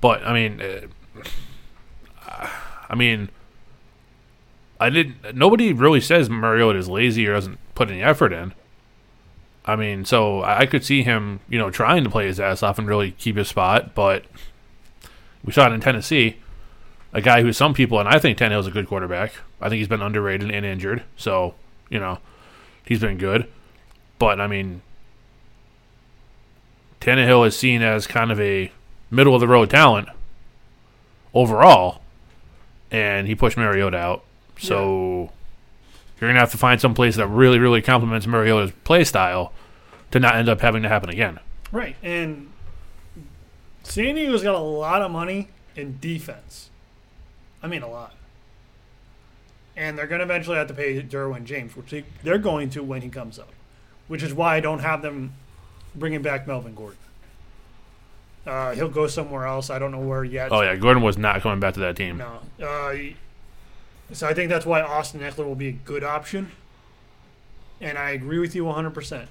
But 0.00 0.22
I 0.26 0.32
mean, 0.32 0.62
uh, 0.62 2.48
I 2.88 2.94
mean, 2.94 3.28
I 4.80 4.88
didn't. 4.88 5.34
Nobody 5.34 5.74
really 5.74 6.00
says 6.00 6.30
Mariota 6.30 6.78
is 6.78 6.88
lazy 6.88 7.26
or 7.26 7.34
doesn't 7.34 7.58
put 7.74 7.90
any 7.90 8.02
effort 8.02 8.32
in. 8.32 8.54
I 9.66 9.76
mean, 9.76 10.06
so 10.06 10.40
I 10.40 10.60
I 10.60 10.66
could 10.66 10.84
see 10.84 11.02
him, 11.02 11.40
you 11.50 11.58
know, 11.58 11.70
trying 11.70 12.02
to 12.04 12.10
play 12.10 12.26
his 12.26 12.40
ass 12.40 12.62
off 12.62 12.78
and 12.78 12.88
really 12.88 13.12
keep 13.12 13.36
his 13.36 13.48
spot, 13.48 13.94
but 13.94 14.24
we 15.44 15.52
saw 15.52 15.66
it 15.66 15.72
in 15.72 15.80
Tennessee. 15.80 16.36
A 17.12 17.20
guy 17.20 17.42
who 17.42 17.52
some 17.52 17.74
people, 17.74 17.98
and 17.98 18.08
I 18.08 18.18
think 18.18 18.38
Tannehill's 18.38 18.68
a 18.68 18.70
good 18.70 18.86
quarterback. 18.86 19.32
I 19.60 19.68
think 19.68 19.78
he's 19.78 19.88
been 19.88 20.02
underrated 20.02 20.50
and 20.50 20.64
injured, 20.64 21.02
so 21.16 21.54
you 21.88 21.98
know, 21.98 22.18
he's 22.84 23.00
been 23.00 23.18
good. 23.18 23.48
But 24.18 24.40
I 24.40 24.46
mean, 24.46 24.82
Tannehill 27.00 27.46
is 27.46 27.56
seen 27.56 27.82
as 27.82 28.06
kind 28.06 28.30
of 28.30 28.40
a 28.40 28.70
middle 29.10 29.34
of 29.34 29.40
the 29.40 29.48
road 29.48 29.70
talent 29.70 30.08
overall, 31.34 32.00
and 32.90 33.26
he 33.26 33.34
pushed 33.34 33.56
Mariota 33.56 33.96
out. 33.96 34.24
So 34.58 35.30
you're 36.20 36.28
gonna 36.28 36.38
have 36.38 36.52
to 36.52 36.58
find 36.58 36.80
some 36.80 36.94
place 36.94 37.16
that 37.16 37.26
really, 37.26 37.58
really 37.58 37.82
complements 37.82 38.26
Mariota's 38.26 38.72
play 38.84 39.04
style 39.04 39.52
to 40.10 40.20
not 40.20 40.36
end 40.36 40.48
up 40.48 40.60
having 40.60 40.82
to 40.82 40.88
happen 40.88 41.08
again. 41.08 41.40
Right. 41.72 41.96
And 42.02 42.49
San 43.82 44.14
Diego's 44.14 44.42
got 44.42 44.54
a 44.54 44.58
lot 44.58 45.02
of 45.02 45.10
money 45.10 45.48
in 45.76 45.98
defense. 46.00 46.70
I 47.62 47.66
mean, 47.66 47.82
a 47.82 47.88
lot. 47.88 48.14
And 49.76 49.96
they're 49.96 50.06
going 50.06 50.18
to 50.18 50.24
eventually 50.24 50.56
have 50.56 50.68
to 50.68 50.74
pay 50.74 51.00
Derwin 51.02 51.44
James, 51.44 51.76
which 51.76 51.90
they, 51.90 52.04
they're 52.22 52.38
going 52.38 52.70
to 52.70 52.82
when 52.82 53.02
he 53.02 53.08
comes 53.08 53.38
up, 53.38 53.52
which 54.08 54.22
is 54.22 54.34
why 54.34 54.56
I 54.56 54.60
don't 54.60 54.80
have 54.80 55.02
them 55.02 55.34
bringing 55.94 56.22
back 56.22 56.46
Melvin 56.46 56.74
Gordon. 56.74 56.98
Uh, 58.46 58.72
he'll 58.72 58.88
go 58.88 59.06
somewhere 59.06 59.46
else. 59.46 59.70
I 59.70 59.78
don't 59.78 59.92
know 59.92 60.00
where 60.00 60.24
yet. 60.24 60.50
Oh 60.50 60.62
yeah, 60.62 60.74
Gordon 60.76 61.02
was 61.02 61.18
not 61.18 61.40
coming 61.42 61.60
back 61.60 61.74
to 61.74 61.80
that 61.80 61.96
team. 61.96 62.18
No. 62.18 62.40
Uh, 62.64 62.94
so 64.12 64.26
I 64.26 64.34
think 64.34 64.50
that's 64.50 64.66
why 64.66 64.80
Austin 64.80 65.20
Ekeler 65.20 65.44
will 65.44 65.54
be 65.54 65.68
a 65.68 65.72
good 65.72 66.02
option. 66.02 66.50
And 67.80 67.96
I 67.96 68.10
agree 68.10 68.38
with 68.38 68.54
you 68.54 68.64
100%. 68.64 69.26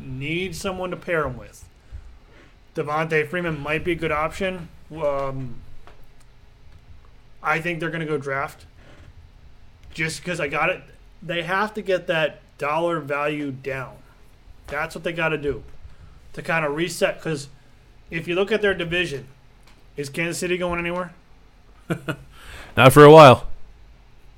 Need 0.00 0.54
someone 0.54 0.90
to 0.90 0.96
pair 0.96 1.26
him 1.26 1.36
with. 1.36 1.64
Devonta 2.74 3.26
Freeman 3.28 3.60
might 3.60 3.84
be 3.84 3.92
a 3.92 3.96
good 3.96 4.12
option. 4.12 4.68
Um, 4.90 5.56
I 7.42 7.60
think 7.60 7.80
they're 7.80 7.90
going 7.90 8.00
to 8.00 8.06
go 8.06 8.18
draft. 8.18 8.66
Just 9.92 10.22
because 10.22 10.40
I 10.40 10.48
got 10.48 10.70
it. 10.70 10.82
They 11.22 11.42
have 11.42 11.74
to 11.74 11.82
get 11.82 12.06
that 12.06 12.40
dollar 12.58 13.00
value 13.00 13.50
down. 13.50 13.96
That's 14.66 14.94
what 14.94 15.04
they 15.04 15.12
got 15.12 15.30
to 15.30 15.38
do 15.38 15.62
to 16.32 16.42
kind 16.42 16.64
of 16.64 16.74
reset. 16.74 17.18
Because 17.18 17.48
if 18.10 18.26
you 18.26 18.34
look 18.34 18.50
at 18.50 18.62
their 18.62 18.74
division, 18.74 19.26
is 19.96 20.08
Kansas 20.08 20.38
City 20.38 20.56
going 20.56 20.78
anywhere? 20.78 21.12
Not 22.76 22.92
for 22.92 23.04
a 23.04 23.12
while. 23.12 23.48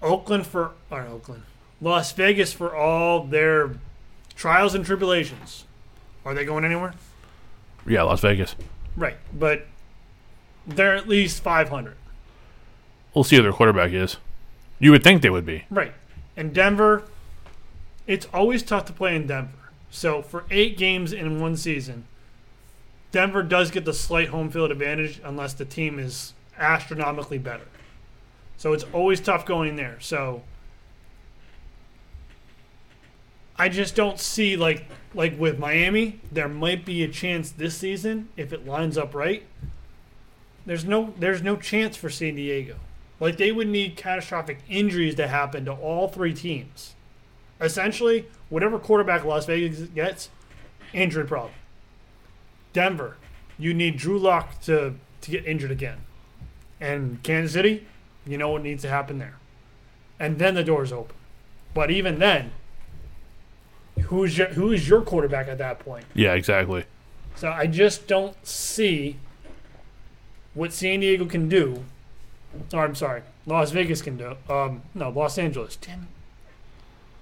Oakland 0.02 0.46
for 0.46 0.72
or 0.90 1.02
Oakland, 1.02 1.42
Las 1.80 2.12
Vegas 2.12 2.52
for 2.52 2.74
all 2.74 3.24
their 3.24 3.76
trials 4.36 4.74
and 4.74 4.84
tribulations. 4.84 5.64
Are 6.24 6.34
they 6.34 6.44
going 6.44 6.64
anywhere? 6.64 6.94
Yeah, 7.86 8.02
Las 8.02 8.20
Vegas. 8.20 8.56
Right, 8.96 9.16
but 9.32 9.66
they're 10.66 10.94
at 10.94 11.08
least 11.08 11.42
500. 11.42 11.96
We'll 13.14 13.24
see 13.24 13.36
who 13.36 13.42
their 13.42 13.52
quarterback 13.52 13.92
is. 13.92 14.16
You 14.78 14.90
would 14.90 15.04
think 15.04 15.22
they 15.22 15.30
would 15.30 15.46
be. 15.46 15.64
Right, 15.70 15.92
and 16.36 16.52
Denver. 16.52 17.04
It's 18.06 18.26
always 18.34 18.62
tough 18.62 18.84
to 18.86 18.92
play 18.92 19.16
in 19.16 19.26
Denver. 19.26 19.70
So 19.90 20.20
for 20.20 20.44
eight 20.50 20.76
games 20.76 21.12
in 21.12 21.40
one 21.40 21.56
season, 21.56 22.04
Denver 23.12 23.42
does 23.42 23.70
get 23.70 23.84
the 23.84 23.94
slight 23.94 24.28
home 24.28 24.50
field 24.50 24.70
advantage 24.70 25.20
unless 25.24 25.54
the 25.54 25.64
team 25.64 25.98
is 25.98 26.34
astronomically 26.58 27.38
better. 27.38 27.66
So 28.56 28.72
it's 28.72 28.84
always 28.92 29.20
tough 29.20 29.46
going 29.46 29.76
there. 29.76 29.98
So 30.00 30.42
I 33.56 33.68
just 33.68 33.94
don't 33.94 34.18
see 34.18 34.56
like 34.56 34.86
like 35.14 35.38
with 35.38 35.58
Miami, 35.58 36.20
there 36.32 36.48
might 36.48 36.84
be 36.84 37.04
a 37.04 37.08
chance 37.08 37.50
this 37.50 37.76
season 37.76 38.28
if 38.36 38.52
it 38.52 38.66
lines 38.66 38.98
up 38.98 39.14
right. 39.14 39.44
There's 40.66 40.84
no 40.84 41.14
there's 41.18 41.42
no 41.42 41.56
chance 41.56 41.96
for 41.96 42.10
San 42.10 42.34
Diego. 42.34 42.76
Like 43.20 43.36
they 43.36 43.52
would 43.52 43.68
need 43.68 43.96
catastrophic 43.96 44.58
injuries 44.68 45.14
to 45.16 45.28
happen 45.28 45.64
to 45.66 45.72
all 45.72 46.08
three 46.08 46.34
teams. 46.34 46.94
Essentially, 47.60 48.26
whatever 48.48 48.78
quarterback 48.78 49.24
Las 49.24 49.46
Vegas 49.46 49.80
gets, 49.88 50.30
injury 50.92 51.24
problem. 51.24 51.54
Denver, 52.72 53.16
you 53.56 53.72
need 53.72 53.96
Drew 53.96 54.18
Lock 54.18 54.60
to 54.62 54.94
to 55.20 55.30
get 55.30 55.46
injured 55.46 55.70
again. 55.70 55.98
And 56.80 57.22
Kansas 57.22 57.52
City, 57.52 57.86
you 58.26 58.36
know 58.36 58.50
what 58.50 58.62
needs 58.62 58.82
to 58.82 58.88
happen 58.88 59.18
there. 59.18 59.38
And 60.18 60.38
then 60.38 60.54
the 60.54 60.64
door's 60.64 60.92
open. 60.92 61.16
But 61.72 61.90
even 61.90 62.18
then, 62.18 62.52
who's 64.02 64.36
your 64.38 64.48
who 64.48 64.72
is 64.72 64.88
your 64.88 65.02
quarterback 65.02 65.48
at 65.48 65.58
that 65.58 65.78
point? 65.80 66.04
Yeah, 66.14 66.34
exactly. 66.34 66.84
So 67.36 67.50
I 67.50 67.66
just 67.66 68.06
don't 68.06 68.36
see 68.46 69.16
what 70.54 70.72
San 70.72 71.00
Diego 71.00 71.24
can 71.24 71.48
do. 71.48 71.84
Or 72.72 72.84
I'm 72.84 72.94
sorry, 72.94 73.22
Las 73.46 73.72
Vegas 73.72 74.00
can 74.02 74.16
do. 74.16 74.36
Um, 74.48 74.82
no, 74.94 75.10
Los 75.10 75.38
Angeles. 75.38 75.76
Damn, 75.76 76.08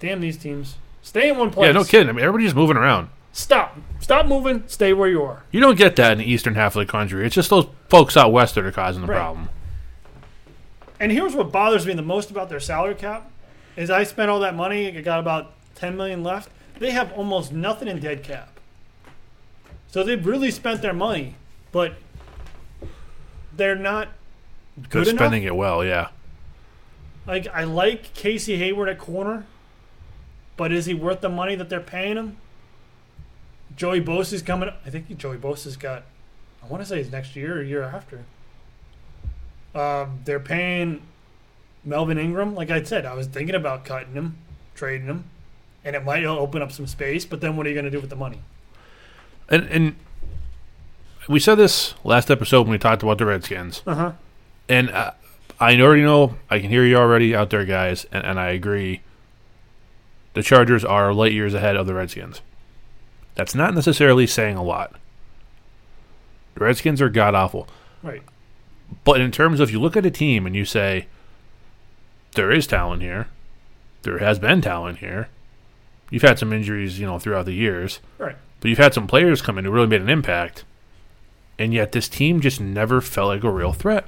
damn 0.00 0.20
these 0.20 0.36
teams. 0.36 0.76
Stay 1.02 1.30
in 1.30 1.38
one 1.38 1.50
place. 1.50 1.66
Yeah, 1.66 1.72
no 1.72 1.84
kidding. 1.84 2.08
I 2.08 2.12
mean, 2.12 2.24
everybody's 2.24 2.54
moving 2.54 2.76
around. 2.76 3.08
Stop. 3.32 3.78
Stop 4.00 4.26
moving. 4.26 4.64
Stay 4.66 4.92
where 4.92 5.08
you 5.08 5.22
are. 5.22 5.42
You 5.50 5.60
don't 5.60 5.76
get 5.78 5.96
that 5.96 6.12
in 6.12 6.18
the 6.18 6.24
eastern 6.30 6.54
half 6.54 6.76
of 6.76 6.86
the 6.86 6.90
country. 6.90 7.24
It's 7.24 7.34
just 7.34 7.48
those 7.48 7.66
folks 7.88 8.14
out 8.16 8.30
west 8.30 8.54
that 8.56 8.64
are 8.66 8.70
causing 8.72 9.00
the 9.02 9.08
Right. 9.08 9.16
problem. 9.16 9.48
And 11.00 11.10
here's 11.10 11.34
what 11.34 11.50
bothers 11.50 11.86
me 11.86 11.94
the 11.94 12.02
most 12.02 12.30
about 12.30 12.50
their 12.50 12.60
salary 12.60 12.94
cap 12.94 13.30
is 13.74 13.90
I 13.90 14.04
spent 14.04 14.30
all 14.30 14.40
that 14.40 14.54
money. 14.54 14.86
I 14.96 15.00
got 15.00 15.18
about 15.18 15.52
10 15.76 15.96
million 15.96 16.22
left. 16.22 16.50
They 16.82 16.90
have 16.90 17.12
almost 17.12 17.52
nothing 17.52 17.86
in 17.86 18.00
dead 18.00 18.24
cap. 18.24 18.58
So 19.86 20.02
they've 20.02 20.26
really 20.26 20.50
spent 20.50 20.82
their 20.82 20.92
money, 20.92 21.36
but 21.70 21.94
they're 23.56 23.76
not 23.76 24.08
Good 24.74 24.90
Good 24.90 25.08
enough? 25.08 25.18
spending 25.20 25.44
it 25.44 25.54
well, 25.54 25.84
yeah. 25.84 26.08
like 27.24 27.46
I 27.46 27.62
like 27.62 28.14
Casey 28.14 28.56
Hayward 28.56 28.88
at 28.88 28.98
corner, 28.98 29.46
but 30.56 30.72
is 30.72 30.86
he 30.86 30.92
worth 30.92 31.20
the 31.20 31.28
money 31.28 31.54
that 31.54 31.68
they're 31.68 31.78
paying 31.78 32.16
him? 32.16 32.36
Joey 33.76 34.00
Bosa's 34.00 34.42
coming. 34.42 34.70
I 34.84 34.90
think 34.90 35.16
Joey 35.16 35.36
Bosa's 35.36 35.76
got. 35.76 36.02
I 36.64 36.66
want 36.66 36.82
to 36.82 36.88
say 36.88 36.98
it's 36.98 37.12
next 37.12 37.36
year 37.36 37.60
or 37.60 37.62
year 37.62 37.84
after. 37.84 38.24
Um, 39.72 40.18
they're 40.24 40.40
paying 40.40 41.02
Melvin 41.84 42.18
Ingram. 42.18 42.56
Like 42.56 42.72
I 42.72 42.82
said, 42.82 43.06
I 43.06 43.14
was 43.14 43.28
thinking 43.28 43.54
about 43.54 43.84
cutting 43.84 44.14
him, 44.14 44.36
trading 44.74 45.06
him, 45.06 45.26
and 45.84 45.96
it 45.96 46.04
might 46.04 46.24
open 46.24 46.62
up 46.62 46.72
some 46.72 46.86
space. 46.86 47.24
But 47.24 47.40
then, 47.40 47.56
what 47.56 47.66
are 47.66 47.68
you 47.68 47.74
going 47.74 47.84
to 47.84 47.90
do 47.90 48.00
with 48.00 48.10
the 48.10 48.16
money? 48.16 48.40
And 49.48 49.68
and 49.68 49.96
we 51.28 51.38
said 51.38 51.56
this 51.56 51.94
last 52.04 52.30
episode 52.30 52.62
when 52.62 52.72
we 52.72 52.78
talked 52.78 53.02
about 53.02 53.18
the 53.18 53.26
Redskins. 53.26 53.82
Uh 53.86 53.94
huh. 53.94 54.12
And 54.68 54.90
uh, 54.90 55.12
I 55.60 55.78
already 55.80 56.02
know, 56.02 56.36
I 56.50 56.58
can 56.58 56.70
hear 56.70 56.84
you 56.84 56.96
already 56.96 57.34
out 57.34 57.50
there, 57.50 57.64
guys, 57.64 58.06
and, 58.10 58.24
and 58.24 58.40
I 58.40 58.48
agree. 58.50 59.02
The 60.34 60.42
Chargers 60.42 60.84
are 60.84 61.12
light 61.12 61.32
years 61.32 61.54
ahead 61.54 61.76
of 61.76 61.86
the 61.86 61.94
Redskins. 61.94 62.40
That's 63.34 63.54
not 63.54 63.74
necessarily 63.74 64.26
saying 64.26 64.56
a 64.56 64.62
lot. 64.62 64.94
The 66.54 66.64
Redskins 66.64 67.00
are 67.00 67.08
god 67.08 67.34
awful. 67.34 67.68
Right. 68.02 68.22
But 69.04 69.20
in 69.20 69.30
terms 69.30 69.60
of 69.60 69.70
you 69.70 69.80
look 69.80 69.96
at 69.96 70.06
a 70.06 70.10
team 70.10 70.46
and 70.46 70.56
you 70.56 70.64
say, 70.64 71.06
there 72.34 72.50
is 72.50 72.66
talent 72.66 73.02
here, 73.02 73.28
there 74.02 74.18
has 74.18 74.38
been 74.38 74.60
talent 74.60 74.98
here. 74.98 75.28
You've 76.12 76.22
had 76.22 76.38
some 76.38 76.52
injuries, 76.52 77.00
you 77.00 77.06
know, 77.06 77.18
throughout 77.18 77.46
the 77.46 77.54
years, 77.54 78.00
Right. 78.18 78.36
but 78.60 78.68
you've 78.68 78.76
had 78.78 78.92
some 78.92 79.06
players 79.06 79.40
come 79.40 79.56
in 79.58 79.64
who 79.64 79.70
really 79.70 79.86
made 79.86 80.02
an 80.02 80.10
impact, 80.10 80.62
and 81.58 81.72
yet 81.72 81.92
this 81.92 82.06
team 82.08 82.40
just 82.40 82.60
never 82.60 83.00
felt 83.00 83.28
like 83.28 83.42
a 83.44 83.50
real 83.50 83.72
threat. 83.72 84.04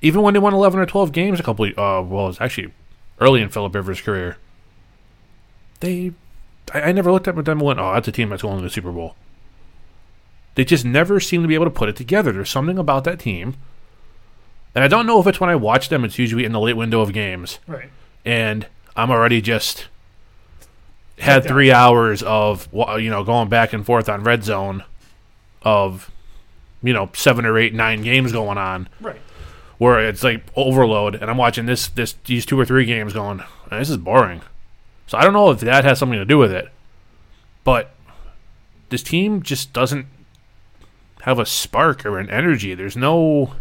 Even 0.00 0.22
when 0.22 0.32
they 0.32 0.40
won 0.40 0.54
11 0.54 0.80
or 0.80 0.86
12 0.86 1.12
games 1.12 1.38
a 1.38 1.42
couple, 1.42 1.66
uh, 1.66 2.00
well, 2.02 2.28
it's 2.30 2.40
actually 2.40 2.72
early 3.20 3.42
in 3.42 3.50
Philip 3.50 3.74
Rivers' 3.74 4.00
career. 4.00 4.38
They, 5.80 6.12
I, 6.72 6.80
I 6.82 6.92
never 6.92 7.12
looked 7.12 7.28
at 7.28 7.34
them 7.36 7.46
and 7.58 7.60
went, 7.60 7.78
"Oh, 7.78 7.92
that's 7.92 8.08
a 8.08 8.12
team 8.12 8.30
that's 8.30 8.42
going 8.42 8.56
to 8.56 8.62
the 8.62 8.70
Super 8.70 8.90
Bowl." 8.92 9.14
They 10.54 10.64
just 10.64 10.84
never 10.84 11.20
seem 11.20 11.42
to 11.42 11.48
be 11.48 11.54
able 11.54 11.64
to 11.66 11.70
put 11.70 11.88
it 11.88 11.96
together. 11.96 12.32
There's 12.32 12.50
something 12.50 12.78
about 12.78 13.04
that 13.04 13.18
team, 13.18 13.54
and 14.74 14.82
I 14.82 14.88
don't 14.88 15.06
know 15.06 15.20
if 15.20 15.26
it's 15.26 15.38
when 15.40 15.50
I 15.50 15.54
watch 15.56 15.88
them. 15.90 16.04
It's 16.04 16.18
usually 16.18 16.44
in 16.44 16.52
the 16.52 16.60
late 16.60 16.76
window 16.76 17.00
of 17.02 17.12
games 17.12 17.58
Right. 17.66 17.90
and 18.24 18.66
I'm 18.96 19.10
already 19.10 19.40
just 19.40 19.88
had 21.18 21.44
three 21.44 21.70
hours 21.70 22.22
of 22.22 22.68
you 22.72 23.10
know 23.10 23.22
going 23.24 23.48
back 23.48 23.72
and 23.72 23.84
forth 23.86 24.08
on 24.08 24.22
red 24.24 24.44
zone 24.44 24.84
of 25.62 26.10
you 26.82 26.92
know 26.92 27.10
seven 27.14 27.44
or 27.46 27.58
eight 27.58 27.74
nine 27.74 28.02
games 28.02 28.32
going 28.32 28.58
on. 28.58 28.88
Right. 29.00 29.20
where 29.78 30.06
it's 30.08 30.22
like 30.22 30.42
overload 30.56 31.14
and 31.14 31.30
I'm 31.30 31.36
watching 31.36 31.66
this 31.66 31.88
this 31.88 32.14
these 32.24 32.44
two 32.46 32.58
or 32.58 32.64
three 32.64 32.84
games 32.84 33.12
going 33.12 33.42
this 33.70 33.90
is 33.90 33.96
boring. 33.96 34.42
So 35.06 35.18
I 35.18 35.24
don't 35.24 35.32
know 35.32 35.50
if 35.50 35.60
that 35.60 35.84
has 35.84 35.98
something 35.98 36.18
to 36.18 36.24
do 36.24 36.38
with 36.38 36.52
it 36.52 36.68
but 37.64 37.90
this 38.88 39.02
team 39.02 39.42
just 39.42 39.72
doesn't 39.72 40.06
have 41.22 41.38
a 41.38 41.46
spark 41.46 42.04
or 42.04 42.18
an 42.18 42.28
energy. 42.28 42.74
There's 42.74 42.96
no, 42.96 43.54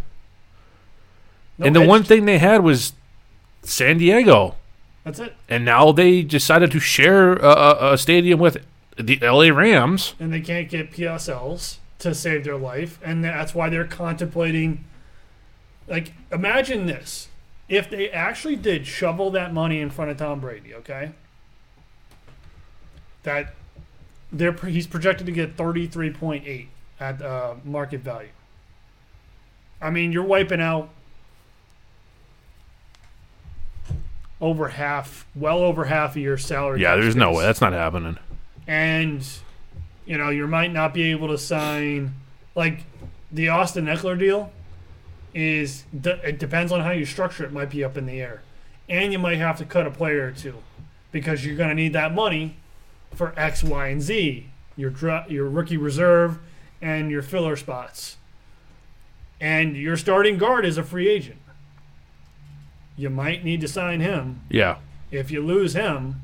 No 1.58 1.66
and 1.68 1.76
the 1.76 1.82
edge. 1.82 1.88
one 1.88 2.04
thing 2.04 2.26
they 2.26 2.40
had 2.40 2.64
was 2.64 2.94
San 3.64 4.00
Diego 4.00 4.56
That's 5.04 5.20
it. 5.20 5.36
and 5.50 5.66
now 5.66 5.92
they 5.92 6.22
decided 6.22 6.72
to 6.72 6.80
share 6.80 7.34
a, 7.34 7.94
a, 7.94 7.98
stadium 7.98 8.40
with 8.40 8.64
the 8.98 9.18
LA 9.18 9.50
Rams. 9.50 10.14
and 10.20 10.32
they 10.32 10.42
can't 10.42 10.70
get 10.70 10.92
PSLs 10.92 11.78
to 12.00 12.14
save 12.14 12.44
their 12.44 12.58
life, 12.58 13.00
and 13.04 13.24
that's 13.24 13.56
why 13.56 13.70
they're 13.70 13.86
contemplating. 13.86 14.84
Like, 15.88 16.14
imagine 16.32 16.86
this: 16.86 17.30
if 17.68 17.90
they 17.90 18.10
actually 18.12 18.56
did 18.56 18.86
shovel 18.86 19.32
that 19.32 19.54
money 19.54 19.80
in 19.80 19.90
front 19.90 20.12
of 20.12 20.18
Tom 20.18 20.40
Brady, 20.40 20.76
okay, 20.76 21.12
that 23.24 23.56
they're 24.32 24.54
he's 24.54 24.88
projected 24.88 25.26
to 25.26 25.32
get 25.32 25.58
thirty 25.58 25.88
three 25.88 26.12
point 26.12 26.46
eight 26.46 26.70
at 27.00 27.22
uh, 27.22 27.56
market 27.64 28.02
value. 28.02 28.30
I 29.82 29.90
mean, 29.90 30.12
you're 30.12 30.24
wiping 30.24 30.62
out 30.62 30.90
over 34.42 34.70
half, 34.70 35.26
well 35.36 35.60
over 35.60 35.86
half 35.86 36.12
of 36.12 36.22
your 36.22 36.38
salary. 36.38 36.82
Yeah, 36.82 36.96
there's 36.96 37.16
no 37.16 37.32
way 37.32 37.44
that's 37.44 37.62
not 37.62 37.74
happening. 37.74 38.18
and 38.68 39.26
you 40.06 40.18
know 40.18 40.30
you 40.30 40.48
might 40.48 40.74
not 40.74 40.94
be 40.94 41.12
able 41.12 41.28
to 41.28 41.38
sign 41.38 42.14
like 42.56 42.84
the 43.32 43.48
Austin 43.50 43.86
Ekeler 43.86 44.18
deal 44.18 44.52
is 45.34 45.86
it 46.04 46.40
depends 46.40 46.72
on 46.72 46.82
how 46.82 46.92
you 46.92 47.06
structure 47.06 47.46
it 47.46 47.54
might 47.54 47.70
be 47.70 47.84
up 47.84 47.96
in 47.96 48.06
the 48.06 48.20
air 48.20 48.42
and 48.90 49.14
you 49.14 49.20
might 49.20 49.38
have 49.38 49.58
to 49.58 49.64
cut 49.64 49.86
a 49.88 49.92
player 49.92 50.26
or 50.28 50.32
two 50.32 50.56
because 51.12 51.46
you're 51.46 51.56
going 51.56 51.70
to 51.70 51.76
need 51.76 51.94
that 51.94 52.14
money 52.14 52.58
for 53.14 53.34
X 53.38 53.64
Y 53.64 53.88
and 53.88 54.02
Z 54.02 54.50
your 54.76 54.92
your 55.30 55.48
rookie 55.48 55.78
reserve 55.78 56.40
and 56.82 57.10
your 57.12 57.22
filler 57.22 57.56
spots 57.56 58.18
and 59.40 59.78
your 59.78 59.96
starting 59.96 60.38
guard 60.38 60.66
is 60.66 60.78
a 60.78 60.84
free 60.84 61.08
agent 61.08 61.40
you 62.98 63.10
might 63.10 63.44
need 63.44 63.62
to 63.62 63.68
sign 63.68 64.00
him 64.02 64.42
Yeah, 64.50 64.78
if 65.12 65.32
you 65.32 65.42
lose 65.42 65.74
him, 65.74 66.22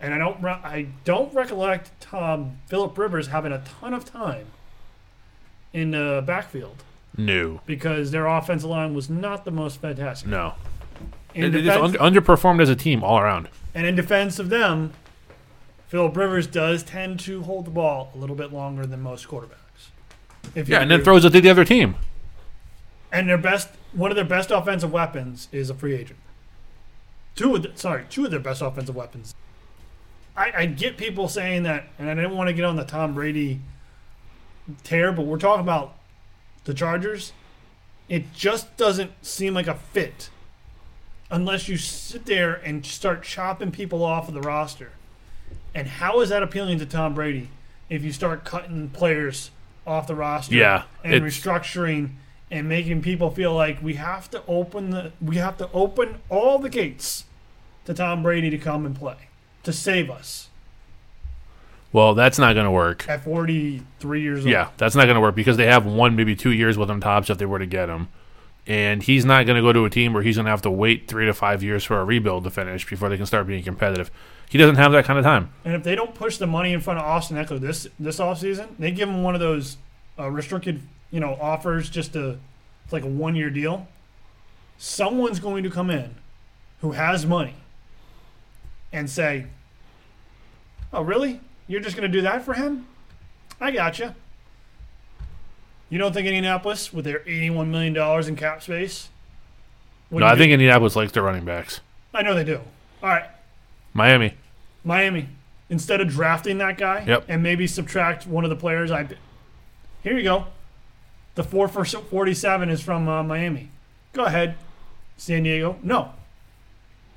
and 0.00 0.12
I 0.14 0.18
don't, 0.18 0.42
re- 0.42 0.50
I 0.64 0.88
don't 1.04 1.32
recollect 1.34 1.90
Tom 2.00 2.58
Philip 2.66 2.96
Rivers 2.98 3.28
having 3.28 3.52
a 3.52 3.62
ton 3.80 3.94
of 3.94 4.04
time 4.04 4.46
in 5.72 5.90
the 5.92 6.22
backfield 6.26 6.82
no, 7.16 7.60
because 7.66 8.10
their 8.10 8.26
offensive 8.26 8.68
line 8.70 8.94
was 8.94 9.08
not 9.10 9.44
the 9.44 9.50
most 9.50 9.80
fantastic. 9.80 10.28
no. 10.28 10.54
In 11.34 11.42
They, 11.44 11.48
they 11.48 11.62
defense, 11.62 11.92
just 11.92 12.00
under, 12.02 12.20
underperformed 12.20 12.60
as 12.60 12.68
a 12.68 12.76
team 12.76 13.02
all 13.02 13.18
around. 13.18 13.48
and 13.74 13.86
in 13.86 13.94
defense 13.96 14.38
of 14.38 14.50
them, 14.50 14.92
Philip 15.88 16.14
Rivers 16.16 16.46
does 16.46 16.82
tend 16.82 17.20
to 17.20 17.42
hold 17.42 17.64
the 17.66 17.70
ball 17.70 18.10
a 18.14 18.18
little 18.18 18.36
bit 18.36 18.52
longer 18.52 18.84
than 18.86 19.00
most 19.00 19.28
quarterbacks. 19.28 19.56
Yeah, 20.54 20.80
and 20.80 20.90
then 20.90 21.02
throws 21.02 21.24
it 21.24 21.30
to 21.30 21.40
the 21.40 21.48
other 21.50 21.64
team. 21.64 21.94
and 23.10 23.28
their 23.28 23.38
best 23.38 23.68
one 23.92 24.10
of 24.10 24.16
their 24.16 24.24
best 24.24 24.50
offensive 24.50 24.92
weapons 24.92 25.48
is 25.52 25.70
a 25.70 25.74
free 25.74 25.94
agent. 25.94 26.18
Two 27.34 27.54
of 27.56 27.62
the, 27.62 27.72
sorry, 27.74 28.04
two 28.08 28.24
of 28.24 28.30
their 28.30 28.40
best 28.40 28.62
offensive 28.62 28.94
weapons. 28.94 29.34
I, 30.36 30.52
I 30.56 30.66
get 30.66 30.96
people 30.96 31.28
saying 31.28 31.64
that, 31.64 31.84
and 31.98 32.08
I 32.08 32.14
didn't 32.14 32.36
want 32.36 32.48
to 32.48 32.54
get 32.54 32.64
on 32.64 32.76
the 32.76 32.84
Tom 32.84 33.14
Brady 33.14 33.60
tear, 34.82 35.12
but 35.12 35.26
we're 35.26 35.38
talking 35.38 35.62
about 35.62 35.96
the 36.64 36.74
Chargers. 36.74 37.32
It 38.08 38.32
just 38.32 38.76
doesn't 38.76 39.12
seem 39.22 39.54
like 39.54 39.66
a 39.66 39.74
fit 39.74 40.30
unless 41.30 41.68
you 41.68 41.76
sit 41.76 42.26
there 42.26 42.54
and 42.54 42.84
start 42.84 43.22
chopping 43.22 43.70
people 43.70 44.04
off 44.04 44.28
of 44.28 44.34
the 44.34 44.40
roster. 44.40 44.92
And 45.74 45.88
how 45.88 46.20
is 46.20 46.28
that 46.28 46.42
appealing 46.42 46.78
to 46.78 46.86
Tom 46.86 47.14
Brady 47.14 47.48
if 47.88 48.02
you 48.02 48.12
start 48.12 48.44
cutting 48.44 48.90
players 48.90 49.50
off 49.86 50.06
the 50.06 50.14
roster? 50.14 50.54
Yeah, 50.54 50.84
and 51.02 51.24
restructuring 51.24 52.10
and 52.52 52.68
making 52.68 53.00
people 53.02 53.30
feel 53.30 53.52
like 53.54 53.82
we 53.82 53.94
have 53.94 54.30
to 54.30 54.42
open 54.46 54.90
the 54.90 55.10
we 55.20 55.36
have 55.36 55.56
to 55.58 55.68
open 55.72 56.20
all 56.28 56.58
the 56.60 56.68
gates 56.68 57.24
to 57.86 57.94
Tom 57.94 58.22
Brady 58.22 58.50
to 58.50 58.58
come 58.58 58.86
and 58.86 58.94
play. 58.94 59.16
to 59.64 59.72
save 59.72 60.08
us 60.10 60.48
Well, 61.92 62.14
that's 62.14 62.38
not 62.38 62.54
going 62.54 62.64
to 62.66 62.70
work. 62.70 63.08
at 63.08 63.24
43 63.24 64.20
years 64.22 64.40
old. 64.40 64.50
Yeah, 64.52 64.68
that's 64.76 64.94
not 64.94 65.04
going 65.04 65.14
to 65.16 65.20
work 65.20 65.34
because 65.34 65.56
they 65.56 65.66
have 65.66 65.84
one, 65.84 66.14
maybe 66.16 66.34
two 66.36 66.52
years 66.52 66.78
with 66.78 66.90
him 66.90 67.00
tops 67.00 67.28
if 67.30 67.38
they 67.38 67.46
were 67.46 67.58
to 67.58 67.66
get 67.66 67.88
him. 67.88 68.08
And 68.66 69.02
he's 69.02 69.24
not 69.24 69.44
going 69.46 69.56
to 69.56 69.62
go 69.62 69.72
to 69.72 69.84
a 69.84 69.90
team 69.90 70.12
where 70.12 70.22
he's 70.22 70.36
going 70.36 70.44
to 70.44 70.50
have 70.50 70.62
to 70.62 70.70
wait 70.70 71.08
three 71.08 71.26
to 71.26 71.34
five 71.34 71.62
years 71.64 71.82
for 71.84 72.00
a 72.00 72.04
rebuild 72.04 72.44
to 72.44 72.50
finish 72.50 72.88
before 72.88 73.08
they 73.08 73.16
can 73.16 73.26
start 73.26 73.46
being 73.48 73.64
competitive. 73.64 74.10
He 74.48 74.56
doesn't 74.58 74.76
have 74.76 74.92
that 74.92 75.04
kind 75.04 75.18
of 75.18 75.24
time. 75.24 75.52
And 75.64 75.74
if 75.74 75.82
they 75.82 75.94
don't 75.96 76.14
push 76.14 76.36
the 76.36 76.46
money 76.46 76.72
in 76.72 76.80
front 76.80 77.00
of 77.00 77.04
Austin 77.04 77.36
Ekeler 77.36 77.58
this 77.60 77.88
this 77.98 78.18
offseason, 78.20 78.68
they 78.78 78.90
give 78.92 79.08
him 79.08 79.22
one 79.24 79.34
of 79.34 79.40
those 79.40 79.78
uh, 80.18 80.30
restricted, 80.30 80.80
you 81.12 81.20
know, 81.20 81.38
offers 81.40 81.88
just 81.88 82.14
to 82.14 82.38
it's 82.84 82.92
like 82.92 83.04
a 83.04 83.08
one 83.08 83.36
year 83.36 83.50
deal. 83.50 83.86
Someone's 84.78 85.38
going 85.38 85.62
to 85.62 85.70
come 85.70 85.90
in 85.90 86.16
who 86.80 86.92
has 86.92 87.24
money 87.24 87.54
and 88.92 89.08
say, 89.08 89.46
"Oh, 90.92 91.02
really? 91.02 91.40
You're 91.68 91.80
just 91.80 91.96
going 91.96 92.10
to 92.10 92.18
do 92.18 92.22
that 92.22 92.42
for 92.44 92.54
him? 92.54 92.86
I 93.60 93.70
gotcha." 93.70 94.16
You 95.88 95.98
don't 95.98 96.12
think 96.14 96.26
Indianapolis, 96.26 96.90
with 96.92 97.04
their 97.04 97.18
$81 97.20 97.68
million 97.68 97.94
in 98.28 98.34
cap 98.36 98.62
space? 98.62 99.10
No, 100.10 100.24
I 100.26 100.32
do- 100.32 100.38
think 100.38 100.52
Indianapolis 100.52 100.96
likes 100.96 101.12
their 101.12 101.22
running 101.22 101.44
backs. 101.44 101.80
I 102.14 102.22
know 102.22 102.34
they 102.34 102.44
do. 102.44 102.60
All 103.02 103.08
right. 103.10 103.26
Miami. 103.92 104.34
Miami, 104.84 105.28
instead 105.68 106.00
of 106.00 106.08
drafting 106.08 106.58
that 106.58 106.76
guy 106.78 107.04
Yep. 107.06 107.26
and 107.28 107.42
maybe 107.42 107.66
subtract 107.66 108.26
one 108.26 108.42
of 108.44 108.50
the 108.50 108.56
players, 108.56 108.90
I 108.90 109.06
here 110.02 110.16
you 110.16 110.22
go. 110.22 110.46
The 111.34 111.42
four 111.42 111.68
for 111.68 111.84
forty-seven 111.84 112.68
is 112.68 112.82
from 112.82 113.08
uh, 113.08 113.22
Miami. 113.22 113.70
Go 114.12 114.24
ahead, 114.24 114.56
San 115.16 115.44
Diego. 115.44 115.78
No. 115.82 116.12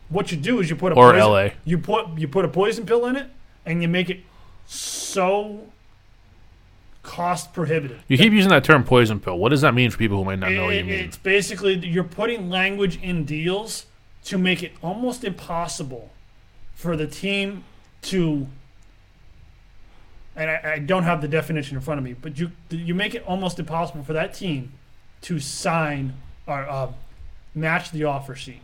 What 0.09 0.31
you 0.31 0.37
do 0.37 0.59
is 0.59 0.69
you 0.69 0.75
put 0.75 0.93
a 0.93 0.95
Or 0.95 1.11
poison, 1.11 1.27
LA. 1.27 1.49
You 1.65 1.77
put 1.77 2.17
you 2.17 2.27
put 2.27 2.45
a 2.45 2.47
poison 2.47 2.85
pill 2.85 3.05
in 3.07 3.15
it, 3.15 3.27
and 3.65 3.81
you 3.81 3.87
make 3.87 4.09
it 4.09 4.21
so 4.67 5.67
cost 7.03 7.53
prohibitive. 7.53 8.03
You 8.07 8.17
keep 8.17 8.33
using 8.33 8.49
that 8.49 8.63
term 8.63 8.83
poison 8.83 9.19
pill. 9.19 9.37
What 9.37 9.49
does 9.49 9.61
that 9.61 9.73
mean 9.73 9.91
for 9.91 9.97
people 9.97 10.17
who 10.17 10.25
might 10.25 10.39
not 10.39 10.51
know 10.51 10.65
what 10.65 10.75
you 10.75 10.83
mean? 10.83 11.05
It's 11.05 11.17
basically 11.17 11.75
you're 11.75 12.03
putting 12.03 12.49
language 12.49 13.01
in 13.01 13.25
deals 13.25 13.85
to 14.25 14.37
make 14.37 14.63
it 14.63 14.71
almost 14.81 15.23
impossible 15.23 16.11
for 16.73 16.95
the 16.95 17.07
team 17.07 17.63
to. 18.03 18.47
And 20.35 20.49
I, 20.51 20.73
I 20.73 20.79
don't 20.79 21.03
have 21.03 21.21
the 21.21 21.27
definition 21.29 21.77
in 21.77 21.81
front 21.81 21.97
of 21.97 22.03
me, 22.03 22.13
but 22.13 22.37
you 22.37 22.51
you 22.69 22.93
make 22.93 23.15
it 23.15 23.23
almost 23.25 23.57
impossible 23.59 24.03
for 24.03 24.13
that 24.13 24.33
team 24.33 24.73
to 25.21 25.39
sign 25.39 26.13
or 26.45 26.67
uh, 26.69 26.91
match 27.53 27.91
the 27.91 28.03
offer 28.03 28.35
sheet, 28.35 28.61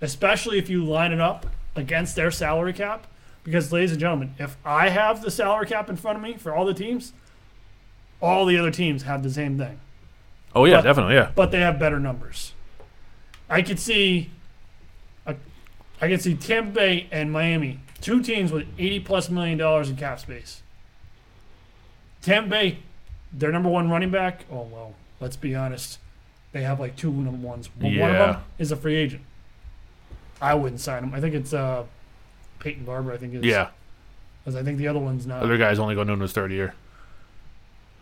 especially 0.00 0.58
if 0.58 0.68
you 0.70 0.84
line 0.84 1.12
it 1.12 1.20
up 1.20 1.46
against 1.76 2.16
their 2.16 2.30
salary 2.30 2.72
cap. 2.72 3.06
Because, 3.42 3.72
ladies 3.72 3.90
and 3.92 4.00
gentlemen, 4.00 4.34
if 4.38 4.56
I 4.64 4.90
have 4.90 5.22
the 5.22 5.30
salary 5.30 5.66
cap 5.66 5.88
in 5.88 5.96
front 5.96 6.16
of 6.16 6.22
me 6.22 6.34
for 6.36 6.54
all 6.54 6.64
the 6.66 6.74
teams, 6.74 7.12
all 8.20 8.44
the 8.44 8.58
other 8.58 8.70
teams 8.70 9.04
have 9.04 9.22
the 9.22 9.30
same 9.30 9.56
thing 9.56 9.80
Oh, 10.54 10.66
yeah, 10.66 10.76
but- 10.76 10.82
definitely, 10.82 11.14
yeah. 11.14 11.30
but 11.34 11.50
they 11.50 11.60
have 11.60 11.78
better 11.78 11.98
numbers. 11.98 12.52
I 13.48 13.62
could 13.62 13.78
see, 13.80 14.30
a, 15.26 15.34
I 16.02 16.08
could 16.08 16.20
see 16.20 16.34
Tampa 16.34 16.70
Bay 16.72 17.06
and 17.10 17.32
Miami, 17.32 17.80
two 18.00 18.22
teams 18.22 18.52
with 18.52 18.66
eighty 18.78 19.00
plus 19.00 19.28
million 19.30 19.58
dollars 19.58 19.90
in 19.90 19.96
cap 19.96 20.20
space. 20.20 20.62
Tampa 22.22 22.50
Bay, 22.50 22.78
their 23.32 23.50
number 23.52 23.68
one 23.68 23.90
running 23.90 24.10
back. 24.10 24.44
Oh 24.50 24.62
well, 24.70 24.94
let's 25.20 25.36
be 25.36 25.54
honest, 25.54 25.98
they 26.52 26.62
have 26.62 26.78
like 26.80 26.96
two 26.96 27.12
number 27.12 27.46
ones. 27.46 27.68
But 27.68 27.92
One 27.96 28.10
of 28.10 28.16
them 28.18 28.36
is 28.58 28.72
a 28.72 28.76
free 28.76 28.96
agent. 28.96 29.22
I 30.42 30.54
wouldn't 30.54 30.80
sign 30.80 31.04
him. 31.04 31.14
I 31.14 31.20
think 31.20 31.34
it's 31.34 31.52
uh, 31.52 31.84
Peyton 32.58 32.84
Barber. 32.84 33.12
I 33.12 33.16
think 33.16 33.34
is 33.34 33.44
Yeah. 33.44 33.68
because 34.42 34.56
I 34.56 34.62
think 34.62 34.78
the 34.78 34.88
other 34.88 34.98
one's 34.98 35.26
not. 35.26 35.42
Other 35.42 35.58
guys 35.58 35.78
only 35.78 35.94
going 35.94 36.08
into 36.08 36.22
his 36.22 36.32
third 36.32 36.50
year. 36.50 36.74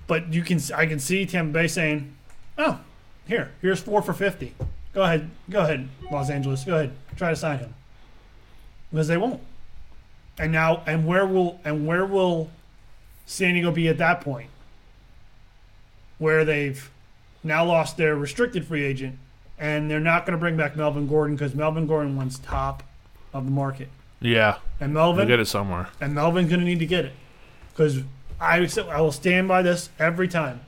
But 0.06 0.32
you 0.32 0.42
can, 0.42 0.58
I 0.74 0.86
can 0.86 0.98
see 1.00 1.26
Tampa 1.26 1.52
Bay 1.52 1.68
saying, 1.68 2.14
"Oh, 2.56 2.80
here, 3.26 3.52
here's 3.60 3.80
four 3.80 4.02
for 4.02 4.12
fifty. 4.12 4.54
Go 4.94 5.02
ahead, 5.02 5.30
go 5.50 5.60
ahead, 5.60 5.88
Los 6.10 6.30
Angeles. 6.30 6.64
Go 6.64 6.76
ahead, 6.76 6.92
try 7.16 7.30
to 7.30 7.36
sign 7.36 7.58
him." 7.58 7.74
Because 8.90 9.06
they 9.08 9.16
won't. 9.18 9.40
And 10.38 10.52
now, 10.52 10.82
and 10.86 11.06
where 11.06 11.26
will, 11.26 11.60
and 11.64 11.86
where 11.86 12.06
will 12.06 12.50
San 13.26 13.54
Diego 13.54 13.70
be 13.72 13.88
at 13.88 13.98
that 13.98 14.20
point? 14.20 14.50
Where 16.18 16.44
they've 16.44 16.90
now 17.42 17.64
lost 17.64 17.96
their 17.96 18.16
restricted 18.16 18.66
free 18.66 18.84
agent, 18.84 19.18
and 19.58 19.90
they're 19.90 20.00
not 20.00 20.26
going 20.26 20.32
to 20.32 20.38
bring 20.38 20.56
back 20.56 20.76
Melvin 20.76 21.06
Gordon 21.08 21.36
because 21.36 21.54
Melvin 21.54 21.86
Gordon 21.86 22.16
wants 22.16 22.38
top 22.38 22.82
of 23.32 23.44
the 23.44 23.50
market, 23.50 23.88
Yeah. 24.20 24.58
and 24.80 24.94
Melvin 24.94 25.28
get 25.28 25.38
it 25.40 25.46
somewhere. 25.46 25.88
and 26.00 26.14
Melvin's 26.14 26.48
going 26.48 26.60
to 26.60 26.66
need 26.66 26.78
to 26.78 26.86
get 26.86 27.04
it 27.04 27.12
because 27.70 28.00
I 28.40 28.68
I 28.90 29.00
will 29.00 29.12
stand 29.12 29.46
by 29.48 29.62
this 29.62 29.90
every 29.98 30.28
time. 30.28 30.60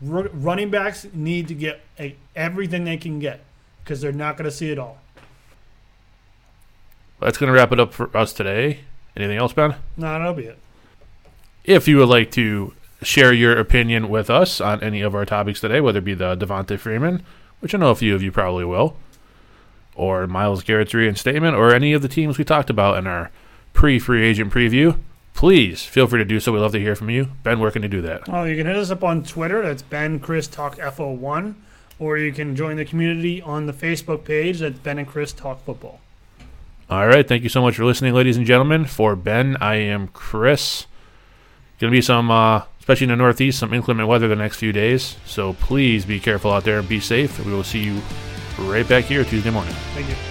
Ru- 0.00 0.30
running 0.32 0.70
backs 0.70 1.06
need 1.12 1.48
to 1.48 1.54
get 1.54 1.80
a, 1.98 2.16
everything 2.36 2.84
they 2.84 2.96
can 2.96 3.18
get 3.18 3.40
because 3.82 4.00
they're 4.00 4.12
not 4.12 4.36
going 4.36 4.48
to 4.48 4.54
see 4.54 4.70
it 4.70 4.78
all. 4.78 4.98
That's 7.20 7.36
going 7.36 7.48
to 7.52 7.58
wrap 7.58 7.72
it 7.72 7.80
up 7.80 7.92
for 7.92 8.14
us 8.16 8.32
today. 8.32 8.80
Anything 9.16 9.38
else, 9.38 9.52
Ben? 9.52 9.74
No, 9.96 10.06
that'll 10.06 10.34
be 10.34 10.44
it. 10.44 10.58
If 11.64 11.88
you 11.88 11.98
would 11.98 12.08
like 12.08 12.30
to 12.32 12.74
share 13.02 13.32
your 13.32 13.58
opinion 13.58 14.08
with 14.08 14.30
us 14.30 14.60
on 14.60 14.82
any 14.82 15.00
of 15.00 15.14
our 15.14 15.24
topics 15.24 15.60
today, 15.60 15.80
whether 15.80 15.98
it 15.98 16.04
be 16.04 16.14
the 16.14 16.36
Devonta 16.36 16.78
Freeman, 16.78 17.22
which 17.60 17.74
I 17.74 17.78
know 17.78 17.90
a 17.90 17.94
few 17.94 18.14
of 18.14 18.22
you 18.22 18.32
probably 18.32 18.64
will, 18.64 18.96
or 19.94 20.26
Myles 20.26 20.62
Garrett's 20.62 20.94
reinstatement, 20.94 21.54
or 21.56 21.74
any 21.74 21.92
of 21.92 22.02
the 22.02 22.08
teams 22.08 22.38
we 22.38 22.44
talked 22.44 22.70
about 22.70 22.98
in 22.98 23.06
our 23.06 23.30
pre-free 23.72 24.24
agent 24.24 24.52
preview, 24.52 24.98
please 25.34 25.82
feel 25.82 26.06
free 26.06 26.18
to 26.18 26.24
do 26.24 26.40
so. 26.40 26.52
We'd 26.52 26.60
love 26.60 26.72
to 26.72 26.80
hear 26.80 26.96
from 26.96 27.10
you. 27.10 27.30
Ben, 27.42 27.60
where 27.60 27.70
can 27.70 27.82
you 27.82 27.88
do 27.88 28.02
that? 28.02 28.22
Oh, 28.28 28.44
you 28.44 28.56
can 28.56 28.66
hit 28.66 28.76
us 28.76 28.90
up 28.90 29.04
on 29.04 29.22
Twitter. 29.24 29.62
That's 29.62 29.82
Ben 29.82 30.20
Chris 30.20 30.46
Talk 30.46 30.76
FO1, 30.76 31.54
or 31.98 32.18
you 32.18 32.32
can 32.32 32.56
join 32.56 32.76
the 32.76 32.84
community 32.84 33.42
on 33.42 33.66
the 33.66 33.72
Facebook 33.72 34.24
page. 34.24 34.60
That's 34.60 34.78
Ben 34.78 34.98
and 34.98 35.08
Chris 35.08 35.32
Talk 35.32 35.64
Football. 35.64 36.00
All 36.90 37.06
right. 37.06 37.26
Thank 37.26 37.44
you 37.44 37.48
so 37.48 37.62
much 37.62 37.76
for 37.76 37.84
listening, 37.84 38.14
ladies 38.14 38.36
and 38.36 38.44
gentlemen. 38.44 38.84
For 38.84 39.14
Ben, 39.14 39.56
I 39.60 39.76
am 39.76 40.08
Chris. 40.08 40.86
Going 41.78 41.92
to 41.92 41.96
be 41.96 42.02
some, 42.02 42.32
uh, 42.32 42.64
especially 42.80 43.04
in 43.04 43.10
the 43.10 43.16
Northeast, 43.16 43.60
some 43.60 43.72
inclement 43.72 44.08
weather 44.08 44.26
the 44.26 44.34
next 44.34 44.56
few 44.56 44.72
days. 44.72 45.16
So 45.24 45.52
please 45.52 46.04
be 46.04 46.18
careful 46.18 46.50
out 46.50 46.64
there 46.64 46.80
and 46.80 46.88
be 46.88 46.98
safe. 46.98 47.38
We 47.46 47.52
will 47.52 47.62
see 47.62 47.84
you 47.84 48.00
right 48.58 48.86
back 48.88 49.04
here 49.04 49.22
Tuesday 49.22 49.50
morning. 49.50 49.74
Thank 49.94 50.08
you. 50.08 50.29